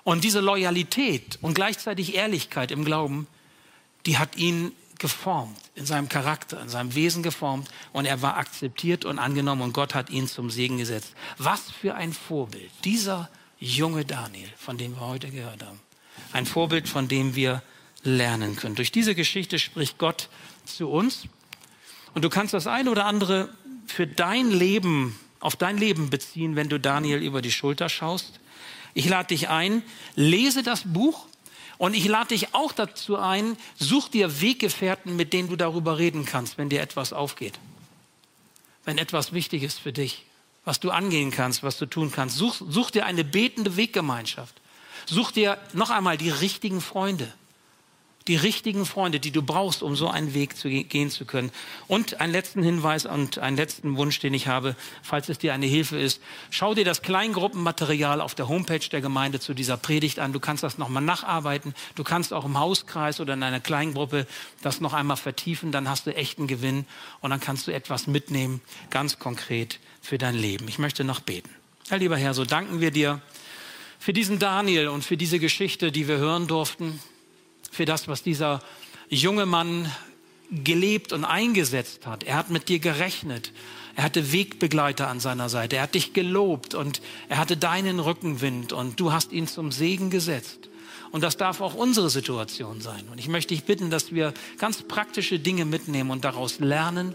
Und 0.05 0.25
diese 0.25 0.41
Loyalität 0.41 1.39
und 1.43 1.55
gleichzeitig 1.55 2.15
Ehrlichkeit 2.15 2.71
im 2.71 2.85
Glauben, 2.85 3.27
die 4.07 4.19
hat 4.19 4.37
ihn 4.37 4.73
geformt, 4.99 5.59
in 5.75 5.87
seinem 5.87 6.09
Charakter, 6.09 6.61
in 6.61 6.69
seinem 6.69 6.95
Wesen 6.95 7.23
geformt 7.23 7.69
und 7.93 8.05
er 8.05 8.23
war 8.23 8.37
akzeptiert 8.37 9.05
und 9.05 9.19
angenommen 9.19 9.63
und 9.63 9.73
Gott 9.73 9.95
hat 9.95 10.11
ihn 10.11 10.29
zum 10.29 10.51
Segen 10.51 10.79
gesetzt. 10.79 11.15
Was 11.39 11.71
für 11.71 11.95
ein 11.95 12.13
Vorbild, 12.13 12.71
dieser 12.85 13.31
junge 13.59 14.05
Daniel, 14.05 14.49
von 14.57 14.79
dem 14.79 14.95
wir 14.95 15.01
heute 15.01 15.31
gehört 15.31 15.65
haben. 15.65 15.81
Ein 16.33 16.47
Vorbild, 16.47 16.89
von 16.89 17.09
dem 17.09 17.35
wir 17.35 17.63
lernen 18.03 18.57
können. 18.57 18.75
Durch 18.75 18.93
diese 18.93 19.15
Geschichte 19.15 19.59
spricht 19.59 19.99
Gott 19.99 20.29
zu 20.65 20.89
uns. 20.89 21.25
Und 22.15 22.25
du 22.25 22.31
kannst 22.31 22.55
das 22.55 22.67
eine 22.67 22.91
oder 22.91 23.07
andere 23.07 23.49
für 23.87 24.07
dein 24.07 24.51
Leben, 24.51 25.19
auf 25.41 25.57
dein 25.57 25.79
Leben 25.79 26.11
beziehen, 26.11 26.57
wenn 26.57 26.69
du 26.69 26.79
Daniel 26.79 27.23
über 27.23 27.43
die 27.43 27.53
Schulter 27.53 27.89
schaust. 27.89 28.41
Ich 28.95 29.09
lade 29.09 29.29
dich 29.29 29.49
ein, 29.49 29.83
lese 30.17 30.63
das 30.63 30.83
Buch 30.85 31.27
und 31.79 31.95
ich 31.95 32.07
lade 32.07 32.29
dich 32.29 32.55
auch 32.55 32.73
dazu 32.73 33.17
ein, 33.17 33.57
such 33.79 34.09
dir 34.09 34.41
Weggefährten, 34.41 35.17
mit 35.17 35.33
denen 35.33 35.49
du 35.49 35.57
darüber 35.57 35.99
reden 35.99 36.25
kannst, 36.25 36.59
wenn 36.59 36.69
dir 36.69 36.81
etwas 36.81 37.13
aufgeht. 37.13 37.59
Wenn 38.85 38.99
etwas 38.99 39.33
wichtig 39.33 39.63
ist 39.63 39.79
für 39.79 39.93
dich, 39.93 40.25
was 40.65 40.81
du 40.81 40.91
angehen 40.91 41.31
kannst, 41.31 41.63
was 41.63 41.79
du 41.79 41.87
tun 41.87 42.11
kannst. 42.11 42.37
Such, 42.37 42.57
such 42.69 42.91
dir 42.91 43.07
eine 43.07 43.25
betende 43.25 43.77
Weggemeinschaft. 43.77 44.61
Such 45.07 45.31
dir 45.31 45.59
noch 45.73 45.91
einmal 45.91 46.19
die 46.19 46.31
richtigen 46.31 46.81
Freunde 46.81 47.33
die 48.31 48.37
richtigen 48.37 48.87
Freunde, 48.87 49.19
die 49.19 49.33
du 49.33 49.43
brauchst, 49.43 49.83
um 49.83 49.97
so 49.97 50.09
einen 50.09 50.35
Weg 50.35 50.57
zu 50.57 50.69
gehen 50.69 51.11
zu 51.11 51.25
können. 51.25 51.51
Und 51.89 52.21
einen 52.21 52.31
letzten 52.31 52.63
Hinweis 52.63 53.05
und 53.05 53.39
einen 53.39 53.57
letzten 53.57 53.97
Wunsch, 53.97 54.21
den 54.21 54.35
ich 54.35 54.47
habe, 54.47 54.77
falls 55.03 55.29
es 55.29 55.39
dir 55.39 55.53
eine 55.53 55.67
Hilfe 55.67 55.99
ist. 55.99 56.23
Schau 56.49 56.75
dir 56.75 56.85
das 56.85 57.03
Kleingruppenmaterial 57.03 58.21
auf 58.21 58.37
der 58.37 58.47
Homepage 58.47 58.89
der 58.89 59.01
Gemeinde 59.01 59.41
zu 59.41 59.53
dieser 59.53 59.77
Predigt 59.77 60.21
an. 60.21 60.33
Du 60.33 60.39
kannst 60.39 60.63
das 60.63 60.79
nochmal 60.79 61.03
nacharbeiten. 61.03 61.75
Du 61.97 62.05
kannst 62.05 62.33
auch 62.33 62.45
im 62.45 62.57
Hauskreis 62.57 63.19
oder 63.19 63.35
in 63.35 63.43
einer 63.43 63.59
Kleingruppe 63.59 64.29
das 64.63 64.81
noch 64.81 64.93
einmal 64.93 65.17
vertiefen. 65.17 65.73
Dann 65.73 65.89
hast 65.89 66.07
du 66.07 66.15
echten 66.15 66.47
Gewinn 66.47 66.87
und 67.23 67.31
dann 67.31 67.41
kannst 67.41 67.67
du 67.67 67.73
etwas 67.73 68.07
mitnehmen, 68.07 68.61
ganz 68.91 69.19
konkret 69.19 69.81
für 70.01 70.19
dein 70.19 70.37
Leben. 70.37 70.69
Ich 70.69 70.79
möchte 70.79 71.03
noch 71.03 71.19
beten. 71.19 71.51
Herr 71.89 71.99
lieber 71.99 72.17
Herr, 72.17 72.35
so 72.35 72.45
danken 72.45 72.81
wir 72.81 72.93
dir 72.93 73.21
für 73.99 74.13
diesen 74.13 74.39
Daniel 74.39 74.87
und 74.87 75.05
für 75.05 75.17
diese 75.17 75.41
Geschichte, 75.41 75.91
die 75.91 76.07
wir 76.07 76.19
hören 76.19 76.47
durften 76.47 77.01
für 77.71 77.85
das, 77.85 78.09
was 78.09 78.23
dieser 78.23 78.61
junge 79.09 79.47
Mann 79.47 79.91
gelebt 80.51 81.13
und 81.13 81.25
eingesetzt 81.25 82.07
hat. 82.07 82.25
Er 82.25 82.37
hat 82.37 82.51
mit 82.51 82.69
dir 82.69 82.81
gerechnet. 82.81 83.53
Er 83.97 84.05
hatte 84.05 84.33
Wegbegleiter 84.33 85.09
an 85.09 85.21
seiner 85.21 85.49
Seite. 85.49 85.77
Er 85.77 85.83
hat 85.83 85.95
dich 85.95 86.13
gelobt 86.13 86.75
und 86.75 87.01
er 87.29 87.39
hatte 87.39 87.57
deinen 87.57 88.01
Rückenwind 88.01 88.73
und 88.73 88.99
du 88.99 89.13
hast 89.13 89.33
ihn 89.33 89.47
zum 89.47 89.73
Segen 89.73 90.11
gesetzt. 90.11 90.69
Und 91.13 91.23
das 91.23 91.37
darf 91.37 91.61
auch 91.61 91.75
unsere 91.75 92.09
Situation 92.09 92.81
sein. 92.81 93.09
Und 93.11 93.19
ich 93.19 93.29
möchte 93.29 93.55
dich 93.55 93.65
bitten, 93.65 93.91
dass 93.91 94.13
wir 94.13 94.33
ganz 94.59 94.83
praktische 94.83 95.39
Dinge 95.41 95.65
mitnehmen 95.65 96.11
und 96.11 96.25
daraus 96.25 96.61
lernen 96.61 97.15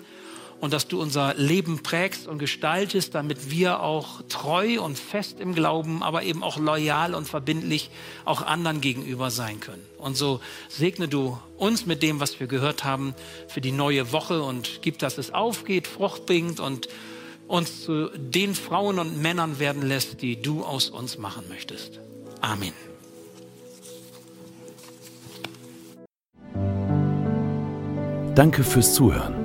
und 0.62 0.74
dass 0.74 0.88
du 0.88 1.02
unser 1.02 1.34
Leben 1.36 1.84
prägst 1.84 2.28
und 2.28 2.40
gestaltest, 2.40 3.14
damit 3.14 3.52
wir 3.52 3.82
auch 3.82 4.22
treu 4.30 4.82
und 4.82 4.98
fest 4.98 5.40
im 5.40 5.54
Glauben, 5.54 6.02
aber 6.02 6.24
eben 6.24 6.44
auch 6.44 6.58
loyal 6.58 7.14
und 7.14 7.28
verbindlich 7.28 7.90
auch 8.24 8.42
anderen 8.42 8.82
gegenüber 8.82 9.32
sein 9.32 9.60
können. 9.60 9.86
Und 9.98 10.18
so 10.18 10.40
segne 10.70 11.08
du 11.08 11.38
uns 11.58 11.86
mit 11.86 12.02
dem, 12.02 12.20
was 12.20 12.40
wir 12.40 12.48
gehört 12.48 12.84
haben, 12.84 13.14
für 13.48 13.62
die 13.62 13.72
neue 13.72 14.12
Woche 14.12 14.42
und 14.42 14.80
gib, 14.82 14.98
dass 15.00 15.18
es 15.18 15.34
aufgeht, 15.34 15.88
Frucht 15.88 16.26
bringt 16.26 16.60
und 16.60 16.88
uns 17.48 17.84
zu 17.84 18.10
den 18.18 18.56
Frauen 18.56 18.98
und 18.98 19.22
Männern 19.22 19.60
werden 19.60 19.84
lässt, 19.84 20.22
die 20.22 20.42
du 20.42 20.64
aus 20.64 20.90
uns 20.90 21.18
machen 21.18 21.44
möchtest. 21.50 22.00
Amen. 22.42 22.74
Danke 28.36 28.64
fürs 28.64 28.94
Zuhören. 28.94 29.45